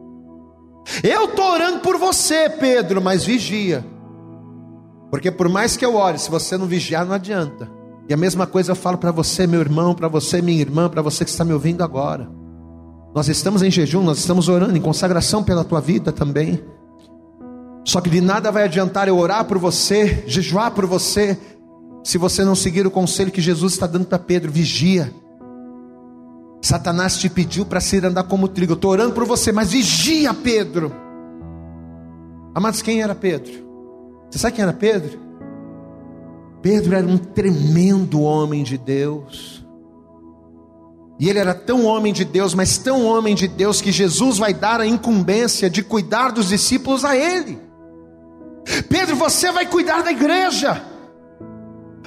Eu 1.04 1.26
estou 1.26 1.52
orando 1.52 1.80
por 1.80 1.98
você, 1.98 2.50
Pedro, 2.50 3.02
mas 3.02 3.24
vigia. 3.24 3.86
Porque 5.10 5.32
por 5.32 5.48
mais 5.48 5.78
que 5.78 5.86
eu 5.86 5.96
ore, 5.96 6.18
se 6.18 6.30
você 6.30 6.58
não 6.58 6.66
vigiar, 6.66 7.06
não 7.06 7.14
adianta. 7.14 7.70
E 8.10 8.14
a 8.14 8.18
mesma 8.18 8.46
coisa 8.46 8.72
eu 8.72 8.76
falo 8.76 8.98
para 8.98 9.12
você, 9.12 9.48
meu 9.48 9.62
irmão, 9.62 9.94
para 9.94 10.08
você, 10.08 10.42
minha 10.42 10.60
irmã, 10.60 10.90
para 10.90 11.02
você 11.02 11.24
que 11.24 11.32
está 11.32 11.46
me 11.46 11.54
ouvindo 11.54 11.84
agora. 11.84 12.30
Nós 13.16 13.30
estamos 13.30 13.62
em 13.62 13.70
jejum, 13.70 14.04
nós 14.04 14.18
estamos 14.18 14.50
orando 14.50 14.76
em 14.76 14.82
consagração 14.82 15.44
pela 15.44 15.64
tua 15.64 15.80
vida 15.80 16.12
também. 16.12 16.64
Só 17.86 18.02
que 18.02 18.10
de 18.10 18.20
nada 18.22 18.52
vai 18.52 18.64
adiantar 18.64 19.08
eu 19.08 19.18
orar 19.18 19.46
por 19.46 19.58
você, 19.58 20.24
jejuar 20.26 20.72
por 20.72 20.86
você, 20.86 21.38
se 22.04 22.18
você 22.18 22.44
não 22.44 22.56
seguir 22.56 22.86
o 22.86 22.92
conselho 22.92 23.32
que 23.32 23.42
Jesus 23.42 23.74
está 23.74 23.88
dando 23.88 24.06
para 24.06 24.20
Pedro: 24.20 24.52
vigia. 24.52 25.14
Satanás 26.64 27.18
te 27.18 27.30
pediu 27.30 27.66
para 27.66 27.82
ser 27.82 28.06
andar 28.06 28.24
como 28.24 28.48
trigo. 28.48 28.72
Eu 28.72 28.76
estou 28.76 28.92
orando 28.92 29.14
por 29.14 29.26
você, 29.26 29.52
mas 29.52 29.74
vigia, 29.74 30.34
Pedro. 30.34 30.94
Amados, 32.56 32.82
quem 32.82 33.02
era 33.02 33.14
Pedro? 33.14 33.52
Você 34.32 34.40
sabe 34.40 34.56
quem 34.56 34.64
era 34.64 34.72
Pedro? 34.72 35.20
Pedro 36.62 36.96
era 36.96 37.06
um 37.06 37.18
tremendo 37.18 38.22
homem 38.22 38.64
de 38.64 38.78
Deus. 38.78 39.66
E 41.20 41.30
ele 41.30 41.38
era 41.38 41.54
tão 41.54 41.84
homem 41.84 42.14
de 42.14 42.24
Deus, 42.24 42.54
mas 42.56 42.78
tão 42.78 43.06
homem 43.06 43.36
de 43.36 43.50
Deus, 43.50 43.82
que 43.82 43.92
Jesus 43.92 44.38
vai 44.38 44.54
dar 44.54 44.80
a 44.80 44.88
incumbência 44.88 45.70
de 45.70 45.84
cuidar 45.84 46.32
dos 46.32 46.48
discípulos 46.48 47.04
a 47.04 47.14
ele. 47.14 47.60
Pedro, 48.88 49.18
você 49.18 49.52
vai 49.52 49.66
cuidar 49.66 50.02
da 50.02 50.12
igreja. 50.12 50.82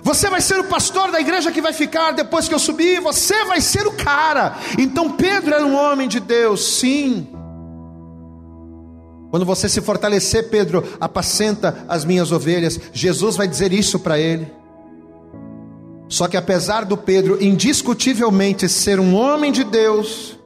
Você 0.07 0.31
vai 0.31 0.41
ser 0.41 0.61
o 0.61 0.69
pastor 0.69 1.11
da 1.11 1.21
igreja 1.21 1.51
que 1.51 1.61
vai 1.61 1.73
ficar 1.73 2.13
depois 2.13 2.47
que 2.47 2.55
eu 2.55 2.61
subir, 2.61 3.01
você 3.01 3.45
vai 3.45 3.61
ser 3.61 3.89
o 3.89 3.93
cara. 3.93 4.57
Então 4.79 5.11
Pedro 5.11 5.53
era 5.53 5.67
um 5.67 5.75
homem 5.75 6.07
de 6.07 6.21
Deus, 6.21 6.79
sim. 6.79 7.27
Quando 9.33 9.45
você 9.45 9.69
se 9.69 9.81
fortalecer, 9.81 10.49
Pedro, 10.49 10.85
apacenta 11.01 11.85
as 11.89 12.05
minhas 12.05 12.31
ovelhas. 12.31 12.79
Jesus 12.93 13.35
vai 13.35 13.49
dizer 13.49 13.73
isso 13.73 13.99
para 13.99 14.17
ele. 14.17 14.47
Só 16.09 16.29
que 16.29 16.37
apesar 16.37 16.85
do 16.85 16.97
Pedro 16.97 17.43
indiscutivelmente 17.43 18.69
ser 18.69 19.01
um 19.01 19.13
homem 19.13 19.51
de 19.51 19.65
Deus, 19.65 20.39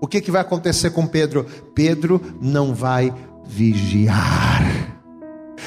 o 0.00 0.06
que, 0.06 0.20
que 0.20 0.30
vai 0.30 0.40
acontecer 0.40 0.90
com 0.90 1.04
Pedro? 1.04 1.44
Pedro 1.74 2.22
não 2.40 2.72
vai 2.72 3.12
vigiar. 3.44 4.83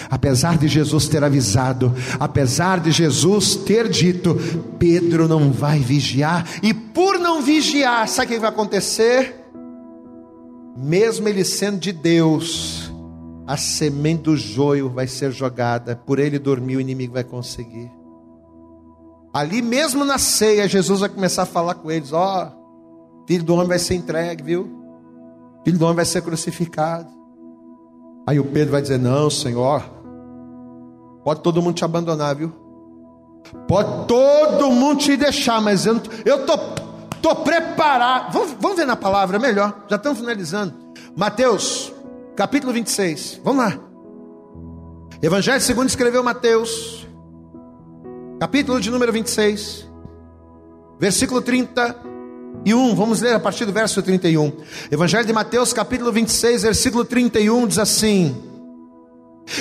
Apesar 0.09 0.57
de 0.57 0.67
Jesus 0.67 1.07
ter 1.07 1.23
avisado, 1.23 1.93
apesar 2.19 2.79
de 2.79 2.91
Jesus 2.91 3.55
ter 3.55 3.89
dito, 3.89 4.35
Pedro 4.79 5.27
não 5.27 5.51
vai 5.51 5.79
vigiar, 5.79 6.47
e 6.61 6.73
por 6.73 7.19
não 7.19 7.41
vigiar, 7.41 8.07
sabe 8.07 8.27
o 8.27 8.35
que 8.35 8.39
vai 8.39 8.49
acontecer? 8.49 9.35
Mesmo 10.77 11.27
ele 11.27 11.43
sendo 11.43 11.79
de 11.79 11.91
Deus, 11.91 12.91
a 13.47 13.57
semente 13.57 14.23
do 14.23 14.37
joio 14.37 14.89
vai 14.89 15.07
ser 15.07 15.31
jogada, 15.31 15.95
por 15.95 16.19
ele 16.19 16.37
dormir, 16.37 16.75
o 16.75 16.81
inimigo 16.81 17.13
vai 17.13 17.23
conseguir. 17.23 17.91
Ali 19.33 19.61
mesmo 19.61 20.03
na 20.03 20.17
ceia, 20.17 20.67
Jesus 20.67 20.99
vai 20.99 21.09
começar 21.09 21.43
a 21.43 21.45
falar 21.45 21.75
com 21.75 21.91
eles: 21.91 22.11
Ó, 22.11 22.45
oh, 22.45 23.25
filho 23.27 23.43
do 23.43 23.53
homem 23.53 23.67
vai 23.67 23.79
ser 23.79 23.95
entregue, 23.95 24.43
viu? 24.43 24.69
Filho 25.63 25.77
do 25.77 25.85
homem 25.85 25.97
vai 25.97 26.05
ser 26.05 26.21
crucificado. 26.21 27.16
Aí 28.27 28.41
o 28.41 28.43
Pedro 28.43 28.73
vai 28.73 28.81
dizer: 28.81 28.99
Não, 28.99 29.29
Senhor, 29.29 29.81
pode 31.23 31.39
todo 31.39 31.61
mundo 31.61 31.75
te 31.75 31.85
abandonar, 31.85 32.35
viu? 32.35 32.51
Pode 33.65 34.05
todo 34.05 34.69
mundo 34.69 34.99
te 34.99 35.15
deixar, 35.15 35.61
mas 35.61 35.85
eu, 35.85 36.01
eu 36.25 36.45
tô, 36.45 36.57
tô 37.21 37.35
preparado. 37.37 38.33
Vamos, 38.33 38.55
vamos 38.59 38.77
ver 38.77 38.85
na 38.85 38.97
palavra, 38.97 39.39
melhor. 39.39 39.85
Já 39.89 39.95
estamos 39.95 40.19
finalizando. 40.19 40.73
Mateus, 41.15 41.93
capítulo 42.35 42.73
26. 42.73 43.39
Vamos 43.45 43.63
lá. 43.63 43.79
Evangelho 45.21 45.61
segundo 45.61 45.87
escreveu 45.87 46.21
Mateus, 46.21 47.07
capítulo 48.39 48.79
de 48.79 48.91
número 48.91 49.11
26, 49.11 49.89
versículo 50.99 51.41
31. 52.63 52.95
Vamos 52.95 53.21
ler 53.21 53.33
a 53.33 53.39
partir 53.39 53.65
do 53.65 53.71
verso 53.71 54.01
31. 54.01 54.51
Evangelho 54.91 55.25
de 55.25 55.33
Mateus, 55.33 55.73
capítulo 55.73 56.11
26, 56.11 56.63
versículo 56.63 57.05
31 57.05 57.67
diz 57.67 57.79
assim: 57.79 58.35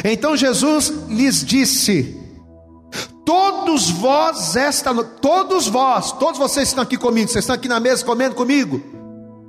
Então 0.04 0.36
Jesus 0.36 0.92
lhes 1.08 1.44
disse: 1.44 2.20
Todos 3.24 3.90
vós 3.90 4.56
esta 4.56 4.94
todos 4.94 5.66
vós, 5.66 6.12
todos 6.12 6.38
vocês 6.38 6.68
estão 6.68 6.82
aqui 6.82 6.96
comigo, 6.96 7.28
vocês 7.28 7.44
estão 7.44 7.54
aqui 7.54 7.68
na 7.68 7.80
mesa 7.80 8.04
comendo 8.04 8.34
comigo. 8.34 8.80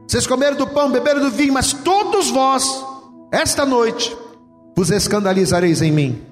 Vocês 0.08 0.26
comeram 0.26 0.56
do 0.56 0.68
pão, 0.68 0.90
beberam 0.90 1.20
do 1.20 1.32
vinho, 1.32 1.54
mas 1.54 1.74
todos 1.74 2.30
vós 2.30 2.64
esta 3.32 3.66
noite 3.66 4.16
vos 4.76 4.90
escandalizareis 4.90 5.82
em 5.82 5.92
mim. 5.92 6.27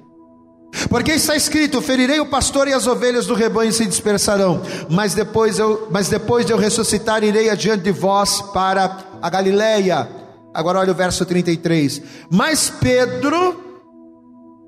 Porque 0.88 1.12
está 1.12 1.36
escrito: 1.36 1.80
ferirei 1.80 2.20
o 2.20 2.26
pastor 2.26 2.68
e 2.68 2.72
as 2.72 2.86
ovelhas 2.86 3.26
do 3.26 3.34
rebanho 3.34 3.72
se 3.72 3.86
dispersarão. 3.86 4.62
Mas 4.90 5.14
depois 5.14 5.58
eu, 5.58 5.88
mas 5.90 6.08
depois 6.08 6.44
de 6.46 6.52
eu 6.52 6.58
ressuscitar, 6.58 7.24
irei 7.24 7.50
adiante 7.50 7.84
de 7.84 7.92
vós 7.92 8.40
para 8.52 8.98
a 9.20 9.30
Galileia. 9.30 10.08
Agora 10.52 10.78
olha 10.78 10.92
o 10.92 10.94
verso 10.94 11.24
33. 11.24 12.02
Mas 12.30 12.70
Pedro, 12.70 13.62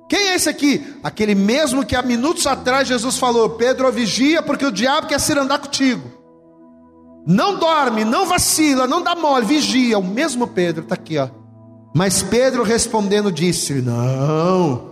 quem 0.08 0.28
é 0.28 0.34
esse 0.34 0.48
aqui? 0.48 0.96
Aquele 1.02 1.34
mesmo 1.34 1.84
que 1.84 1.94
há 1.94 2.02
minutos 2.02 2.46
atrás 2.46 2.88
Jesus 2.88 3.18
falou: 3.18 3.50
Pedro, 3.50 3.90
vigia, 3.92 4.42
porque 4.42 4.66
o 4.66 4.72
diabo 4.72 5.06
quer 5.06 5.20
se 5.20 5.32
andar 5.32 5.58
contigo. 5.58 6.18
Não 7.26 7.58
dorme, 7.58 8.04
não 8.04 8.24
vacila, 8.24 8.86
não 8.86 9.02
dá 9.02 9.14
mole, 9.14 9.44
vigia. 9.44 9.98
O 9.98 10.04
mesmo 10.04 10.46
Pedro 10.46 10.82
está 10.82 10.94
aqui, 10.94 11.18
ó. 11.18 11.28
Mas 11.94 12.22
Pedro 12.22 12.62
respondendo 12.62 13.30
disse: 13.30 13.74
Não, 13.82 14.87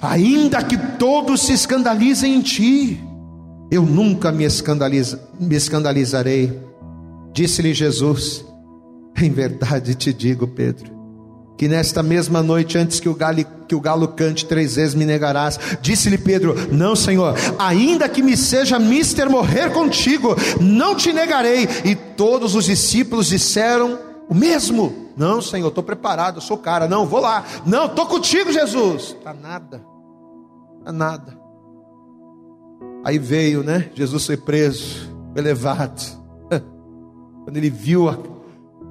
ainda 0.00 0.62
que 0.62 0.76
todos 0.98 1.42
se 1.42 1.52
escandalizem 1.52 2.34
em 2.34 2.40
ti, 2.40 3.00
eu 3.70 3.82
nunca 3.82 4.30
me, 4.30 4.44
escandaliza, 4.44 5.20
me 5.38 5.56
escandalizarei. 5.56 6.60
Disse-lhe 7.32 7.74
Jesus: 7.74 8.44
Em 9.20 9.30
verdade 9.30 9.94
te 9.94 10.12
digo, 10.12 10.46
Pedro, 10.46 10.92
que 11.56 11.68
nesta 11.68 12.02
mesma 12.02 12.42
noite, 12.42 12.78
antes 12.78 13.00
que 13.00 13.08
o 13.08 13.14
galo, 13.14 13.44
que 13.66 13.74
o 13.74 13.80
galo 13.80 14.08
cante 14.08 14.46
três 14.46 14.76
vezes, 14.76 14.94
me 14.94 15.04
negarás. 15.04 15.58
Disse-lhe 15.80 16.18
Pedro: 16.18 16.54
Não, 16.70 16.94
Senhor, 16.94 17.34
ainda 17.58 18.08
que 18.08 18.22
me 18.22 18.36
seja 18.36 18.78
mister 18.78 19.28
morrer 19.28 19.70
contigo, 19.72 20.36
não 20.60 20.94
te 20.94 21.12
negarei. 21.12 21.68
E 21.84 21.94
todos 21.94 22.54
os 22.54 22.66
discípulos 22.66 23.26
disseram 23.26 24.13
o 24.28 24.34
mesmo. 24.34 25.10
Não, 25.16 25.40
Senhor, 25.40 25.68
estou 25.68 25.84
preparado, 25.84 26.36
eu 26.38 26.40
sou 26.40 26.58
cara. 26.58 26.88
Não, 26.88 27.06
vou 27.06 27.20
lá. 27.20 27.44
Não, 27.66 27.86
estou 27.86 28.06
contigo, 28.06 28.52
Jesus. 28.52 29.16
Tá 29.22 29.32
nada. 29.32 29.84
Tá 30.84 30.92
nada. 30.92 31.38
Aí 33.04 33.18
veio, 33.18 33.62
né? 33.62 33.90
Jesus 33.94 34.26
foi 34.26 34.36
preso, 34.36 35.14
foi 35.32 35.42
levado. 35.42 36.00
Quando 37.44 37.56
ele 37.56 37.70
viu 37.70 38.08
a, 38.08 38.18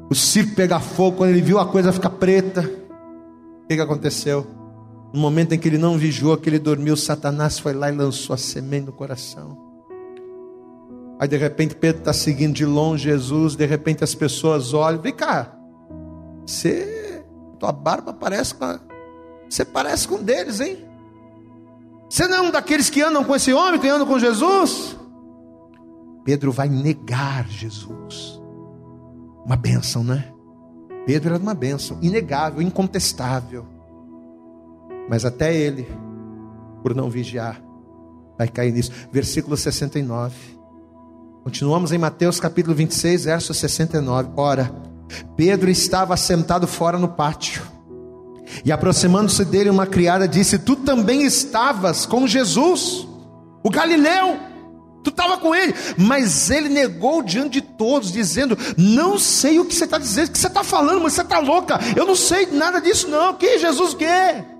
o 0.09 0.15
circo 0.15 0.55
pegar 0.55 0.79
fogo, 0.79 1.17
quando 1.17 1.31
ele 1.31 1.41
viu 1.41 1.57
a 1.57 1.65
coisa 1.65 1.91
ficar 1.91 2.11
preta, 2.11 2.61
o 2.61 3.67
que, 3.67 3.75
que 3.75 3.81
aconteceu? 3.81 4.45
No 5.11 5.19
momento 5.19 5.53
em 5.53 5.59
que 5.59 5.67
ele 5.67 5.79
não 5.79 5.97
vigiou, 5.97 6.37
que 6.37 6.47
ele 6.47 6.59
dormiu, 6.59 6.95
Satanás 6.95 7.57
foi 7.57 7.73
lá 7.73 7.89
e 7.89 7.95
lançou 7.95 8.35
a 8.35 8.37
semente 8.37 8.85
no 8.85 8.91
coração. 8.91 9.72
Aí 11.23 11.27
de 11.29 11.37
repente 11.37 11.73
Pedro 11.73 11.99
está 11.99 12.11
seguindo 12.11 12.53
de 12.53 12.65
longe 12.65 13.05
Jesus, 13.05 13.55
de 13.55 13.65
repente 13.65 14.03
as 14.03 14.13
pessoas 14.13 14.73
olham, 14.73 14.99
vem 15.01 15.13
cá, 15.13 15.55
você, 16.45 17.23
tua 17.57 17.71
barba 17.71 18.11
parece 18.11 18.53
com 18.53 18.65
a, 18.65 18.77
você 19.49 19.63
parece 19.63 20.05
com 20.05 20.15
um 20.15 20.21
deles, 20.21 20.59
hein? 20.59 20.85
Você 22.09 22.27
não 22.27 22.35
é 22.35 22.41
um 22.41 22.51
daqueles 22.51 22.89
que 22.89 23.01
andam 23.01 23.23
com 23.23 23.33
esse 23.33 23.53
homem, 23.53 23.79
que 23.79 23.87
andam 23.87 24.05
com 24.05 24.19
Jesus? 24.19 24.97
Pedro 26.25 26.51
vai 26.51 26.67
negar 26.67 27.47
Jesus. 27.47 28.41
Uma 29.45 29.55
bênção, 29.55 30.03
né? 30.03 30.29
Pedro 31.05 31.35
era 31.35 31.41
uma 31.41 31.53
bênção, 31.53 31.99
inegável, 32.01 32.61
incontestável. 32.61 33.65
Mas 35.09 35.23
até 35.23 35.55
ele, 35.55 35.87
por 36.81 36.93
não 36.93 37.09
vigiar, 37.09 37.63
vai 38.37 38.49
cair 38.49 38.73
nisso. 38.73 38.91
Versículo 39.09 39.55
69. 39.55 40.52
Continuamos 41.43 41.91
em 41.91 41.97
Mateus 41.97 42.39
capítulo 42.39 42.73
26, 42.73 43.25
verso 43.25 43.53
69. 43.53 44.29
Ora, 44.37 44.73
Pedro 45.35 45.69
estava 45.69 46.15
sentado 46.15 46.65
fora 46.65 46.97
no 46.97 47.09
pátio. 47.09 47.61
E 48.63 48.71
aproximando-se 48.71 49.43
dele, 49.43 49.69
uma 49.69 49.85
criada 49.85 50.25
disse: 50.25 50.57
Tu 50.57 50.77
também 50.77 51.23
estavas 51.23 52.05
com 52.05 52.25
Jesus, 52.25 53.05
o 53.61 53.69
Galileu. 53.69 54.39
Tu 55.03 55.09
estava 55.09 55.35
com 55.35 55.53
ele, 55.53 55.75
mas 55.97 56.49
ele 56.49 56.69
negou 56.69 57.21
diante 57.21 57.59
de 57.59 57.61
todos, 57.61 58.09
dizendo: 58.09 58.57
Não 58.77 59.19
sei 59.19 59.59
o 59.59 59.65
que 59.65 59.75
você 59.75 59.83
está 59.83 59.97
dizendo, 59.97 60.29
o 60.29 60.31
que 60.31 60.39
você 60.39 60.47
está 60.47 60.63
falando, 60.63 61.01
mas 61.01 61.11
você 61.11 61.23
está 61.23 61.39
louca. 61.39 61.77
Eu 61.93 62.05
não 62.05 62.15
sei 62.15 62.45
nada 62.53 62.79
disso, 62.79 63.09
não. 63.09 63.33
Que 63.33 63.59
Jesus 63.59 63.93
quer? 63.93 64.52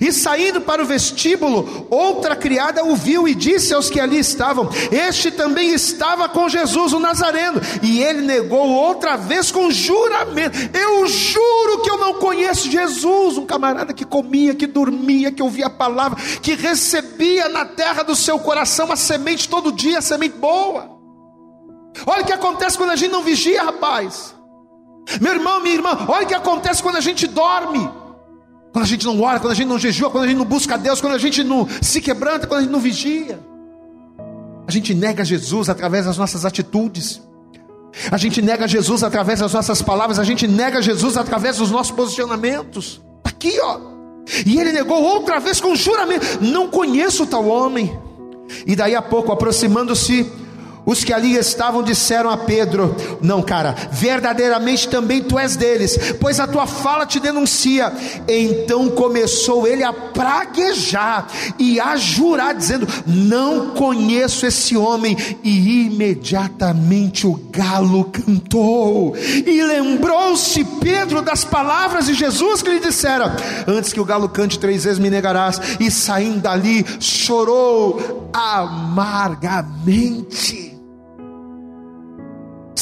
E 0.00 0.12
saindo 0.12 0.60
para 0.60 0.82
o 0.82 0.86
vestíbulo, 0.86 1.86
outra 1.90 2.34
criada 2.34 2.84
o 2.84 2.96
viu 2.96 3.28
e 3.28 3.34
disse 3.34 3.74
aos 3.74 3.90
que 3.90 4.00
ali 4.00 4.18
estavam: 4.18 4.68
Este 4.90 5.30
também 5.30 5.72
estava 5.72 6.28
com 6.28 6.48
Jesus, 6.48 6.92
o 6.92 7.00
Nazareno. 7.00 7.60
E 7.82 8.02
ele 8.02 8.22
negou 8.22 8.70
outra 8.70 9.16
vez 9.16 9.50
com 9.50 9.70
juramento: 9.70 10.58
Eu 10.76 11.06
juro 11.06 11.82
que 11.82 11.90
eu 11.90 11.98
não 11.98 12.14
conheço 12.14 12.70
Jesus. 12.70 13.36
Um 13.36 13.46
camarada 13.46 13.92
que 13.92 14.04
comia, 14.04 14.54
que 14.54 14.66
dormia, 14.66 15.32
que 15.32 15.42
ouvia 15.42 15.66
a 15.66 15.70
palavra, 15.70 16.22
que 16.40 16.54
recebia 16.54 17.48
na 17.48 17.64
terra 17.64 18.02
do 18.02 18.16
seu 18.16 18.38
coração 18.38 18.90
a 18.90 18.96
semente 18.96 19.48
todo 19.48 19.72
dia, 19.72 19.98
a 19.98 20.02
semente 20.02 20.36
boa. 20.36 20.90
Olha 22.06 22.22
o 22.22 22.26
que 22.26 22.32
acontece 22.32 22.76
quando 22.78 22.90
a 22.90 22.96
gente 22.96 23.12
não 23.12 23.22
vigia, 23.22 23.62
rapaz. 23.62 24.34
Meu 25.20 25.32
irmão, 25.32 25.60
minha 25.60 25.74
irmã, 25.74 26.06
olha 26.08 26.24
o 26.24 26.28
que 26.28 26.34
acontece 26.34 26.82
quando 26.82 26.96
a 26.96 27.00
gente 27.00 27.26
dorme. 27.26 28.01
Quando 28.72 28.84
a 28.84 28.88
gente 28.88 29.04
não 29.04 29.20
ora, 29.20 29.38
quando 29.38 29.52
a 29.52 29.54
gente 29.54 29.68
não 29.68 29.78
jejua, 29.78 30.10
quando 30.10 30.24
a 30.24 30.26
gente 30.26 30.38
não 30.38 30.46
busca 30.46 30.78
Deus, 30.78 31.00
quando 31.00 31.14
a 31.14 31.18
gente 31.18 31.44
não 31.44 31.68
se 31.82 32.00
quebranta, 32.00 32.46
quando 32.46 32.60
a 32.60 32.62
gente 32.62 32.72
não 32.72 32.80
vigia. 32.80 33.38
A 34.66 34.70
gente 34.70 34.94
nega 34.94 35.24
Jesus 35.24 35.68
através 35.68 36.06
das 36.06 36.16
nossas 36.16 36.44
atitudes. 36.46 37.20
A 38.10 38.16
gente 38.16 38.40
nega 38.40 38.66
Jesus 38.66 39.04
através 39.04 39.40
das 39.40 39.52
nossas 39.52 39.82
palavras, 39.82 40.18
a 40.18 40.24
gente 40.24 40.48
nega 40.48 40.80
Jesus 40.80 41.18
através 41.18 41.58
dos 41.58 41.70
nossos 41.70 41.92
posicionamentos. 41.94 43.02
Aqui, 43.22 43.60
ó. 43.60 43.78
E 44.46 44.58
ele 44.58 44.72
negou 44.72 45.02
outra 45.02 45.38
vez 45.38 45.60
com 45.60 45.74
juramento: 45.74 46.38
Não 46.40 46.68
conheço 46.68 47.26
tal 47.26 47.46
homem. 47.46 47.94
E 48.66 48.74
daí 48.74 48.94
a 48.94 49.02
pouco, 49.02 49.32
aproximando-se 49.32 50.30
os 50.84 51.04
que 51.04 51.12
ali 51.12 51.36
estavam 51.36 51.82
disseram 51.82 52.30
a 52.30 52.36
Pedro: 52.36 52.94
Não, 53.20 53.40
cara, 53.40 53.74
verdadeiramente 53.92 54.88
também 54.88 55.22
tu 55.22 55.38
és 55.38 55.56
deles, 55.56 55.96
pois 56.20 56.40
a 56.40 56.46
tua 56.46 56.66
fala 56.66 57.06
te 57.06 57.20
denuncia. 57.20 57.92
Então 58.26 58.88
começou 58.88 59.66
ele 59.66 59.84
a 59.84 59.92
praguejar 59.92 61.26
e 61.58 61.78
a 61.78 61.96
jurar, 61.96 62.54
dizendo: 62.54 62.88
Não 63.06 63.70
conheço 63.70 64.46
esse 64.46 64.76
homem. 64.76 65.16
E 65.42 65.86
imediatamente 65.86 67.26
o 67.26 67.34
galo 67.50 68.04
cantou. 68.04 69.16
E 69.16 69.62
lembrou-se 69.62 70.64
Pedro 70.80 71.22
das 71.22 71.44
palavras 71.44 72.06
de 72.06 72.14
Jesus 72.14 72.60
que 72.60 72.70
lhe 72.70 72.80
dissera: 72.80 73.36
Antes 73.68 73.92
que 73.92 74.00
o 74.00 74.04
galo 74.04 74.28
cante 74.28 74.58
três 74.58 74.82
vezes 74.84 74.98
me 74.98 75.10
negarás. 75.10 75.60
E 75.78 75.90
saindo 75.90 76.40
dali, 76.40 76.84
chorou 76.98 78.30
amargamente. 78.32 80.71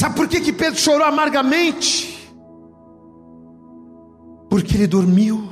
Sabe 0.01 0.17
por 0.17 0.29
que, 0.29 0.41
que 0.41 0.51
Pedro 0.51 0.81
chorou 0.81 1.07
amargamente? 1.07 2.27
Porque 4.49 4.75
ele 4.75 4.87
dormiu, 4.87 5.47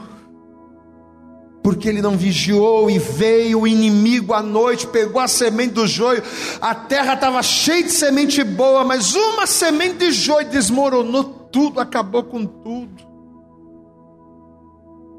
porque 1.63 1.87
ele 1.87 2.01
não 2.01 2.17
vigiou 2.17 2.89
e 2.89 2.99
veio 2.99 3.61
o 3.61 3.67
inimigo 3.67 4.33
à 4.33 4.43
noite, 4.43 4.87
pegou 4.87 5.21
a 5.21 5.29
semente 5.29 5.75
do 5.75 5.87
joio, 5.87 6.23
a 6.63 6.75
terra 6.75 7.13
estava 7.13 7.43
cheia 7.43 7.83
de 7.83 7.91
semente 7.91 8.43
boa, 8.43 8.83
mas 8.85 9.15
uma 9.15 9.47
semente 9.47 9.99
de 9.99 10.13
joio 10.13 10.49
desmoronou 10.49 11.25
tudo, 11.53 11.79
acabou 11.79 12.25
com 12.25 12.47
tudo. 12.47 13.07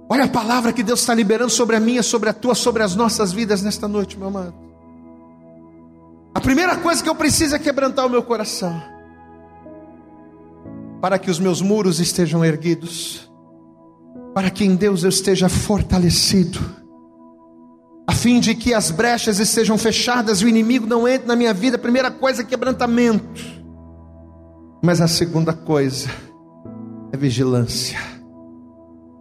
Olha 0.09 0.23
a 0.23 0.27
palavra 0.27 0.73
que 0.73 0.81
Deus 0.81 1.01
está 1.01 1.13
liberando 1.13 1.51
sobre 1.51 1.75
a 1.75 1.79
minha, 1.79 2.01
sobre 2.01 2.29
a 2.29 2.33
tua, 2.33 2.55
sobre 2.55 2.81
as 2.81 2.95
nossas 2.95 3.31
vidas 3.31 3.61
nesta 3.61 3.87
noite, 3.87 4.17
meu 4.17 4.29
amado. 4.29 4.55
A 6.33 6.41
primeira 6.41 6.77
coisa 6.77 7.03
que 7.03 7.09
eu 7.09 7.13
preciso 7.13 7.55
é 7.55 7.59
quebrantar 7.59 8.07
o 8.07 8.09
meu 8.09 8.23
coração, 8.23 8.98
para 11.01 11.17
que 11.17 11.31
os 11.31 11.39
meus 11.39 11.61
muros 11.61 11.99
estejam 11.99 12.43
erguidos, 12.43 13.29
para 14.33 14.49
que 14.49 14.65
em 14.65 14.75
Deus 14.75 15.03
eu 15.03 15.09
esteja 15.09 15.47
fortalecido, 15.47 16.59
a 18.07 18.11
fim 18.11 18.39
de 18.39 18.55
que 18.55 18.73
as 18.73 18.91
brechas 18.91 19.39
estejam 19.39 19.77
fechadas 19.77 20.41
e 20.41 20.45
o 20.45 20.49
inimigo 20.49 20.87
não 20.87 21.07
entre 21.07 21.27
na 21.27 21.35
minha 21.35 21.53
vida. 21.53 21.75
A 21.75 21.79
primeira 21.79 22.09
coisa 22.09 22.41
é 22.41 22.45
quebrantamento, 22.45 23.41
mas 24.83 24.99
a 24.99 25.07
segunda 25.07 25.53
coisa 25.53 26.09
é 27.11 27.17
vigilância. 27.17 27.99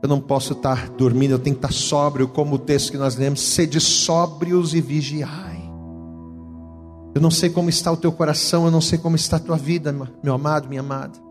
Eu 0.03 0.09
não 0.09 0.21
posso 0.21 0.53
estar 0.53 0.89
dormindo, 0.91 1.33
eu 1.33 1.39
tenho 1.39 1.57
que 1.57 1.65
estar 1.65 1.73
sóbrio, 1.73 2.29
como 2.29 2.55
o 2.55 2.59
texto 2.59 2.93
que 2.93 2.99
nós 2.99 3.17
lemos: 3.17 3.41
sede 3.43 3.81
sóbrios 3.81 4.73
e 4.75 4.81
vigiai. 4.81 5.59
Eu 7.15 7.21
não 7.21 7.31
sei 7.31 7.51
como 7.51 7.69
está 7.69 7.91
o 7.91 7.97
teu 7.97 8.13
coração, 8.13 8.65
eu 8.65 8.71
não 8.71 8.81
sei 8.81 8.97
como 8.97 9.17
está 9.17 9.37
a 9.37 9.41
tua 9.41 9.57
vida, 9.57 9.93
meu 10.23 10.35
amado, 10.35 10.69
minha 10.69 10.81
amada. 10.81 11.28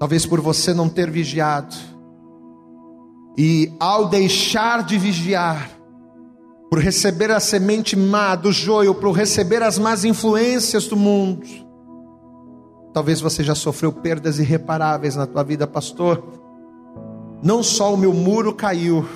Talvez 0.00 0.24
por 0.24 0.40
você 0.40 0.72
não 0.72 0.88
ter 0.88 1.10
vigiado, 1.10 1.76
e 3.36 3.70
ao 3.78 4.08
deixar 4.08 4.82
de 4.82 4.96
vigiar, 4.96 5.70
por 6.70 6.78
receber 6.78 7.30
a 7.30 7.38
semente 7.38 7.94
má 7.96 8.34
do 8.34 8.50
joio, 8.50 8.94
por 8.94 9.12
receber 9.12 9.62
as 9.62 9.78
más 9.78 10.02
influências 10.04 10.86
do 10.86 10.96
mundo, 10.96 11.46
talvez 12.94 13.20
você 13.20 13.44
já 13.44 13.54
sofreu 13.54 13.92
perdas 13.92 14.38
irreparáveis 14.38 15.16
na 15.16 15.26
tua 15.26 15.42
vida, 15.42 15.66
pastor. 15.66 16.22
Não 17.42 17.62
só 17.62 17.92
o 17.92 17.96
meu 17.98 18.14
muro 18.14 18.54
caiu, 18.54 19.06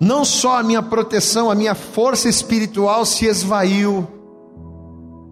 não 0.00 0.24
só 0.24 0.58
a 0.58 0.62
minha 0.62 0.82
proteção, 0.82 1.50
a 1.50 1.54
minha 1.54 1.74
força 1.74 2.30
espiritual 2.30 3.04
se 3.04 3.26
esvaiu, 3.26 4.08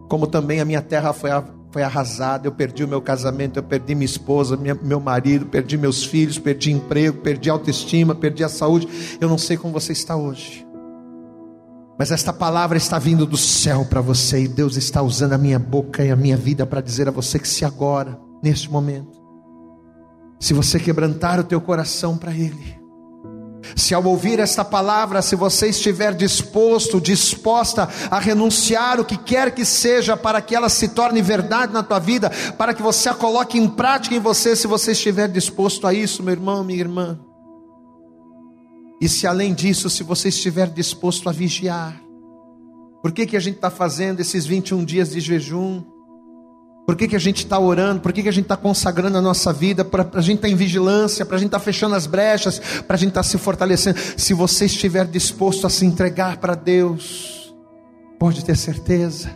como 0.07 0.26
também 0.26 0.61
a 0.61 0.66
minha 0.66 0.83
terra 0.83 1.14
foi, 1.14 1.31
foi 1.71 1.83
arrasada. 1.83 2.47
Eu 2.47 2.53
perdi 2.53 2.85
o 2.85 2.89
meu 2.89 3.01
casamento, 3.01 3.59
eu 3.59 3.62
perdi 3.62 3.95
minha 3.95 4.07
esposa, 4.07 4.57
minha, 4.57 4.75
meu 4.75 5.01
marido, 5.01 5.47
perdi 5.47 5.77
meus 5.77 6.05
filhos, 6.05 6.39
perdi 6.39 6.73
emprego, 6.73 7.19
perdi 7.19 7.51
autoestima, 7.51 8.14
perdi 8.14 8.45
a 8.45 8.49
saúde. 8.49 8.89
Eu 9.21 9.29
não 9.29 9.39
sei 9.39 9.57
como 9.57 9.73
você 9.73 9.93
está 9.93 10.16
hoje. 10.16 10.66
Mas 11.99 12.12
esta 12.12 12.33
palavra 12.33 12.79
está 12.79 12.97
vindo 12.99 13.27
do 13.27 13.37
céu 13.37 13.85
para 13.85 14.01
você 14.01 14.45
e 14.45 14.49
Deus 14.49 14.77
está 14.77 15.03
usando 15.03 15.33
a 15.33 15.39
minha 15.39 15.59
boca 15.59 16.05
e 16.05 16.11
a 16.11 16.16
minha 16.16 16.37
vida 16.37 16.64
para 16.64 16.81
dizer 16.81 17.09
a 17.09 17.11
você 17.11 17.41
que 17.41 17.49
se 17.49 17.64
agora, 17.64 18.16
neste 18.41 18.71
momento, 18.71 19.19
se 20.39 20.55
você 20.55 20.79
quebrantar 20.79 21.41
o 21.41 21.45
teu 21.45 21.61
coração 21.61 22.16
para 22.16 22.33
Ele, 22.33 22.78
se 23.77 23.95
ao 23.95 24.05
ouvir 24.05 24.39
esta 24.39 24.64
palavra, 24.64 25.23
se 25.23 25.37
você 25.37 25.69
estiver 25.69 26.14
disposto, 26.14 27.01
disposta 27.01 27.89
a 28.11 28.19
renunciar 28.19 29.01
o 29.01 29.05
que 29.05 29.16
quer 29.16 29.55
que 29.55 29.64
seja 29.64 30.16
para 30.16 30.41
que 30.41 30.55
ela 30.55 30.69
se 30.69 30.89
torne 30.89 31.23
verdade 31.23 31.73
na 31.73 31.83
tua 31.83 31.99
vida, 31.99 32.31
para 32.57 32.75
que 32.75 32.83
você 32.83 33.09
a 33.09 33.14
coloque 33.14 33.59
em 33.59 33.69
prática 33.69 34.14
em 34.14 34.21
você, 34.21 34.55
se 34.57 34.66
você 34.66 34.93
estiver 34.93 35.29
disposto 35.29 35.87
a 35.87 35.95
isso, 35.95 36.23
meu 36.23 36.33
irmão, 36.33 36.64
minha 36.64 36.81
irmã. 36.81 37.19
E 39.01 39.09
se 39.09 39.27
além 39.27 39.55
disso, 39.55 39.89
se 39.89 40.03
você 40.03 40.29
estiver 40.29 40.69
disposto 40.69 41.29
a 41.29 41.33
vigiar, 41.33 42.01
por 43.03 43.12
que, 43.12 43.27
que 43.27 43.37
a 43.37 43.41
gente 43.41 43.57
está 43.57 43.71
fazendo 43.71 44.21
esses 44.21 44.45
21 44.45 44.85
dias 44.85 45.11
de 45.11 45.21
jejum? 45.21 45.83
Por 46.89 46.97
que, 46.97 47.07
que 47.07 47.16
a 47.16 47.18
gente 47.18 47.45
está 47.45 47.59
orando? 47.59 48.01
Por 48.01 48.14
que, 48.14 48.22
que 48.22 48.30
a 48.30 48.32
gente 48.32 48.47
está 48.47 48.57
consagrando 48.57 49.18
a 49.18 49.20
nossa 49.20 49.53
vida? 49.53 49.84
Para 49.84 50.09
a 50.11 50.22
gente 50.22 50.36
estar 50.36 50.49
tá 50.49 50.51
em 50.51 50.57
vigilância, 50.57 51.26
para 51.26 51.36
a 51.36 51.39
gente 51.39 51.49
estar 51.49 51.59
tá 51.59 51.64
fechando 51.66 51.95
as 51.95 52.07
brechas, 52.07 52.59
para 52.86 52.97
a 52.97 52.99
gente 52.99 53.11
estar 53.11 53.20
tá 53.20 53.28
se 53.28 53.36
fortalecendo. 53.36 53.99
Se 54.16 54.32
você 54.32 54.64
estiver 54.64 55.05
disposto 55.07 55.66
a 55.66 55.70
se 55.70 55.84
entregar 55.84 56.39
para 56.39 56.55
Deus, 56.55 57.55
pode 58.18 58.43
ter 58.43 58.57
certeza 58.57 59.30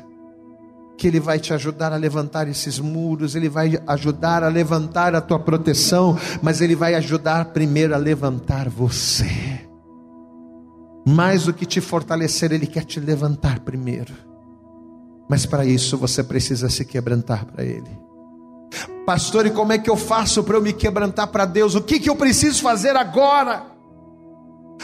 que 0.97 1.07
Ele 1.07 1.21
vai 1.21 1.39
te 1.39 1.53
ajudar 1.53 1.93
a 1.93 1.97
levantar 1.97 2.49
esses 2.49 2.79
muros, 2.79 3.35
Ele 3.35 3.51
vai 3.51 3.79
ajudar 3.87 4.43
a 4.43 4.49
levantar 4.49 5.15
a 5.15 5.21
tua 5.21 5.39
proteção, 5.39 6.19
mas 6.41 6.63
Ele 6.63 6.75
vai 6.75 6.95
ajudar 6.95 7.45
primeiro 7.53 7.95
a 7.95 7.99
levantar 7.99 8.71
você. 8.71 9.29
Mais 11.07 11.45
do 11.45 11.53
que 11.53 11.67
te 11.67 11.83
fortalecer, 11.83 12.51
Ele 12.51 12.67
quer 12.67 12.87
te 12.87 12.99
levantar 12.99 13.61
primeiro. 13.61 14.32
Mas 15.33 15.47
para 15.47 15.65
isso 15.65 15.97
você 15.97 16.23
precisa 16.23 16.69
se 16.69 16.85
quebrantar 16.85 17.47
para 17.47 17.65
Ele. 17.65 17.99
Pastor, 19.07 19.47
e 19.47 19.51
como 19.51 19.73
é 19.73 19.79
que 19.79 19.89
eu 19.89 19.97
faço 19.97 20.45
para 20.45 20.59
eu 20.59 20.61
me 20.61 20.75
quebrantar 20.75 21.27
para 21.29 21.47
Deus? 21.47 21.75
O 21.75 21.81
que, 21.81 21.99
que 21.99 22.11
eu 22.11 22.15
preciso 22.15 22.61
fazer 22.61 22.95
agora? 22.97 23.65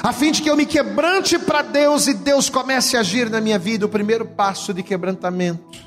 A 0.02 0.10
fim 0.10 0.32
de 0.32 0.40
que 0.40 0.48
eu 0.48 0.56
me 0.56 0.64
quebrante 0.64 1.38
para 1.38 1.60
Deus 1.60 2.06
e 2.06 2.14
Deus 2.14 2.48
comece 2.48 2.96
a 2.96 3.00
agir 3.00 3.28
na 3.28 3.42
minha 3.42 3.58
vida, 3.58 3.84
o 3.84 3.90
primeiro 3.90 4.24
passo 4.24 4.72
de 4.72 4.82
quebrantamento. 4.82 5.86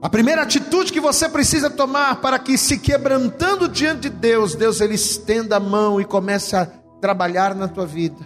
A 0.00 0.08
primeira 0.08 0.42
atitude 0.42 0.92
que 0.92 1.00
você 1.00 1.28
precisa 1.28 1.68
tomar 1.68 2.20
para 2.20 2.38
que 2.38 2.56
se 2.56 2.78
quebrantando 2.78 3.68
diante 3.68 4.02
de 4.02 4.10
Deus, 4.10 4.54
Deus 4.54 4.80
ele 4.80 4.94
estenda 4.94 5.56
a 5.56 5.60
mão 5.60 6.00
e 6.00 6.04
comece 6.04 6.54
a 6.54 6.66
trabalhar 7.00 7.52
na 7.52 7.66
tua 7.66 7.84
vida. 7.84 8.24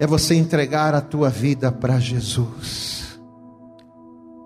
É 0.00 0.06
você 0.06 0.34
entregar 0.34 0.94
a 0.94 1.02
tua 1.02 1.28
vida 1.28 1.70
para 1.70 2.00
Jesus. 2.00 3.01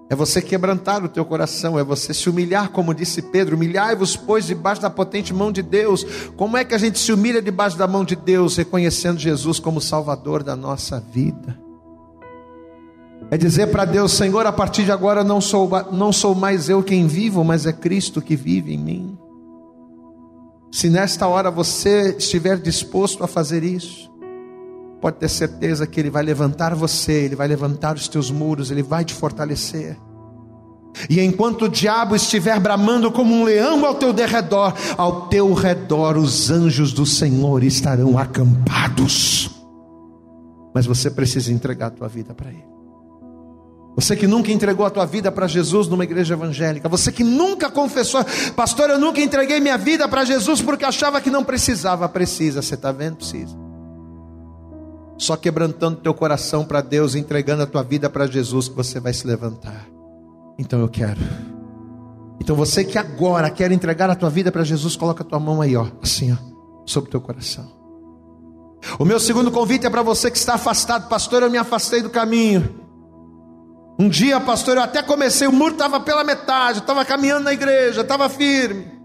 É 0.08 0.14
você 0.14 0.40
quebrantar 0.40 1.04
o 1.04 1.08
teu 1.08 1.24
coração, 1.24 1.76
é 1.78 1.82
você 1.82 2.14
se 2.14 2.30
humilhar, 2.30 2.70
como 2.70 2.94
disse 2.94 3.20
Pedro: 3.20 3.56
humilhai-vos, 3.56 4.16
pois, 4.16 4.46
debaixo 4.46 4.80
da 4.80 4.88
potente 4.88 5.34
mão 5.34 5.50
de 5.50 5.62
Deus. 5.62 6.04
Como 6.36 6.56
é 6.56 6.64
que 6.64 6.74
a 6.74 6.78
gente 6.78 6.98
se 6.98 7.12
humilha 7.12 7.42
debaixo 7.42 7.76
da 7.76 7.88
mão 7.88 8.04
de 8.04 8.14
Deus? 8.14 8.56
Reconhecendo 8.56 9.18
Jesus 9.18 9.58
como 9.58 9.80
Salvador 9.80 10.44
da 10.44 10.54
nossa 10.54 11.00
vida. 11.00 11.58
É 13.32 13.36
dizer 13.36 13.72
para 13.72 13.84
Deus: 13.84 14.12
Senhor, 14.12 14.46
a 14.46 14.52
partir 14.52 14.84
de 14.84 14.92
agora 14.92 15.24
não 15.24 15.40
sou, 15.40 15.68
não 15.90 16.12
sou 16.12 16.36
mais 16.36 16.68
eu 16.68 16.84
quem 16.84 17.08
vivo, 17.08 17.42
mas 17.42 17.66
é 17.66 17.72
Cristo 17.72 18.22
que 18.22 18.36
vive 18.36 18.74
em 18.74 18.78
mim. 18.78 19.18
Se 20.70 20.88
nesta 20.88 21.26
hora 21.26 21.50
você 21.50 22.14
estiver 22.16 22.58
disposto 22.58 23.24
a 23.24 23.26
fazer 23.26 23.64
isso, 23.64 24.08
pode 25.00 25.18
ter 25.18 25.28
certeza 25.28 25.86
que 25.86 26.00
Ele 26.00 26.10
vai 26.10 26.22
levantar 26.22 26.74
você, 26.74 27.12
Ele 27.12 27.36
vai 27.36 27.48
levantar 27.48 27.96
os 27.96 28.08
teus 28.08 28.30
muros, 28.30 28.70
Ele 28.70 28.82
vai 28.82 29.04
te 29.04 29.14
fortalecer. 29.14 29.96
E 31.10 31.20
enquanto 31.20 31.66
o 31.66 31.68
diabo 31.68 32.16
estiver 32.16 32.58
bramando 32.58 33.12
como 33.12 33.34
um 33.34 33.44
leão 33.44 33.84
ao 33.84 33.94
teu 33.96 34.12
derredor, 34.12 34.72
ao 34.96 35.28
teu 35.28 35.52
redor 35.52 36.16
os 36.16 36.50
anjos 36.50 36.92
do 36.92 37.04
Senhor 37.04 37.62
estarão 37.62 38.18
acampados. 38.18 39.50
Mas 40.74 40.86
você 40.86 41.10
precisa 41.10 41.52
entregar 41.52 41.88
a 41.88 41.90
tua 41.90 42.08
vida 42.08 42.34
para 42.34 42.50
Ele. 42.50 42.64
Você 43.94 44.14
que 44.14 44.26
nunca 44.26 44.52
entregou 44.52 44.84
a 44.84 44.90
tua 44.90 45.06
vida 45.06 45.32
para 45.32 45.46
Jesus 45.46 45.88
numa 45.88 46.04
igreja 46.04 46.34
evangélica, 46.34 46.86
você 46.86 47.10
que 47.10 47.24
nunca 47.24 47.70
confessou, 47.70 48.22
pastor, 48.54 48.90
eu 48.90 48.98
nunca 48.98 49.22
entreguei 49.22 49.58
minha 49.58 49.78
vida 49.78 50.06
para 50.06 50.24
Jesus 50.24 50.60
porque 50.60 50.84
achava 50.84 51.20
que 51.20 51.30
não 51.30 51.42
precisava, 51.42 52.06
precisa, 52.06 52.60
você 52.60 52.74
está 52.74 52.92
vendo? 52.92 53.16
Precisa 53.16 53.65
só 55.18 55.36
quebrantando 55.36 56.00
teu 56.00 56.12
coração 56.12 56.64
para 56.64 56.80
Deus, 56.80 57.14
entregando 57.14 57.62
a 57.62 57.66
tua 57.66 57.82
vida 57.82 58.08
para 58.10 58.26
Jesus, 58.26 58.68
que 58.68 58.74
você 58.74 59.00
vai 59.00 59.12
se 59.12 59.26
levantar. 59.26 59.86
Então 60.58 60.80
eu 60.80 60.88
quero. 60.88 61.20
Então 62.40 62.54
você 62.54 62.84
que 62.84 62.98
agora 62.98 63.50
quer 63.50 63.72
entregar 63.72 64.10
a 64.10 64.14
tua 64.14 64.30
vida 64.30 64.52
para 64.52 64.64
Jesus, 64.64 64.96
coloca 64.96 65.22
a 65.22 65.26
tua 65.26 65.40
mão 65.40 65.60
aí, 65.60 65.76
ó, 65.76 65.86
assim, 66.02 66.32
ó, 66.32 66.36
sobre 66.84 67.08
o 67.08 67.10
teu 67.10 67.20
coração. 67.20 67.74
O 68.98 69.04
meu 69.04 69.18
segundo 69.18 69.50
convite 69.50 69.86
é 69.86 69.90
para 69.90 70.02
você 70.02 70.30
que 70.30 70.38
está 70.38 70.54
afastado, 70.54 71.08
pastor, 71.08 71.42
eu 71.42 71.50
me 71.50 71.58
afastei 71.58 72.02
do 72.02 72.10
caminho. 72.10 72.86
Um 73.98 74.08
dia, 74.08 74.38
pastor, 74.38 74.76
eu 74.76 74.82
até 74.82 75.02
comecei, 75.02 75.48
o 75.48 75.52
muro 75.52 75.72
estava 75.72 75.98
pela 75.98 76.22
metade, 76.22 76.80
estava 76.80 77.04
caminhando 77.04 77.44
na 77.44 77.52
igreja, 77.52 78.02
estava 78.02 78.28
firme. 78.28 78.95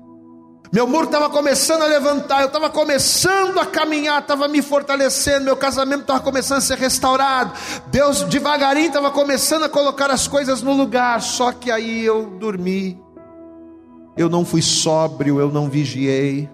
Meu 0.71 0.87
muro 0.87 1.03
estava 1.03 1.29
começando 1.29 1.81
a 1.81 1.85
levantar, 1.85 2.39
eu 2.39 2.47
estava 2.47 2.69
começando 2.69 3.59
a 3.59 3.65
caminhar, 3.65 4.21
estava 4.21 4.47
me 4.47 4.61
fortalecendo, 4.61 5.43
meu 5.43 5.57
casamento 5.57 6.03
estava 6.03 6.21
começando 6.21 6.59
a 6.59 6.61
ser 6.61 6.77
restaurado. 6.77 7.51
Deus 7.87 8.23
devagarinho 8.23 8.87
estava 8.87 9.11
começando 9.11 9.63
a 9.63 9.69
colocar 9.69 10.09
as 10.09 10.29
coisas 10.29 10.61
no 10.61 10.71
lugar, 10.71 11.21
só 11.21 11.51
que 11.51 11.69
aí 11.69 12.05
eu 12.05 12.37
dormi. 12.39 12.97
Eu 14.15 14.29
não 14.29 14.45
fui 14.45 14.61
sóbrio, 14.61 15.41
eu 15.41 15.51
não 15.51 15.69
vigiei. 15.69 16.49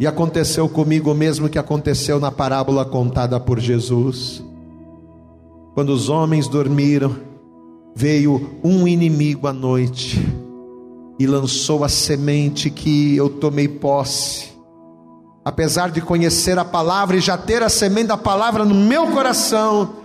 E 0.00 0.06
aconteceu 0.06 0.68
comigo 0.68 1.12
o 1.12 1.14
mesmo 1.14 1.48
que 1.48 1.60
aconteceu 1.60 2.18
na 2.18 2.32
parábola 2.32 2.84
contada 2.84 3.38
por 3.38 3.60
Jesus. 3.60 4.42
Quando 5.72 5.90
os 5.90 6.08
homens 6.08 6.48
dormiram, 6.48 7.14
veio 7.94 8.58
um 8.64 8.88
inimigo 8.88 9.46
à 9.46 9.52
noite 9.52 10.41
e 11.18 11.26
lançou 11.26 11.84
a 11.84 11.88
semente 11.88 12.70
que 12.70 13.16
eu 13.16 13.28
tomei 13.28 13.68
posse. 13.68 14.52
Apesar 15.44 15.90
de 15.90 16.00
conhecer 16.00 16.58
a 16.58 16.64
palavra 16.64 17.16
e 17.16 17.20
já 17.20 17.36
ter 17.36 17.62
a 17.62 17.68
semente 17.68 18.08
da 18.08 18.16
palavra 18.16 18.64
no 18.64 18.74
meu 18.74 19.08
coração, 19.08 19.96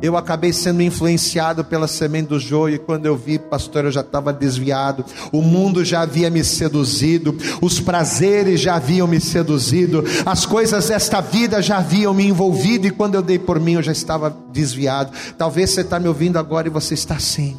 eu 0.00 0.16
acabei 0.16 0.52
sendo 0.52 0.82
influenciado 0.82 1.64
pela 1.64 1.88
semente 1.88 2.28
do 2.28 2.38
joio, 2.38 2.74
e 2.76 2.78
quando 2.78 3.06
eu 3.06 3.16
vi, 3.16 3.38
pastor, 3.38 3.86
eu 3.86 3.90
já 3.90 4.02
estava 4.02 4.32
desviado, 4.32 5.04
o 5.32 5.40
mundo 5.40 5.84
já 5.84 6.02
havia 6.02 6.28
me 6.30 6.44
seduzido, 6.44 7.36
os 7.60 7.80
prazeres 7.80 8.60
já 8.60 8.76
haviam 8.76 9.06
me 9.06 9.20
seduzido, 9.20 10.04
as 10.26 10.44
coisas 10.44 10.88
desta 10.88 11.20
vida 11.20 11.62
já 11.62 11.78
haviam 11.78 12.12
me 12.12 12.26
envolvido, 12.26 12.86
e 12.86 12.90
quando 12.90 13.14
eu 13.14 13.22
dei 13.22 13.38
por 13.38 13.58
mim, 13.58 13.74
eu 13.74 13.82
já 13.82 13.92
estava 13.92 14.36
desviado. 14.52 15.10
Talvez 15.38 15.70
você 15.70 15.80
está 15.80 15.98
me 15.98 16.06
ouvindo 16.06 16.38
agora 16.38 16.68
e 16.68 16.70
você 16.70 16.94
está 16.94 17.14
assim, 17.14 17.56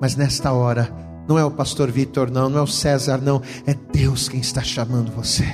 mas 0.00 0.16
nesta 0.16 0.52
hora, 0.52 0.92
não 1.28 1.38
é 1.38 1.44
o 1.44 1.50
pastor 1.50 1.90
Vitor, 1.90 2.30
não, 2.30 2.48
não 2.48 2.58
é 2.58 2.62
o 2.62 2.66
César, 2.66 3.18
não, 3.18 3.40
é 3.66 3.74
Deus 3.74 4.28
quem 4.28 4.40
está 4.40 4.62
chamando 4.62 5.10
você. 5.12 5.44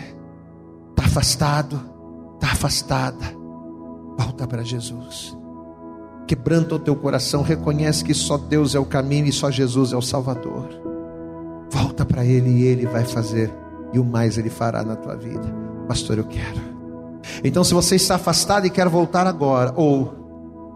Está 0.90 1.04
afastado, 1.06 1.80
está 2.36 2.52
afastada 2.52 3.40
Volta 4.20 4.46
para 4.46 4.62
Jesus. 4.62 5.34
Quebranta 6.26 6.74
o 6.74 6.78
teu 6.78 6.94
coração, 6.94 7.42
reconhece 7.42 8.04
que 8.04 8.12
só 8.12 8.36
Deus 8.36 8.74
é 8.74 8.78
o 8.78 8.84
caminho 8.84 9.26
e 9.26 9.32
só 9.32 9.50
Jesus 9.50 9.94
é 9.94 9.96
o 9.96 10.02
Salvador. 10.02 10.68
Volta 11.70 12.04
para 12.04 12.22
Ele 12.22 12.50
e 12.50 12.62
Ele 12.64 12.84
vai 12.84 13.02
fazer, 13.06 13.50
e 13.94 13.98
o 13.98 14.04
mais 14.04 14.36
Ele 14.36 14.50
fará 14.50 14.84
na 14.84 14.94
tua 14.94 15.16
vida. 15.16 15.54
Pastor, 15.88 16.18
eu 16.18 16.24
quero. 16.24 16.60
Então, 17.42 17.64
se 17.64 17.72
você 17.72 17.96
está 17.96 18.16
afastado 18.16 18.66
e 18.66 18.70
quer 18.70 18.90
voltar 18.90 19.26
agora, 19.26 19.72
ou 19.74 20.19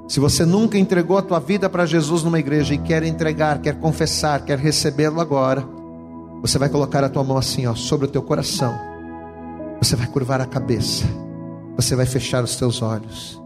se 0.06 0.20
você 0.20 0.44
nunca 0.44 0.78
entregou 0.78 1.18
a 1.18 1.22
tua 1.22 1.38
vida 1.40 1.68
para 1.68 1.86
Jesus 1.86 2.22
numa 2.22 2.38
igreja 2.38 2.74
e 2.74 2.78
quer 2.78 3.02
entregar, 3.02 3.60
quer 3.60 3.78
confessar, 3.80 4.44
quer 4.44 4.58
recebê-lo 4.58 5.20
agora, 5.20 5.66
você 6.42 6.58
vai 6.58 6.68
colocar 6.68 7.02
a 7.02 7.08
tua 7.08 7.24
mão 7.24 7.38
assim, 7.38 7.66
ó, 7.66 7.74
sobre 7.74 8.06
o 8.06 8.10
teu 8.10 8.22
coração. 8.22 8.74
Você 9.80 9.96
vai 9.96 10.06
curvar 10.06 10.40
a 10.40 10.46
cabeça 10.46 11.04
você 11.76 11.96
vai 11.96 12.06
fechar 12.06 12.42
os 12.42 12.56
teus 12.56 12.82
olhos. 12.82 13.40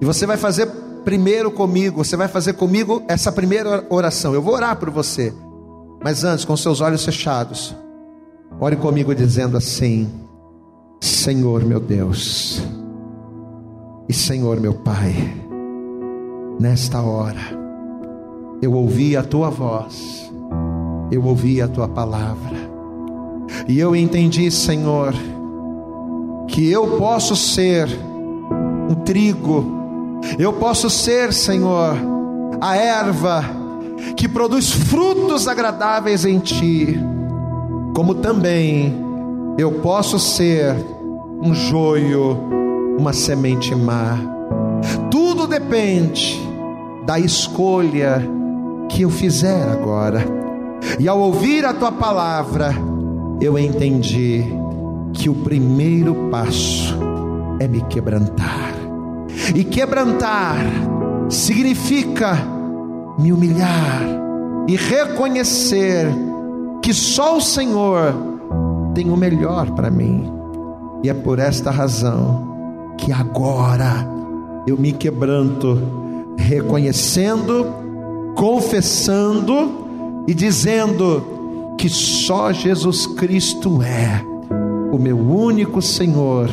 E 0.00 0.04
você 0.04 0.26
vai 0.26 0.36
fazer 0.36 0.66
primeiro 1.04 1.50
comigo, 1.50 2.04
você 2.04 2.16
vai 2.16 2.28
fazer 2.28 2.54
comigo 2.54 3.02
essa 3.08 3.32
primeira 3.32 3.84
oração. 3.90 4.34
Eu 4.34 4.42
vou 4.42 4.54
orar 4.54 4.76
por 4.76 4.90
você. 4.90 5.32
Mas 6.02 6.24
antes, 6.24 6.44
com 6.44 6.56
seus 6.56 6.80
olhos 6.80 7.04
fechados, 7.04 7.74
ore 8.60 8.76
comigo 8.76 9.14
dizendo 9.14 9.56
assim: 9.56 10.08
Senhor 11.00 11.64
meu 11.64 11.80
Deus, 11.80 12.62
e 14.08 14.12
Senhor 14.12 14.60
meu 14.60 14.74
Pai, 14.74 15.34
nesta 16.58 17.02
hora, 17.02 17.40
eu 18.62 18.72
ouvi 18.72 19.16
a 19.16 19.22
tua 19.22 19.50
voz, 19.50 20.30
eu 21.10 21.24
ouvi 21.24 21.60
a 21.60 21.68
tua 21.68 21.86
palavra, 21.86 22.56
e 23.68 23.78
eu 23.78 23.94
entendi, 23.94 24.50
Senhor, 24.50 25.14
que 26.48 26.70
eu 26.70 26.96
posso 26.96 27.36
ser 27.36 27.88
um 28.88 28.94
trigo, 28.94 30.20
eu 30.38 30.52
posso 30.52 30.88
ser, 30.88 31.32
Senhor, 31.32 31.96
a 32.60 32.76
erva 32.76 33.44
que 34.16 34.28
produz 34.28 34.70
frutos 34.70 35.46
agradáveis 35.46 36.24
em 36.24 36.38
Ti, 36.38 36.98
como 37.94 38.14
também 38.14 38.94
eu 39.58 39.72
posso 39.80 40.18
ser 40.18 40.74
um 41.42 41.54
joio, 41.54 42.38
uma 42.98 43.12
semente 43.12 43.74
má. 43.74 44.18
Tudo 45.10 45.46
depende 45.46 46.45
da 47.06 47.18
escolha 47.18 48.20
que 48.88 49.02
eu 49.02 49.10
fizer 49.10 49.68
agora. 49.70 50.22
E 50.98 51.08
ao 51.08 51.18
ouvir 51.20 51.64
a 51.64 51.72
tua 51.72 51.92
palavra, 51.92 52.74
eu 53.40 53.58
entendi 53.58 54.44
que 55.12 55.30
o 55.30 55.34
primeiro 55.34 56.28
passo 56.30 56.98
é 57.60 57.66
me 57.66 57.80
quebrantar. 57.82 58.74
E 59.54 59.64
quebrantar 59.64 60.58
significa 61.28 62.36
me 63.18 63.32
humilhar 63.32 64.02
e 64.68 64.76
reconhecer 64.76 66.08
que 66.82 66.92
só 66.92 67.36
o 67.36 67.40
Senhor 67.40 68.14
tem 68.94 69.10
o 69.10 69.16
melhor 69.16 69.70
para 69.72 69.90
mim. 69.90 70.32
E 71.02 71.08
é 71.08 71.14
por 71.14 71.38
esta 71.38 71.70
razão 71.70 72.94
que 72.98 73.12
agora 73.12 74.06
eu 74.66 74.76
me 74.76 74.92
quebranto, 74.92 75.78
reconhecendo, 76.36 77.66
confessando 78.34 80.24
e 80.26 80.34
dizendo 80.34 81.74
que 81.78 81.88
só 81.88 82.52
Jesus 82.52 83.06
Cristo 83.06 83.82
é 83.82 84.22
o 84.92 84.98
meu 84.98 85.18
único 85.18 85.82
Senhor 85.82 86.48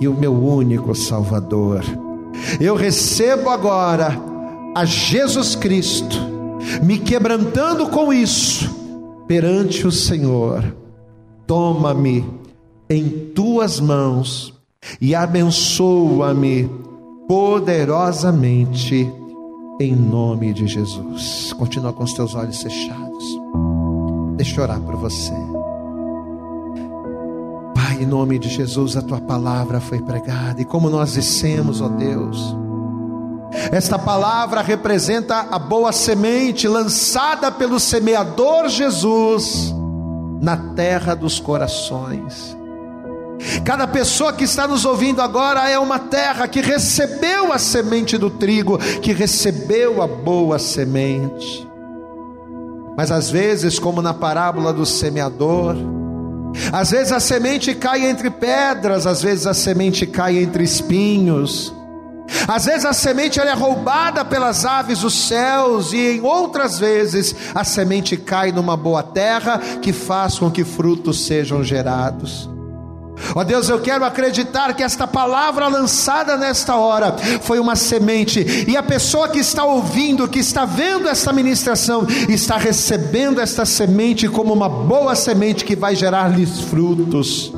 e 0.00 0.08
o 0.08 0.14
meu 0.14 0.32
único 0.32 0.94
Salvador. 0.94 1.84
Eu 2.60 2.74
recebo 2.74 3.48
agora 3.50 4.18
a 4.74 4.84
Jesus 4.84 5.54
Cristo, 5.54 6.16
me 6.82 6.98
quebrantando 6.98 7.88
com 7.88 8.12
isso 8.12 8.70
perante 9.26 9.86
o 9.86 9.92
Senhor. 9.92 10.74
Toma-me 11.46 12.24
em 12.88 13.08
tuas 13.34 13.80
mãos 13.80 14.54
e 15.00 15.14
abençoa-me 15.14 16.70
poderosamente 17.32 19.10
em 19.80 19.96
nome 19.96 20.52
de 20.52 20.66
Jesus. 20.66 21.54
Continua 21.54 21.90
com 21.90 22.04
os 22.04 22.12
teus 22.12 22.34
olhos 22.34 22.60
fechados. 22.60 23.24
Deixa 24.36 24.60
eu 24.60 24.64
orar 24.64 24.78
por 24.82 24.96
você. 24.96 25.32
Pai, 27.74 28.02
em 28.02 28.06
nome 28.06 28.38
de 28.38 28.50
Jesus, 28.50 28.98
a 28.98 29.02
tua 29.02 29.18
palavra 29.18 29.80
foi 29.80 30.02
pregada, 30.02 30.60
e 30.60 30.66
como 30.66 30.90
nós 30.90 31.14
dissemos, 31.14 31.80
ó 31.80 31.88
Deus, 31.88 32.54
esta 33.70 33.98
palavra 33.98 34.60
representa 34.60 35.48
a 35.50 35.58
boa 35.58 35.90
semente 35.90 36.68
lançada 36.68 37.50
pelo 37.50 37.80
semeador 37.80 38.68
Jesus 38.68 39.74
na 40.38 40.74
terra 40.74 41.14
dos 41.14 41.40
corações. 41.40 42.54
Cada 43.64 43.86
pessoa 43.86 44.32
que 44.32 44.44
está 44.44 44.66
nos 44.66 44.84
ouvindo 44.84 45.20
agora 45.20 45.68
é 45.68 45.78
uma 45.78 45.98
terra 45.98 46.46
que 46.48 46.60
recebeu 46.60 47.52
a 47.52 47.58
semente 47.58 48.16
do 48.16 48.30
trigo, 48.30 48.78
que 48.78 49.12
recebeu 49.12 50.02
a 50.02 50.06
boa 50.06 50.58
semente. 50.58 51.68
Mas 52.96 53.10
às 53.10 53.30
vezes, 53.30 53.78
como 53.78 54.02
na 54.02 54.12
parábola 54.12 54.72
do 54.72 54.84
semeador, 54.84 55.76
às 56.72 56.90
vezes 56.90 57.12
a 57.12 57.20
semente 57.20 57.74
cai 57.74 58.06
entre 58.06 58.30
pedras, 58.30 59.06
às 59.06 59.22
vezes 59.22 59.46
a 59.46 59.54
semente 59.54 60.06
cai 60.06 60.38
entre 60.38 60.62
espinhos. 60.62 61.72
Às 62.46 62.64
vezes 62.64 62.84
a 62.84 62.92
semente 62.92 63.40
é 63.40 63.52
roubada 63.52 64.24
pelas 64.24 64.64
aves 64.64 65.00
dos 65.00 65.14
céus, 65.14 65.92
e 65.92 66.16
em 66.16 66.20
outras 66.20 66.78
vezes 66.78 67.34
a 67.54 67.64
semente 67.64 68.16
cai 68.16 68.52
numa 68.52 68.76
boa 68.76 69.02
terra 69.02 69.58
que 69.80 69.92
faz 69.92 70.38
com 70.38 70.50
que 70.50 70.64
frutos 70.64 71.26
sejam 71.26 71.62
gerados. 71.62 72.48
Ó 73.34 73.40
oh 73.40 73.44
Deus, 73.44 73.68
eu 73.68 73.80
quero 73.80 74.04
acreditar 74.04 74.74
que 74.74 74.82
esta 74.82 75.06
palavra 75.06 75.68
lançada 75.68 76.36
nesta 76.36 76.76
hora 76.76 77.16
foi 77.42 77.58
uma 77.58 77.76
semente, 77.76 78.64
e 78.68 78.76
a 78.76 78.82
pessoa 78.82 79.28
que 79.28 79.38
está 79.38 79.64
ouvindo, 79.64 80.28
que 80.28 80.38
está 80.38 80.64
vendo 80.64 81.08
esta 81.08 81.32
ministração, 81.32 82.06
está 82.28 82.56
recebendo 82.56 83.40
esta 83.40 83.64
semente 83.64 84.28
como 84.28 84.52
uma 84.52 84.68
boa 84.68 85.14
semente 85.14 85.64
que 85.64 85.76
vai 85.76 85.94
gerar-lhes 85.94 86.60
frutos. 86.62 87.52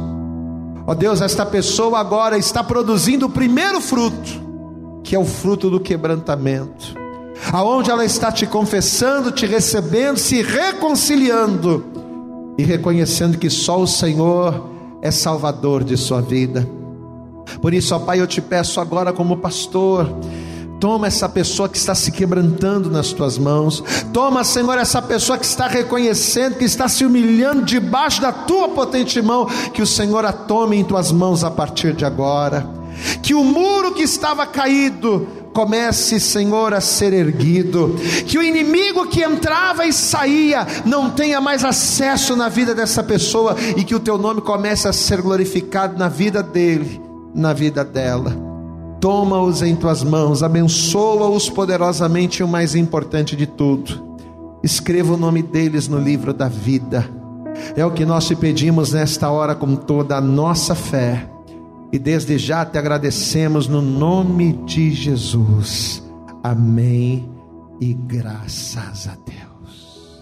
Ó 0.87 0.93
oh 0.93 0.95
Deus, 0.95 1.23
esta 1.23 1.47
pessoa 1.47 1.99
agora 1.99 2.37
está 2.37 2.63
produzindo 2.63 3.27
o 3.27 3.31
primeiro 3.31 3.81
fruto, 3.81 4.43
que 5.03 5.15
é 5.15 5.19
o 5.19 5.25
fruto 5.25 5.71
do 5.71 5.81
quebrantamento, 5.81 6.95
aonde 7.53 7.91
ela 7.91 8.05
está 8.05 8.31
te 8.31 8.47
confessando, 8.47 9.33
te 9.33 9.47
recebendo, 9.47 10.19
se 10.19 10.43
reconciliando 10.43 11.85
e 12.59 12.63
reconhecendo 12.63 13.39
que 13.39 13.49
só 13.49 13.81
o 13.81 13.87
Senhor 13.87 14.74
é 15.05 15.11
salvador 15.11 15.85
de 15.85 15.97
sua 15.97 16.21
vida. 16.21 16.67
Por 17.61 17.75
isso, 17.75 17.95
ó 17.95 17.99
Pai, 17.99 18.21
eu 18.21 18.27
te 18.27 18.41
peço 18.41 18.81
agora, 18.81 19.13
como 19.13 19.37
pastor, 19.37 20.09
Toma 20.81 21.07
essa 21.07 21.29
pessoa 21.31 21.67
que 21.67 21.79
está 21.79 21.95
se 21.95 22.13
quebrantando 22.13 22.91
nas 22.91 23.11
tuas 23.11 23.39
mãos. 23.39 23.83
Toma, 24.13 24.45
Senhor, 24.45 24.77
essa 24.77 25.01
pessoa 25.01 25.39
que 25.39 25.47
está 25.47 25.67
reconhecendo, 25.67 26.57
que 26.57 26.65
está 26.65 26.89
se 26.89 27.07
humilhando 27.07 27.63
debaixo 27.63 28.21
da 28.21 28.31
tua 28.31 28.69
potente 28.69 29.23
mão. 29.23 29.47
Que 29.73 29.81
o 29.81 29.87
Senhor 29.87 30.27
a 30.27 30.33
tome 30.33 30.77
em 30.77 30.85
tuas 30.85 31.11
mãos 31.11 31.43
a 31.43 31.51
partir 31.51 31.95
de 31.95 32.05
agora. 32.05 32.69
Que 33.23 33.33
o 33.33 33.43
muro 33.43 33.95
que 33.95 34.03
estava 34.03 34.45
caído 34.47 35.27
comece, 35.55 36.19
Senhor, 36.19 36.75
a 36.75 36.81
ser 36.81 37.13
erguido, 37.13 37.95
que 38.27 38.37
o 38.37 38.43
inimigo 38.43 39.07
que 39.07 39.23
entrava 39.23 39.87
e 39.87 39.93
saía 39.93 40.67
não 40.85 41.09
tenha 41.09 41.41
mais 41.41 41.65
acesso 41.65 42.35
na 42.35 42.49
vida 42.49 42.75
dessa 42.75 43.03
pessoa 43.03 43.57
e 43.77 43.85
que 43.85 43.95
o 43.95 44.01
teu 44.01 44.19
nome 44.19 44.41
comece 44.41 44.89
a 44.89 44.93
ser 44.93 45.23
glorificado 45.23 45.97
na 45.97 46.09
vida 46.09 46.43
dele, 46.43 47.01
na 47.33 47.53
vida 47.53 47.85
dela. 47.85 48.37
Toma-os 49.01 49.63
em 49.63 49.77
tuas 49.77 50.03
mãos, 50.03 50.43
abençoa-os 50.43 51.49
poderosamente 51.49 52.41
e 52.41 52.45
o 52.45 52.49
mais 52.49 52.75
importante 52.75 53.37
de 53.37 53.47
tudo, 53.47 54.19
escreva 54.63 55.15
o 55.15 55.17
nome 55.17 55.43
deles 55.43 55.87
no 55.87 55.99
livro 55.99 56.35
da 56.35 56.49
vida. 56.49 57.09
É 57.77 57.87
o 57.87 57.93
que 57.93 58.05
nós 58.05 58.27
te 58.27 58.35
pedimos 58.35 58.93
nesta 58.93 59.31
hora 59.31 59.55
com 59.55 59.77
toda 59.77 60.17
a 60.17 60.21
nossa 60.21 60.75
fé 60.75 61.29
e 61.95 61.99
desde 61.99 62.37
já 62.39 62.67
te 62.67 62.77
agradecemos 62.77 63.69
no 63.69 63.81
nome 63.81 64.53
de 64.65 64.91
Jesus. 64.91 66.03
Amém 66.43 67.31
e 67.81 67.95
graças 67.95 69.07
a 69.07 69.17
Deus. 69.25 70.21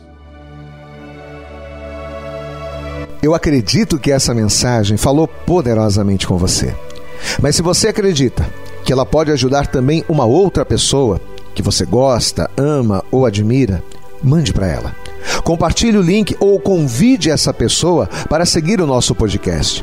Eu 3.22 3.34
acredito 3.34 3.98
que 3.98 4.12
essa 4.12 4.34
mensagem 4.34 4.98
falou 4.98 5.26
poderosamente 5.26 6.26
com 6.26 6.36
você. 6.36 6.76
Mas 7.40 7.56
se 7.56 7.62
você 7.62 7.88
acredita 7.88 8.46
que 8.84 8.92
ela 8.92 9.06
pode 9.06 9.30
ajudar 9.30 9.66
também 9.66 10.04
uma 10.10 10.26
outra 10.26 10.66
pessoa 10.66 11.18
que 11.54 11.62
você 11.62 11.86
gosta, 11.86 12.50
ama 12.54 13.02
ou 13.10 13.24
admira, 13.24 13.82
mande 14.22 14.52
para 14.52 14.66
ela. 14.66 14.94
Compartilhe 15.42 15.96
o 15.96 16.02
link 16.02 16.36
ou 16.38 16.60
convide 16.60 17.30
essa 17.30 17.54
pessoa 17.54 18.10
para 18.28 18.44
seguir 18.44 18.78
o 18.78 18.86
nosso 18.86 19.14
podcast. 19.14 19.82